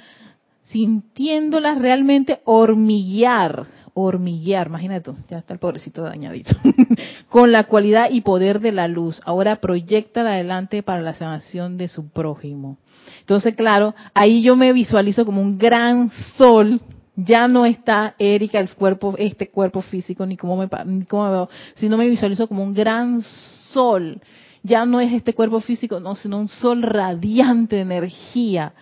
sintiéndolas 0.70 1.80
realmente 1.80 2.42
hormiguear, 2.46 3.66
hormiguear, 3.94 4.68
imagínate 4.68 5.02
tú, 5.02 5.16
ya 5.30 5.40
está 5.40 5.54
el 5.54 5.60
pobrecito 5.60 6.04
dañadito, 6.04 6.56
con 7.30 7.52
la 7.52 7.66
cualidad 7.66 8.10
y 8.12 8.22
poder 8.22 8.60
de 8.60 8.72
la 8.72 8.88
luz. 8.88 9.22
Ahora 9.26 9.58
proyecta 9.58 10.22
adelante 10.22 10.84
para 10.84 11.02
la 11.02 11.14
sanación 11.14 11.78
de 11.78 11.88
su 11.88 12.10
prójimo. 12.10 12.78
Entonces, 13.22 13.56
claro, 13.56 13.96
ahí 14.14 14.42
yo 14.42 14.56
me 14.56 14.74
visualizo 14.74 15.26
como 15.26 15.42
un 15.42 15.58
gran 15.58 16.12
sol. 16.38 16.82
Ya 17.16 17.48
no 17.48 17.66
está 17.66 18.14
Erika, 18.20 18.60
el 18.60 18.70
cuerpo, 18.70 19.16
este 19.18 19.50
cuerpo 19.50 19.82
físico, 19.82 20.26
ni 20.26 20.38
cómo 20.38 20.56
me, 20.56 20.70
ni 20.86 21.06
cómo 21.06 21.26
me 21.26 21.32
veo, 21.32 21.50
sino 21.76 21.98
me 21.98 22.08
visualizo 22.08 22.48
como 22.48 22.62
un 22.62 22.76
gran 22.76 23.24
sol. 23.72 24.22
Ya 24.62 24.86
no 24.86 25.00
es 25.00 25.12
este 25.14 25.34
cuerpo 25.34 25.60
físico, 25.62 26.00
no, 26.00 26.14
sino 26.14 26.38
un 26.38 26.48
sol 26.48 26.84
radiante 26.84 27.78
de 27.78 27.82
energía 27.82 28.74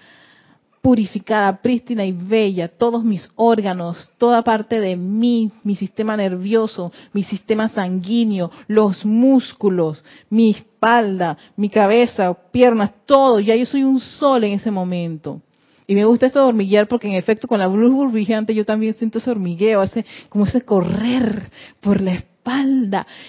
purificada, 0.86 1.64
prístina 1.64 2.06
y 2.06 2.12
bella, 2.12 2.68
todos 2.68 3.04
mis 3.04 3.28
órganos, 3.34 4.12
toda 4.20 4.44
parte 4.44 4.80
de 4.80 4.96
mí, 4.96 5.52
mi 5.64 5.76
sistema 5.76 6.16
nervioso, 6.16 6.92
mi 7.12 7.24
sistema 7.24 7.70
sanguíneo, 7.70 8.52
los 8.68 9.04
músculos, 9.04 10.06
mi 10.30 10.52
espalda, 10.52 11.40
mi 11.58 11.70
cabeza, 11.70 12.32
piernas, 12.52 12.92
todo, 13.08 13.40
ya 13.40 13.56
yo 13.56 13.66
soy 13.66 13.84
un 13.84 14.00
sol 14.00 14.44
en 14.44 14.54
ese 14.54 14.70
momento. 14.70 15.42
Y 15.88 15.96
me 15.96 16.06
gusta 16.06 16.28
esto 16.28 16.42
de 16.42 16.50
hormiguear 16.50 16.88
porque 16.88 17.08
en 17.08 17.16
efecto 17.16 17.48
con 17.48 17.58
la 17.58 17.68
luz 17.68 17.92
burbujeante 17.92 18.54
yo 18.54 18.64
también 18.64 18.94
siento 18.94 19.18
ese 19.18 19.32
hormigueo, 19.32 19.82
ese, 19.82 20.06
como 20.30 20.46
ese 20.46 20.62
correr 20.62 21.50
por 21.82 22.00
la 22.00 22.12
espalda. 22.12 22.35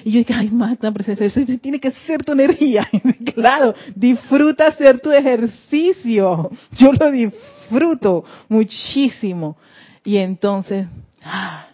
Y 0.04 0.12
yo 0.12 0.18
dije, 0.18 0.34
ay, 0.34 0.50
magna 0.50 0.92
presencia, 0.92 1.26
eso 1.26 1.40
tiene 1.60 1.80
que 1.80 1.90
ser 1.90 2.22
tu 2.22 2.32
energía. 2.32 2.88
claro, 3.34 3.74
disfruta 3.94 4.66
hacer 4.66 5.00
tu 5.00 5.10
ejercicio. 5.10 6.50
Yo 6.72 6.92
lo 6.92 7.10
disfruto 7.10 8.24
muchísimo. 8.48 9.56
Y 10.04 10.18
entonces, 10.18 10.86
ah, 11.24 11.68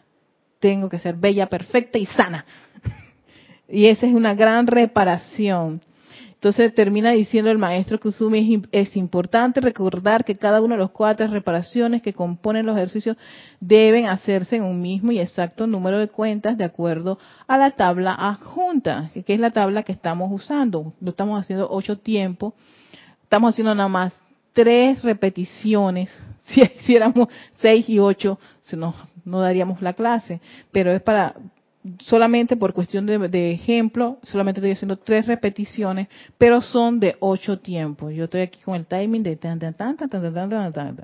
tengo 0.60 0.88
que 0.88 0.98
ser 1.00 1.16
bella, 1.16 1.46
perfecta 1.46 1.98
y 1.98 2.06
sana. 2.06 2.44
y 3.68 3.86
esa 3.86 4.06
es 4.06 4.14
una 4.14 4.34
gran 4.34 4.66
reparación. 4.66 5.80
Entonces 6.42 6.74
termina 6.74 7.12
diciendo 7.12 7.52
el 7.52 7.58
maestro 7.58 8.00
Kusumi, 8.00 8.62
es, 8.72 8.96
importante 8.96 9.60
recordar 9.60 10.24
que 10.24 10.34
cada 10.34 10.60
una 10.60 10.74
de 10.74 10.82
las 10.82 10.90
cuatro 10.90 11.24
reparaciones 11.28 12.02
que 12.02 12.14
componen 12.14 12.66
los 12.66 12.76
ejercicios 12.76 13.16
deben 13.60 14.06
hacerse 14.06 14.56
en 14.56 14.64
un 14.64 14.82
mismo 14.82 15.12
y 15.12 15.20
exacto 15.20 15.68
número 15.68 16.00
de 16.00 16.08
cuentas 16.08 16.58
de 16.58 16.64
acuerdo 16.64 17.20
a 17.46 17.56
la 17.58 17.70
tabla 17.70 18.12
adjunta, 18.12 19.12
que 19.24 19.34
es 19.34 19.38
la 19.38 19.52
tabla 19.52 19.84
que 19.84 19.92
estamos 19.92 20.32
usando. 20.32 20.94
Lo 21.00 21.10
estamos 21.10 21.40
haciendo 21.40 21.68
ocho 21.70 21.98
tiempos, 21.98 22.54
estamos 23.22 23.54
haciendo 23.54 23.76
nada 23.76 23.88
más 23.88 24.20
tres 24.52 25.04
repeticiones. 25.04 26.10
Si 26.44 26.60
hiciéramos 26.60 27.28
seis 27.58 27.88
y 27.88 28.00
ocho, 28.00 28.40
no, 28.72 28.96
no 29.24 29.40
daríamos 29.40 29.80
la 29.80 29.92
clase, 29.92 30.40
pero 30.72 30.90
es 30.90 31.00
para 31.00 31.36
solamente 32.00 32.56
por 32.56 32.72
cuestión 32.72 33.06
de, 33.06 33.52
ejemplo, 33.52 34.18
solamente 34.22 34.60
estoy 34.60 34.72
haciendo 34.72 34.98
tres 34.98 35.26
repeticiones, 35.26 36.08
pero 36.38 36.60
son 36.60 37.00
de 37.00 37.16
ocho 37.20 37.58
tiempos. 37.58 38.12
Yo 38.14 38.24
estoy 38.24 38.42
aquí 38.42 38.60
con 38.60 38.76
el 38.76 38.86
timing 38.86 39.22
de 39.22 39.36
tan, 39.36 39.58
tan, 39.58 39.74
tan, 39.74 39.96
tan, 39.96 40.08
tan, 40.08 40.32
tan, 40.32 40.50
tan, 40.50 40.72
tan, 40.72 40.96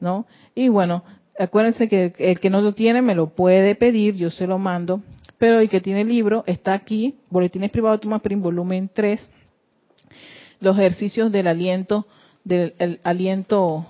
¿no? 0.00 0.26
Y 0.54 0.68
bueno, 0.68 1.02
acuérdense 1.38 1.88
que 1.88 2.14
el 2.18 2.38
que 2.38 2.50
no 2.50 2.60
lo 2.60 2.74
tiene 2.74 3.02
me 3.02 3.14
lo 3.14 3.30
puede 3.30 3.74
pedir, 3.74 4.14
yo 4.14 4.30
se 4.30 4.46
lo 4.46 4.58
mando, 4.58 5.02
pero 5.38 5.58
el 5.58 5.68
que 5.68 5.80
tiene 5.80 6.02
el 6.02 6.08
libro 6.08 6.44
está 6.46 6.74
aquí, 6.74 7.16
Boletines 7.30 7.70
Privados 7.70 8.00
Tomás 8.00 8.22
Prim, 8.22 8.40
volumen 8.40 8.90
3, 8.92 9.28
los 10.60 10.76
ejercicios 10.78 11.32
del 11.32 11.48
aliento, 11.48 12.06
del 12.44 13.00
aliento, 13.02 13.86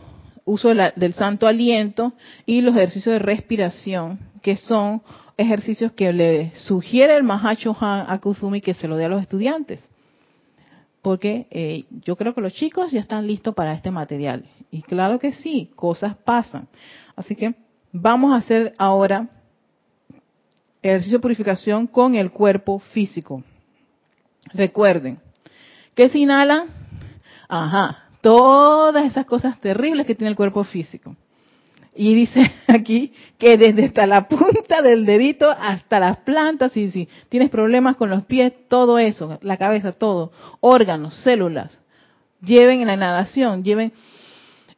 uso 0.46 0.68
del 0.74 1.14
santo 1.14 1.46
aliento 1.46 2.14
y 2.46 2.62
los 2.62 2.74
ejercicios 2.74 3.12
de 3.12 3.18
respiración, 3.18 4.18
que 4.42 4.56
son 4.56 5.02
ejercicios 5.36 5.92
que 5.92 6.12
le 6.12 6.52
sugiere 6.54 7.16
el 7.16 7.22
Mahacho 7.22 7.76
Han 7.80 8.06
a 8.08 8.18
Kuzumi 8.20 8.60
que 8.60 8.74
se 8.74 8.88
lo 8.88 8.96
dé 8.96 9.06
a 9.06 9.08
los 9.08 9.22
estudiantes. 9.22 9.80
Porque 11.02 11.46
eh, 11.50 11.84
yo 12.04 12.16
creo 12.16 12.34
que 12.34 12.40
los 12.40 12.54
chicos 12.54 12.90
ya 12.90 13.00
están 13.00 13.26
listos 13.26 13.54
para 13.54 13.74
este 13.74 13.90
material. 13.90 14.44
Y 14.70 14.82
claro 14.82 15.18
que 15.18 15.32
sí, 15.32 15.70
cosas 15.74 16.16
pasan. 16.16 16.68
Así 17.14 17.36
que 17.36 17.54
vamos 17.92 18.32
a 18.32 18.36
hacer 18.36 18.74
ahora 18.78 19.28
ejercicio 20.82 21.18
de 21.18 21.22
purificación 21.22 21.86
con 21.86 22.14
el 22.14 22.30
cuerpo 22.30 22.78
físico. 22.78 23.42
Recuerden, 24.52 25.18
que 25.94 26.08
se 26.08 26.18
inhala? 26.18 26.66
Ajá, 27.48 28.04
todas 28.20 29.04
esas 29.06 29.26
cosas 29.26 29.58
terribles 29.60 30.06
que 30.06 30.14
tiene 30.14 30.30
el 30.30 30.36
cuerpo 30.36 30.64
físico. 30.64 31.16
Y 31.94 32.14
dice 32.14 32.52
aquí 32.66 33.12
que 33.38 33.56
desde 33.56 33.84
hasta 33.84 34.06
la 34.06 34.28
punta 34.28 34.82
del 34.82 35.06
dedito 35.06 35.50
hasta 35.50 36.00
las 36.00 36.18
plantas, 36.18 36.76
y 36.76 36.90
si 36.90 37.08
tienes 37.28 37.50
problemas 37.50 37.96
con 37.96 38.10
los 38.10 38.24
pies, 38.24 38.52
todo 38.68 38.98
eso, 38.98 39.38
la 39.42 39.56
cabeza, 39.56 39.92
todo, 39.92 40.32
órganos, 40.60 41.14
células, 41.22 41.78
lleven 42.42 42.80
en 42.80 42.88
la 42.88 42.94
inhalación, 42.94 43.62
lleven 43.62 43.92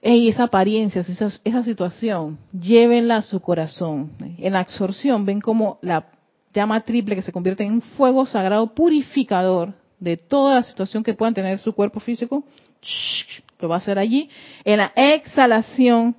esa 0.03 0.45
apariencia, 0.45 1.01
esa, 1.01 1.29
esa 1.43 1.63
situación, 1.65 2.39
llévenla 2.53 3.17
a 3.17 3.23
su 3.23 3.41
corazón. 3.41 4.13
En 4.39 4.53
la 4.53 4.61
absorción 4.61 5.25
ven 5.25 5.41
como 5.41 5.79
la 5.83 6.07
llama 6.55 6.81
triple 6.83 7.17
que 7.17 7.23
se 7.23 7.33
convierte 7.33 7.65
en 7.65 7.73
un 7.73 7.83
fuego 7.83 8.25
sagrado 8.25 8.75
purificador 8.75 9.75
de 9.99 10.17
toda 10.17 10.55
la 10.57 10.63
situación 10.63 11.03
que 11.03 11.15
puedan 11.15 11.35
tener 11.35 11.59
su 11.59 11.73
cuerpo 11.73 12.01
físico, 12.01 12.45
lo 13.61 13.69
va 13.69 13.77
a 13.77 13.79
hacer 13.79 13.99
allí. 13.99 14.29
En 14.65 14.79
la 14.79 14.93
exhalación 14.95 16.15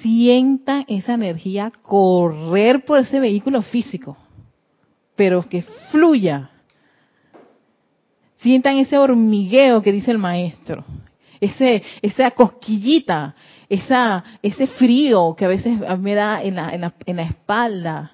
sientan 0.00 0.84
esa 0.88 1.14
energía 1.14 1.70
correr 1.82 2.84
por 2.84 2.98
ese 2.98 3.20
vehículo 3.20 3.62
físico, 3.62 4.16
pero 5.16 5.48
que 5.48 5.62
fluya. 5.90 6.50
Sientan 8.36 8.78
ese 8.78 8.98
hormigueo 8.98 9.80
que 9.82 9.92
dice 9.92 10.10
el 10.10 10.18
maestro, 10.18 10.84
ese, 11.40 11.82
esa 12.02 12.30
cosquillita, 12.32 13.34
esa, 13.68 14.24
ese 14.42 14.66
frío 14.66 15.34
que 15.36 15.44
a 15.44 15.48
veces 15.48 15.78
me 15.98 16.14
da 16.14 16.42
en 16.42 16.56
la, 16.56 16.74
en 16.74 16.80
la, 16.82 16.94
en 17.06 17.16
la 17.16 17.22
espalda, 17.22 18.13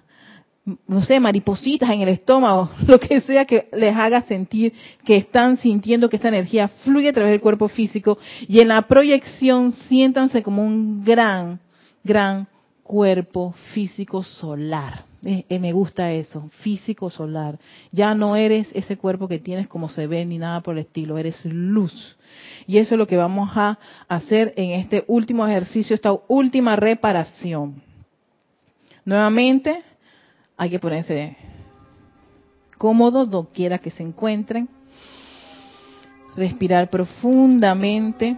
no 0.86 1.02
sé, 1.02 1.20
maripositas 1.20 1.90
en 1.90 2.02
el 2.02 2.08
estómago, 2.08 2.70
lo 2.86 2.98
que 2.98 3.20
sea 3.20 3.44
que 3.44 3.68
les 3.72 3.94
haga 3.96 4.22
sentir 4.22 4.72
que 5.04 5.16
están 5.16 5.56
sintiendo 5.56 6.08
que 6.08 6.16
esa 6.16 6.28
energía 6.28 6.68
fluye 6.68 7.08
a 7.08 7.12
través 7.12 7.32
del 7.32 7.40
cuerpo 7.40 7.68
físico 7.68 8.18
y 8.46 8.60
en 8.60 8.68
la 8.68 8.82
proyección 8.82 9.72
siéntanse 9.72 10.42
como 10.42 10.64
un 10.64 11.04
gran 11.04 11.60
gran 12.02 12.46
cuerpo 12.82 13.54
físico 13.72 14.22
solar. 14.22 15.04
Eh, 15.24 15.44
eh, 15.50 15.58
me 15.58 15.72
gusta 15.72 16.12
eso, 16.12 16.48
físico 16.60 17.10
solar. 17.10 17.58
Ya 17.92 18.14
no 18.14 18.36
eres 18.36 18.70
ese 18.74 18.96
cuerpo 18.96 19.28
que 19.28 19.38
tienes 19.38 19.68
como 19.68 19.88
se 19.88 20.06
ve 20.06 20.24
ni 20.24 20.38
nada 20.38 20.62
por 20.62 20.74
el 20.74 20.80
estilo, 20.80 21.18
eres 21.18 21.44
luz. 21.44 22.16
Y 22.66 22.78
eso 22.78 22.94
es 22.94 22.98
lo 22.98 23.06
que 23.06 23.16
vamos 23.16 23.50
a 23.54 23.78
hacer 24.08 24.54
en 24.56 24.70
este 24.70 25.04
último 25.08 25.46
ejercicio, 25.46 25.94
esta 25.94 26.16
última 26.28 26.74
reparación. 26.76 27.82
Nuevamente, 29.04 29.82
hay 30.60 30.68
que 30.68 30.78
ponerse 30.78 31.38
cómodo, 32.76 33.24
doquiera 33.24 33.78
que 33.78 33.90
se 33.90 34.02
encuentren. 34.02 34.68
Respirar 36.36 36.90
profundamente. 36.90 38.36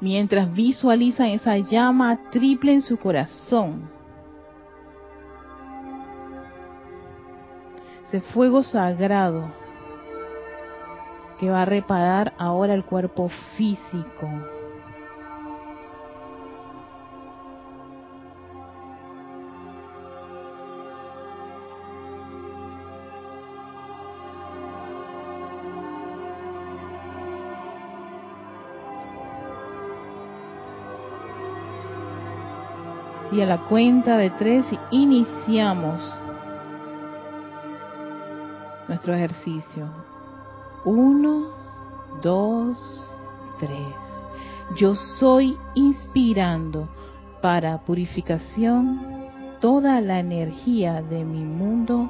mientras 0.00 0.52
visualizan 0.52 1.28
esa 1.28 1.56
llama 1.56 2.20
triple 2.30 2.74
en 2.74 2.82
su 2.82 2.98
corazón. 2.98 3.88
Ese 8.06 8.20
fuego 8.20 8.62
sagrado 8.62 9.50
que 11.40 11.48
va 11.48 11.62
a 11.62 11.64
reparar 11.64 12.34
ahora 12.36 12.74
el 12.74 12.84
cuerpo 12.84 13.30
físico. 13.56 14.28
Y 33.34 33.40
a 33.40 33.46
la 33.46 33.58
cuenta 33.58 34.16
de 34.16 34.30
tres 34.30 34.64
iniciamos 34.92 36.00
nuestro 38.86 39.12
ejercicio. 39.12 39.88
Uno, 40.84 41.48
dos, 42.22 42.78
tres. 43.58 43.96
Yo 44.76 44.94
soy 44.94 45.58
inspirando 45.74 46.88
para 47.42 47.78
purificación 47.78 49.00
toda 49.60 50.00
la 50.00 50.20
energía 50.20 51.02
de 51.02 51.24
mi 51.24 51.42
mundo 51.44 52.08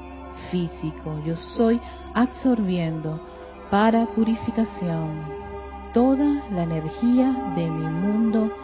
físico. 0.50 1.22
Yo 1.24 1.36
soy 1.36 1.80
absorbiendo 2.12 3.18
para 3.70 4.04
purificación 4.08 5.24
toda 5.94 6.42
la 6.50 6.64
energía 6.64 7.54
de 7.56 7.70
mi 7.70 7.88
mundo 7.88 8.42
físico. 8.42 8.63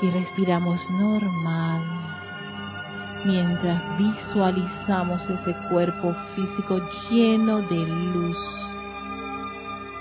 Y 0.00 0.10
respiramos 0.10 0.88
normal 0.90 1.82
mientras 3.24 3.82
visualizamos 3.98 5.20
ese 5.28 5.54
cuerpo 5.68 6.14
físico 6.34 6.80
lleno 7.10 7.60
de 7.62 7.86
luz. 7.86 8.38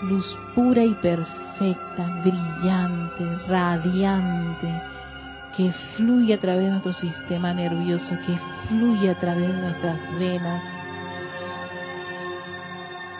Luz 0.04 0.38
pura 0.54 0.84
y 0.84 0.94
perfecta, 0.96 2.22
brillante, 2.24 3.26
radiante, 3.48 4.82
que 5.56 5.72
fluye 5.96 6.36
a 6.36 6.40
través 6.40 6.66
de 6.66 6.72
nuestro 6.72 6.94
sistema 6.94 7.54
nervioso, 7.54 8.10
que 8.26 8.38
fluye 8.68 9.10
a 9.10 9.20
través 9.20 9.48
de 9.48 9.62
nuestras 9.62 10.20
venas, 10.20 10.64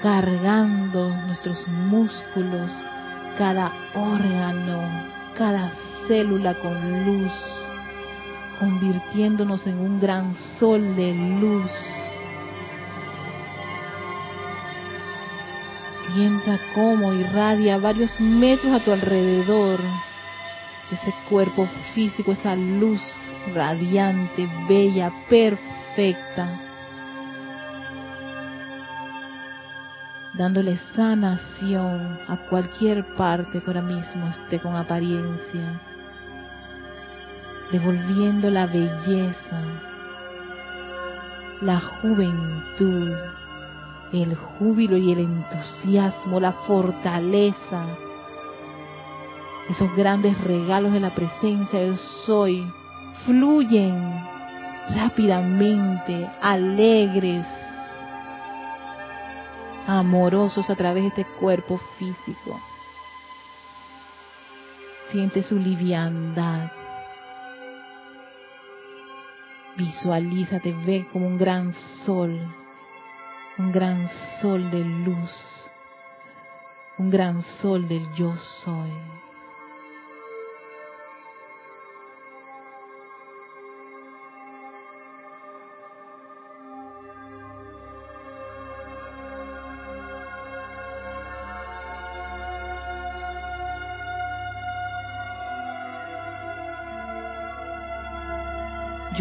cargando 0.04 1.10
nuestros 1.26 1.68
músculos, 1.68 2.72
cada 3.38 3.72
órgano, 3.94 4.82
cada 5.38 5.72
célula 6.08 6.56
con 6.56 7.06
luz, 7.06 7.32
convirtiéndonos 8.60 9.66
en 9.68 9.80
un 9.80 10.00
gran 10.00 10.34
sol 10.60 10.96
de 10.96 11.14
luz. 11.14 11.72
Sienta 16.14 16.60
cómo 16.74 17.14
irradia 17.14 17.78
varios 17.78 18.20
metros 18.20 18.74
a 18.74 18.84
tu 18.84 18.92
alrededor 18.92 19.80
ese 20.92 21.14
cuerpo 21.30 21.68
físico, 21.94 22.32
esa 22.32 22.56
luz 22.56 23.02
radiante, 23.54 24.48
bella, 24.70 25.12
perfecta 25.30 26.67
dándole 30.38 30.78
sanación 30.96 32.20
a 32.28 32.38
cualquier 32.50 33.04
parte 33.16 33.60
que 33.60 33.68
ahora 33.68 33.82
mismo 33.82 34.28
esté 34.28 34.60
con 34.60 34.76
apariencia, 34.76 35.82
devolviendo 37.72 38.50
la 38.50 38.68
belleza, 38.68 39.62
la 41.62 41.80
juventud, 41.80 43.12
el 44.14 44.36
júbilo 44.36 44.96
y 44.96 45.12
el 45.12 45.20
entusiasmo, 45.20 46.40
la 46.40 46.52
fortaleza, 46.52 47.86
esos 49.70 49.94
grandes 49.96 50.40
regalos 50.42 50.94
de 50.94 51.00
la 51.00 51.14
presencia 51.14 51.80
del 51.80 51.98
soy, 52.26 52.66
fluyen 53.26 54.24
rápidamente, 54.96 56.30
alegres, 56.42 57.46
amorosos 59.88 60.70
a 60.70 60.76
través 60.76 61.04
de 61.04 61.08
este 61.10 61.26
cuerpo 61.40 61.80
físico. 61.98 62.60
Siente 65.10 65.42
su 65.42 65.58
liviandad. 65.58 66.70
Visualízate, 69.78 70.74
ve 70.86 71.08
como 71.14 71.28
un 71.28 71.38
gran 71.38 71.74
sol, 72.06 72.38
un 73.58 73.72
gran 73.72 74.10
sol 74.42 74.70
de 74.70 74.84
luz, 74.84 75.32
un 76.98 77.10
gran 77.10 77.42
sol 77.42 77.88
del 77.88 78.06
yo 78.14 78.36
soy. 78.36 78.92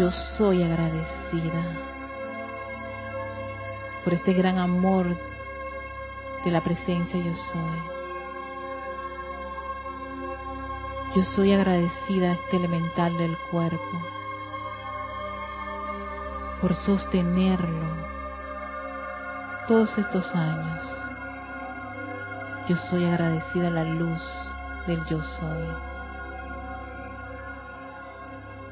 Yo 0.07 0.13
soy 0.37 0.63
agradecida 0.63 1.61
por 4.05 4.13
este 4.13 4.31
gran 4.31 4.57
amor 4.57 5.05
de 6.45 6.49
la 6.49 6.61
presencia 6.61 7.19
yo 7.19 7.35
soy. 7.35 7.79
Yo 11.13 11.23
soy 11.25 11.51
agradecida 11.51 12.29
a 12.29 12.33
este 12.35 12.55
elemental 12.55 13.17
del 13.17 13.35
cuerpo 13.51 14.01
por 16.61 16.73
sostenerlo 16.73 17.89
todos 19.67 19.97
estos 19.97 20.33
años. 20.33 20.83
Yo 22.69 22.77
soy 22.77 23.03
agradecida 23.03 23.67
a 23.67 23.71
la 23.71 23.83
luz 23.83 24.21
del 24.87 25.03
yo 25.07 25.21
soy 25.21 25.96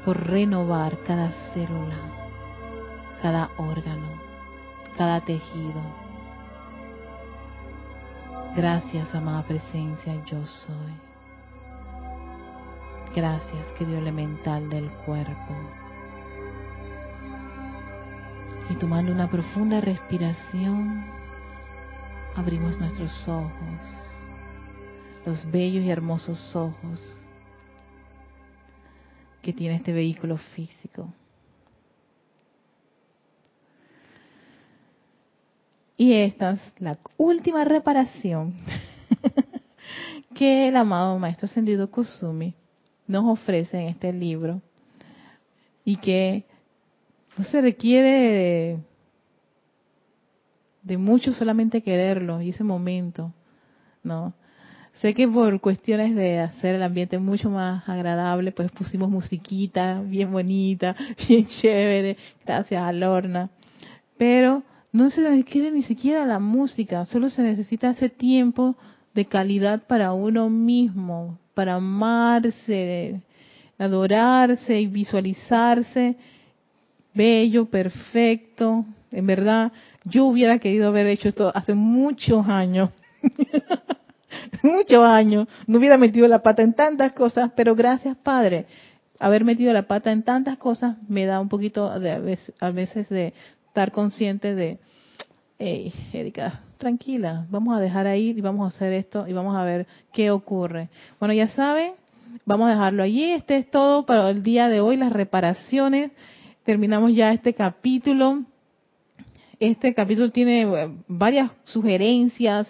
por 0.06 0.24
renovar 0.24 0.96
cada 1.00 1.32
célula, 1.52 1.98
cada 3.20 3.50
órgano, 3.56 4.06
cada 4.96 5.20
tejido. 5.20 5.80
Gracias, 8.54 9.12
amada 9.16 9.42
presencia, 9.42 10.14
yo 10.24 10.46
soy. 10.46 10.92
Gracias, 13.16 13.66
querido 13.76 13.98
elemental 13.98 14.70
del 14.70 14.88
cuerpo. 15.04 15.54
Y 18.70 18.76
tomando 18.76 19.10
una 19.10 19.28
profunda 19.28 19.80
respiración, 19.80 21.04
abrimos 22.36 22.78
nuestros 22.78 23.28
ojos, 23.28 23.50
los 25.26 25.50
bellos 25.50 25.84
y 25.84 25.90
hermosos 25.90 26.54
ojos 26.54 27.25
que 29.46 29.52
tiene 29.52 29.76
este 29.76 29.92
vehículo 29.92 30.38
físico. 30.38 31.14
Y 35.96 36.14
esta 36.14 36.54
es 36.54 36.60
la 36.80 36.98
última 37.16 37.62
reparación 37.64 38.56
que 40.34 40.66
el 40.66 40.74
amado 40.74 41.16
Maestro 41.20 41.46
Ascendido 41.46 41.88
Kusumi 41.88 42.56
nos 43.06 43.24
ofrece 43.38 43.78
en 43.78 43.86
este 43.86 44.12
libro 44.12 44.60
y 45.84 45.98
que 45.98 46.44
no 47.38 47.44
se 47.44 47.60
requiere 47.60 48.10
de, 48.10 48.78
de 50.82 50.98
mucho 50.98 51.32
solamente 51.32 51.82
quererlo 51.82 52.42
y 52.42 52.50
ese 52.50 52.64
momento, 52.64 53.32
¿no? 54.02 54.34
Sé 55.00 55.12
que 55.14 55.28
por 55.28 55.60
cuestiones 55.60 56.14
de 56.14 56.40
hacer 56.40 56.74
el 56.74 56.82
ambiente 56.82 57.18
mucho 57.18 57.50
más 57.50 57.86
agradable, 57.88 58.52
pues 58.52 58.70
pusimos 58.72 59.10
musiquita 59.10 60.00
bien 60.00 60.32
bonita, 60.32 60.96
bien 61.28 61.46
chévere, 61.46 62.16
gracias 62.44 62.82
a 62.82 62.92
Lorna. 62.92 63.50
Pero 64.16 64.62
no 64.92 65.10
se 65.10 65.28
requiere 65.28 65.70
ni 65.70 65.82
siquiera 65.82 66.24
la 66.24 66.38
música, 66.38 67.04
solo 67.04 67.28
se 67.28 67.42
necesita 67.42 67.90
ese 67.90 68.08
tiempo 68.08 68.76
de 69.14 69.26
calidad 69.26 69.82
para 69.86 70.12
uno 70.12 70.48
mismo, 70.48 71.38
para 71.54 71.74
amarse, 71.74 73.20
adorarse 73.78 74.80
y 74.80 74.86
visualizarse 74.86 76.16
bello, 77.16 77.64
perfecto. 77.64 78.84
En 79.10 79.26
verdad, 79.26 79.72
yo 80.04 80.26
hubiera 80.26 80.58
querido 80.58 80.88
haber 80.88 81.06
hecho 81.06 81.28
esto 81.28 81.50
hace 81.54 81.74
muchos 81.74 82.46
años. 82.46 82.90
muchos 84.66 85.04
años, 85.04 85.48
no 85.66 85.78
hubiera 85.78 85.96
metido 85.96 86.28
la 86.28 86.42
pata 86.42 86.62
en 86.62 86.74
tantas 86.74 87.12
cosas, 87.12 87.50
pero 87.56 87.74
gracias 87.74 88.16
Padre, 88.16 88.66
haber 89.18 89.44
metido 89.44 89.72
la 89.72 89.86
pata 89.86 90.12
en 90.12 90.22
tantas 90.22 90.58
cosas 90.58 90.96
me 91.08 91.26
da 91.26 91.40
un 91.40 91.48
poquito 91.48 91.98
de, 91.98 92.38
a, 92.60 92.70
veces, 92.70 93.08
de 93.08 93.32
estar 93.68 93.92
consciente 93.92 94.54
de, 94.54 94.78
hey, 95.58 95.92
Erika, 96.12 96.60
tranquila, 96.78 97.46
vamos 97.50 97.76
a 97.76 97.80
dejar 97.80 98.06
ahí 98.06 98.34
y 98.36 98.40
vamos 98.40 98.64
a 98.64 98.76
hacer 98.76 98.92
esto 98.92 99.26
y 99.26 99.32
vamos 99.32 99.56
a 99.56 99.64
ver 99.64 99.86
qué 100.12 100.30
ocurre. 100.30 100.88
Bueno, 101.18 101.34
ya 101.34 101.48
saben, 101.48 101.92
vamos 102.44 102.68
a 102.68 102.72
dejarlo 102.72 103.02
allí. 103.02 103.32
Este 103.32 103.56
es 103.56 103.70
todo 103.70 104.04
para 104.04 104.30
el 104.30 104.42
día 104.42 104.68
de 104.68 104.80
hoy, 104.80 104.96
las 104.96 105.12
reparaciones. 105.12 106.12
Terminamos 106.64 107.14
ya 107.14 107.32
este 107.32 107.54
capítulo. 107.54 108.42
Este 109.58 109.94
capítulo 109.94 110.30
tiene 110.30 110.62
eh, 110.62 110.90
varias 111.08 111.50
sugerencias, 111.64 112.68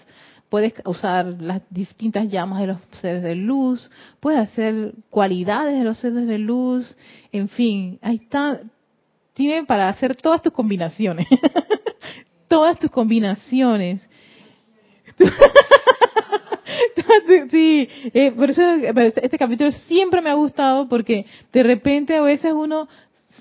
puedes 0.48 0.74
usar 0.84 1.26
las 1.40 1.62
distintas 1.70 2.30
llamas 2.30 2.60
de 2.60 2.66
los 2.68 2.78
seres 3.00 3.22
de 3.22 3.34
luz, 3.34 3.90
puedes 4.20 4.40
hacer 4.40 4.92
cualidades 5.10 5.78
de 5.78 5.84
los 5.84 5.98
seres 5.98 6.26
de 6.26 6.38
luz, 6.38 6.96
en 7.32 7.48
fin, 7.48 7.98
ahí 8.02 8.16
está, 8.16 8.60
tiene 9.34 9.64
para 9.64 9.88
hacer 9.88 10.14
todas 10.16 10.42
tus 10.42 10.52
combinaciones, 10.52 11.26
todas 12.48 12.78
tus 12.78 12.90
combinaciones. 12.90 14.08
sí, 17.50 17.88
eh, 18.12 18.32
por 18.32 18.50
eso 18.50 18.62
este 18.62 19.38
capítulo 19.38 19.70
siempre 19.72 20.20
me 20.20 20.30
ha 20.30 20.34
gustado 20.34 20.88
porque 20.88 21.26
de 21.52 21.62
repente 21.62 22.16
a 22.16 22.22
veces 22.22 22.52
uno 22.52 22.88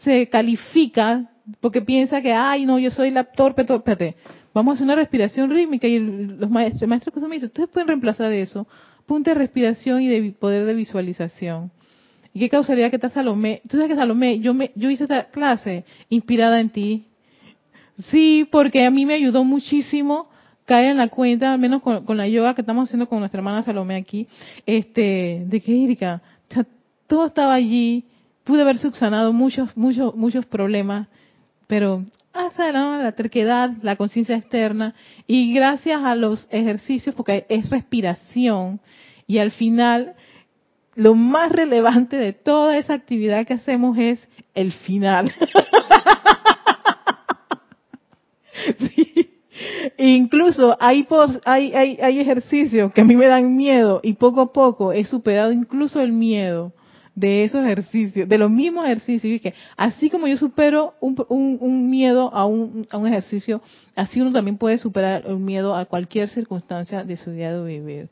se 0.03 0.30
califica 0.30 1.30
porque 1.60 1.82
piensa 1.82 2.22
que, 2.22 2.34
ay, 2.34 2.66
no, 2.66 2.80
yo 2.80 2.91
soy 2.91 3.12
la 3.12 3.26
torpe, 3.26 3.66
torpe 3.66 4.16
vamos 4.56 4.72
a 4.72 4.74
hacer 4.76 4.86
una 4.86 4.95
respiración 4.95 5.49
rítmica 5.49 5.86
y 5.86 5.99
los 5.99 6.49
maestros, 6.49 6.82
el 6.82 6.88
maestro 6.88 7.12
me 7.28 7.36
dice, 7.36 7.47
ustedes 7.47 7.70
pueden 7.70 7.89
reemplazar 7.89 8.32
eso, 8.32 8.66
punto 9.06 9.30
de 9.30 9.36
respiración 9.36 10.01
y 10.01 10.08
de 10.08 10.32
poder 10.32 10.66
de 10.66 10.74
visualización. 10.74 11.72
¿Y 12.34 12.39
qué 12.39 12.49
causaría 12.49 12.89
que 12.89 12.95
está 12.95 13.10
Salomé? 13.10 13.62
Tú 13.68 13.78
sabes 13.78 13.89
que 13.89 13.95
Salomé, 13.95 14.39
yo, 14.39 14.53
me, 14.53 14.72
yo 14.76 14.89
hice 14.89 15.03
esta 15.03 15.26
clase 15.26 15.84
inspirada 16.10 16.60
en 16.62 16.70
ti. 16.70 17.06
Sí, 18.10 18.47
porque 18.49 18.86
a 18.86 18.91
mí 18.91 19.06
me 19.06 19.14
ayudó 19.16 19.43
muchísimo 19.43 20.30
caer 20.66 20.91
en 20.91 20.97
la 20.97 21.10
cuenta, 21.10 21.53
al 21.53 21.60
menos 21.60 21.82
con, 21.82 22.18
la 22.18 22.28
yoga 22.28 22.56
que 22.56 22.62
estamos 22.62 22.88
haciendo 22.88 23.08
con 23.08 23.20
nuestra 23.20 23.39
hermana 23.39 23.62
Salomé 23.62 23.97
aquí, 23.97 24.28
este, 24.66 25.43
de 25.45 25.62
que 25.62 25.84
Erika, 25.84 26.22
todo 27.08 27.26
estaba 27.26 27.53
allí, 27.53 28.06
pude 28.45 28.62
haber 28.62 28.78
subsanado 28.78 29.34
muchos, 29.34 29.76
muchos, 29.76 30.16
muchos 30.16 30.45
problemas, 30.45 31.08
pero 31.68 32.06
hasta 32.36 32.72
la 32.72 33.12
terquedad, 33.14 33.72
la 33.82 33.96
conciencia 33.96 34.36
externa, 34.36 34.94
y 35.26 35.54
gracias 35.54 36.02
a 36.04 36.16
los 36.16 36.48
ejercicios, 36.52 37.16
porque 37.16 37.46
es 37.50 37.70
respiración, 37.70 38.80
y 39.28 39.40
al 39.40 39.52
final 39.52 40.16
lo 40.96 41.16
más 41.16 41.52
relevante 41.52 42.18
de 42.18 42.34
toda 42.34 42.78
esa 42.78 42.94
actividad 42.94 43.46
que 43.46 43.54
hacemos 43.54 43.98
es 43.98 44.28
el 44.54 44.72
final. 44.72 45.32
Incluso 49.98 50.76
hay, 50.80 51.08
hay, 51.46 51.74
hay, 51.74 51.98
hay 52.02 52.20
ejercicios 52.20 52.92
que 52.94 53.02
a 53.02 53.06
mí 53.06 53.16
me 53.16 53.28
dan 53.28 53.56
miedo 53.56 54.02
y 54.04 54.14
poco 54.14 54.42
a 54.42 54.52
poco 54.52 54.92
he 54.92 55.06
superado 55.06 55.52
incluso 55.52 56.02
el 56.02 56.12
miedo 56.12 56.74
de 57.16 57.45
esos 57.45 57.63
ejercicios, 57.63 58.28
de 58.28 58.38
los 58.38 58.51
mismos 58.51 58.86
ejercicios. 58.86 59.34
Y 59.34 59.39
que 59.39 59.53
así 59.78 60.09
como 60.09 60.28
yo 60.28 60.38
supero 60.38 60.93
un, 60.99 61.16
un, 61.30 61.89
miedo 61.89 62.34
a 62.34 62.45
un, 62.45 62.86
ejercicio, 63.07 63.61
así 63.95 64.22
uno 64.22 64.32
también 64.32 64.57
puede 64.57 64.78
superar 64.78 65.24
el 65.26 65.38
miedo 65.38 65.76
a 65.76 65.86
cualquier 65.86 66.28
circunstancia 66.30 67.03
de 67.03 67.18
su 67.18 67.32
día 67.32 67.53
de 67.53 67.66
vivir. 67.66 68.09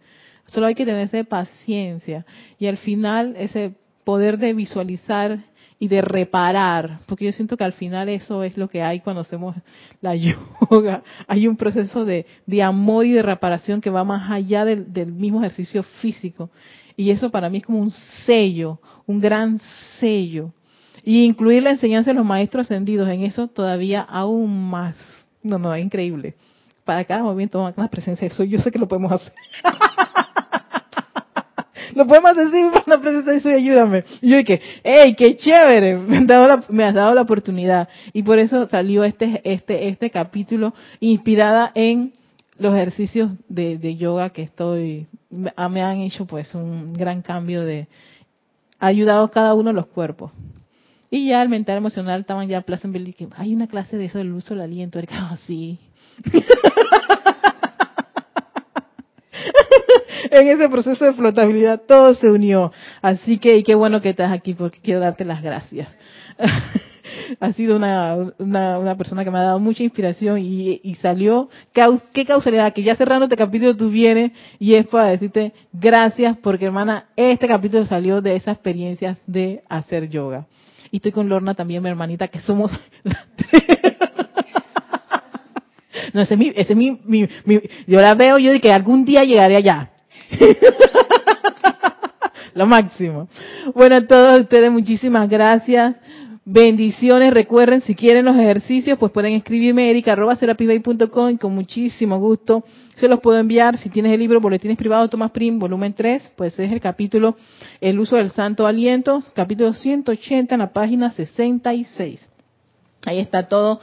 Solo 0.47 0.67
hay 0.67 0.75
que 0.75 0.85
tener 0.85 1.27
paciencia 1.27 2.25
y 2.57 2.67
al 2.67 2.77
final 2.77 3.35
ese 3.37 3.73
poder 4.03 4.37
de 4.37 4.53
visualizar 4.53 5.39
y 5.79 5.87
de 5.89 6.01
reparar, 6.01 6.99
porque 7.07 7.25
yo 7.25 7.33
siento 7.33 7.57
que 7.57 7.63
al 7.63 7.73
final 7.73 8.07
eso 8.07 8.43
es 8.43 8.55
lo 8.55 8.69
que 8.69 8.81
hay 8.81 9.01
cuando 9.01 9.21
hacemos 9.21 9.55
la 9.99 10.15
yoga. 10.69 11.03
Hay 11.27 11.47
un 11.47 11.57
proceso 11.57 12.05
de, 12.05 12.25
amor 12.61 13.05
y 13.05 13.11
de 13.11 13.21
reparación 13.21 13.81
que 13.81 13.89
va 13.89 14.05
más 14.05 14.31
allá 14.31 14.63
del 14.63 15.11
mismo 15.11 15.39
ejercicio 15.39 15.83
físico. 15.83 16.49
Y 16.95 17.11
eso 17.11 17.29
para 17.29 17.49
mí 17.49 17.57
es 17.57 17.65
como 17.65 17.79
un 17.79 17.91
sello, 18.25 18.79
un 19.05 19.19
gran 19.19 19.59
sello. 19.99 20.51
Y 21.03 21.23
incluir 21.23 21.63
la 21.63 21.71
enseñanza 21.71 22.11
de 22.11 22.15
los 22.15 22.25
maestros 22.25 22.65
ascendidos 22.65 23.09
en 23.09 23.23
eso 23.23 23.47
todavía 23.47 24.01
aún 24.01 24.69
más. 24.69 24.95
No, 25.41 25.57
no, 25.57 25.73
es 25.73 25.83
increíble. 25.83 26.35
Para 26.85 27.03
cada 27.03 27.23
momento 27.23 27.73
más 27.75 27.89
presencia 27.89 28.27
de 28.27 28.33
eso, 28.33 28.43
yo 28.43 28.59
sé 28.59 28.71
que 28.71 28.79
lo 28.79 28.87
podemos 28.87 29.11
hacer. 29.11 29.33
lo 31.95 32.07
podemos 32.07 32.31
hacer 32.31 32.71
con 32.71 32.83
la 32.85 33.01
presencia 33.01 33.31
de 33.31 33.37
eso 33.37 33.49
y 33.49 33.53
ayúdame. 33.53 34.03
Y 34.21 34.29
yo 34.29 34.37
dije, 34.37 34.61
hey, 34.83 35.15
qué 35.17 35.35
chévere, 35.35 35.97
me 35.97 36.17
has, 36.17 36.27
dado 36.27 36.47
la, 36.47 36.63
me 36.69 36.83
has 36.83 36.93
dado 36.93 37.13
la 37.13 37.21
oportunidad. 37.21 37.89
Y 38.13 38.23
por 38.23 38.39
eso 38.39 38.67
salió 38.69 39.03
este, 39.03 39.41
este, 39.43 39.89
este 39.89 40.09
capítulo 40.09 40.73
inspirada 40.99 41.71
en 41.75 42.13
los 42.57 42.73
ejercicios 42.73 43.31
de, 43.47 43.95
yoga 43.95 44.29
que 44.29 44.43
estoy, 44.43 45.07
me 45.29 45.81
han 45.81 46.01
hecho 46.01 46.25
pues 46.25 46.53
un 46.53 46.93
gran 46.93 47.21
cambio 47.21 47.63
de, 47.63 47.87
ha 48.79 48.87
ayudado 48.87 49.25
a 49.25 49.31
cada 49.31 49.53
uno 49.53 49.69
de 49.69 49.75
los 49.75 49.87
cuerpos. 49.87 50.31
Y 51.09 51.27
ya 51.27 51.41
el 51.43 51.49
mental 51.49 51.77
emocional 51.77 52.21
estaban 52.21 52.47
ya 52.47 52.61
plaza 52.61 52.87
en 52.87 53.13
que 53.13 53.27
hay 53.35 53.53
una 53.53 53.67
clase 53.67 53.97
de 53.97 54.05
eso 54.05 54.17
del 54.17 54.33
uso 54.33 54.55
del 54.55 54.63
aliento, 54.63 54.97
era 54.97 55.29
así. 55.29 55.77
en 60.31 60.47
ese 60.47 60.69
proceso 60.69 61.05
de 61.05 61.13
flotabilidad 61.13 61.81
todo 61.87 62.15
se 62.15 62.31
unió. 62.31 62.71
Así 63.01 63.37
que, 63.37 63.57
y 63.57 63.63
qué 63.63 63.75
bueno 63.75 64.01
que 64.01 64.09
estás 64.09 64.31
aquí 64.31 64.53
porque 64.55 64.79
quiero 64.81 64.99
darte 65.01 65.23
las 65.23 65.43
gracias. 65.43 65.87
ha 67.39 67.51
sido 67.53 67.75
una, 67.75 68.15
una, 68.37 68.97
persona 68.97 69.23
que 69.23 69.31
me 69.31 69.39
ha 69.39 69.43
dado 69.43 69.59
mucha 69.59 69.83
inspiración 69.83 70.39
y, 70.39 70.95
salió, 71.01 71.49
qué 71.71 72.25
causalidad, 72.25 72.73
que 72.73 72.83
ya 72.83 72.95
cerrando 72.95 73.25
este 73.25 73.37
capítulo 73.37 73.75
tú 73.75 73.89
vienes 73.89 74.31
y 74.59 74.75
es 74.75 74.87
para 74.87 75.09
decirte 75.09 75.53
gracias 75.71 76.37
porque 76.37 76.65
hermana, 76.65 77.05
este 77.15 77.47
capítulo 77.47 77.85
salió 77.85 78.21
de 78.21 78.35
esas 78.35 78.55
experiencias 78.55 79.17
de 79.27 79.63
hacer 79.69 80.09
yoga. 80.09 80.45
Y 80.91 80.97
estoy 80.97 81.11
con 81.11 81.27
Lorna 81.27 81.55
también, 81.55 81.81
mi 81.81 81.89
hermanita, 81.89 82.27
que 82.27 82.39
somos 82.39 82.71
No, 86.13 86.21
ese 86.21 86.35
es 86.35 86.39
mi, 86.39 86.49
ese 86.49 86.73
es 86.73 86.75
mi, 86.75 86.99
mi, 87.05 87.27
yo 87.87 87.99
la 87.99 88.13
veo, 88.13 88.37
yo 88.37 88.51
de 88.51 88.61
que 88.61 88.71
algún 88.71 89.03
día 89.03 89.23
llegaré 89.23 89.55
allá. 89.55 89.89
Lo 92.53 92.67
máximo. 92.67 93.27
Bueno, 93.73 93.95
a 93.95 94.05
todos 94.05 94.41
ustedes 94.41 94.71
muchísimas 94.71 95.27
gracias. 95.27 95.95
Bendiciones, 96.45 97.33
recuerden, 97.33 97.79
si 97.79 97.95
quieren 97.95 98.25
los 98.25 98.35
ejercicios, 98.35 98.97
pues 98.97 99.13
pueden 99.13 99.33
escribirme 99.33 99.89
erica.com 99.89 101.29
y 101.29 101.37
con 101.37 101.55
muchísimo 101.55 102.19
gusto 102.19 102.65
se 102.97 103.07
los 103.07 103.21
puedo 103.21 103.39
enviar. 103.39 103.77
Si 103.77 103.89
tienes 103.89 104.11
el 104.11 104.19
libro 104.19 104.41
Boletines 104.41 104.75
Privados 104.75 105.09
Tomás 105.09 105.31
Prim, 105.31 105.57
volumen 105.57 105.93
3, 105.93 106.33
pues 106.35 106.59
es 106.59 106.69
el 106.69 106.81
capítulo 106.81 107.37
El 107.79 107.97
uso 107.97 108.17
del 108.17 108.29
santo 108.31 108.67
aliento, 108.67 109.23
capítulo 109.33 109.73
180 109.73 110.53
en 110.53 110.59
la 110.59 110.73
página 110.73 111.11
66. 111.11 112.29
Ahí 113.05 113.19
está 113.19 113.47
todo, 113.47 113.79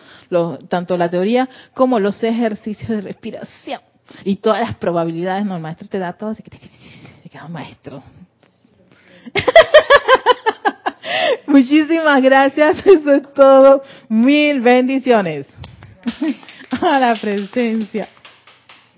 tanto 0.69 0.99
la 0.99 1.09
teoría 1.09 1.49
como 1.73 1.99
los 1.99 2.23
ejercicios 2.23 2.91
de 2.91 3.01
respiración 3.01 3.81
y 4.23 4.37
todas 4.37 4.61
las 4.61 4.77
probabilidades. 4.77 5.47
No, 5.47 5.57
el 5.57 5.63
maestro 5.63 5.89
te 5.89 5.99
da 5.99 6.13
todo, 6.13 6.31
así 6.31 6.43
que 6.43 6.51
maestro. 7.49 8.03
Muchísimas 11.47 12.23
gracias, 12.23 12.79
eso 12.87 13.13
es 13.13 13.33
todo. 13.33 13.83
Mil 14.09 14.61
bendiciones. 14.61 15.47
A 16.81 16.99
la 16.99 17.15
presencia. 17.17 18.09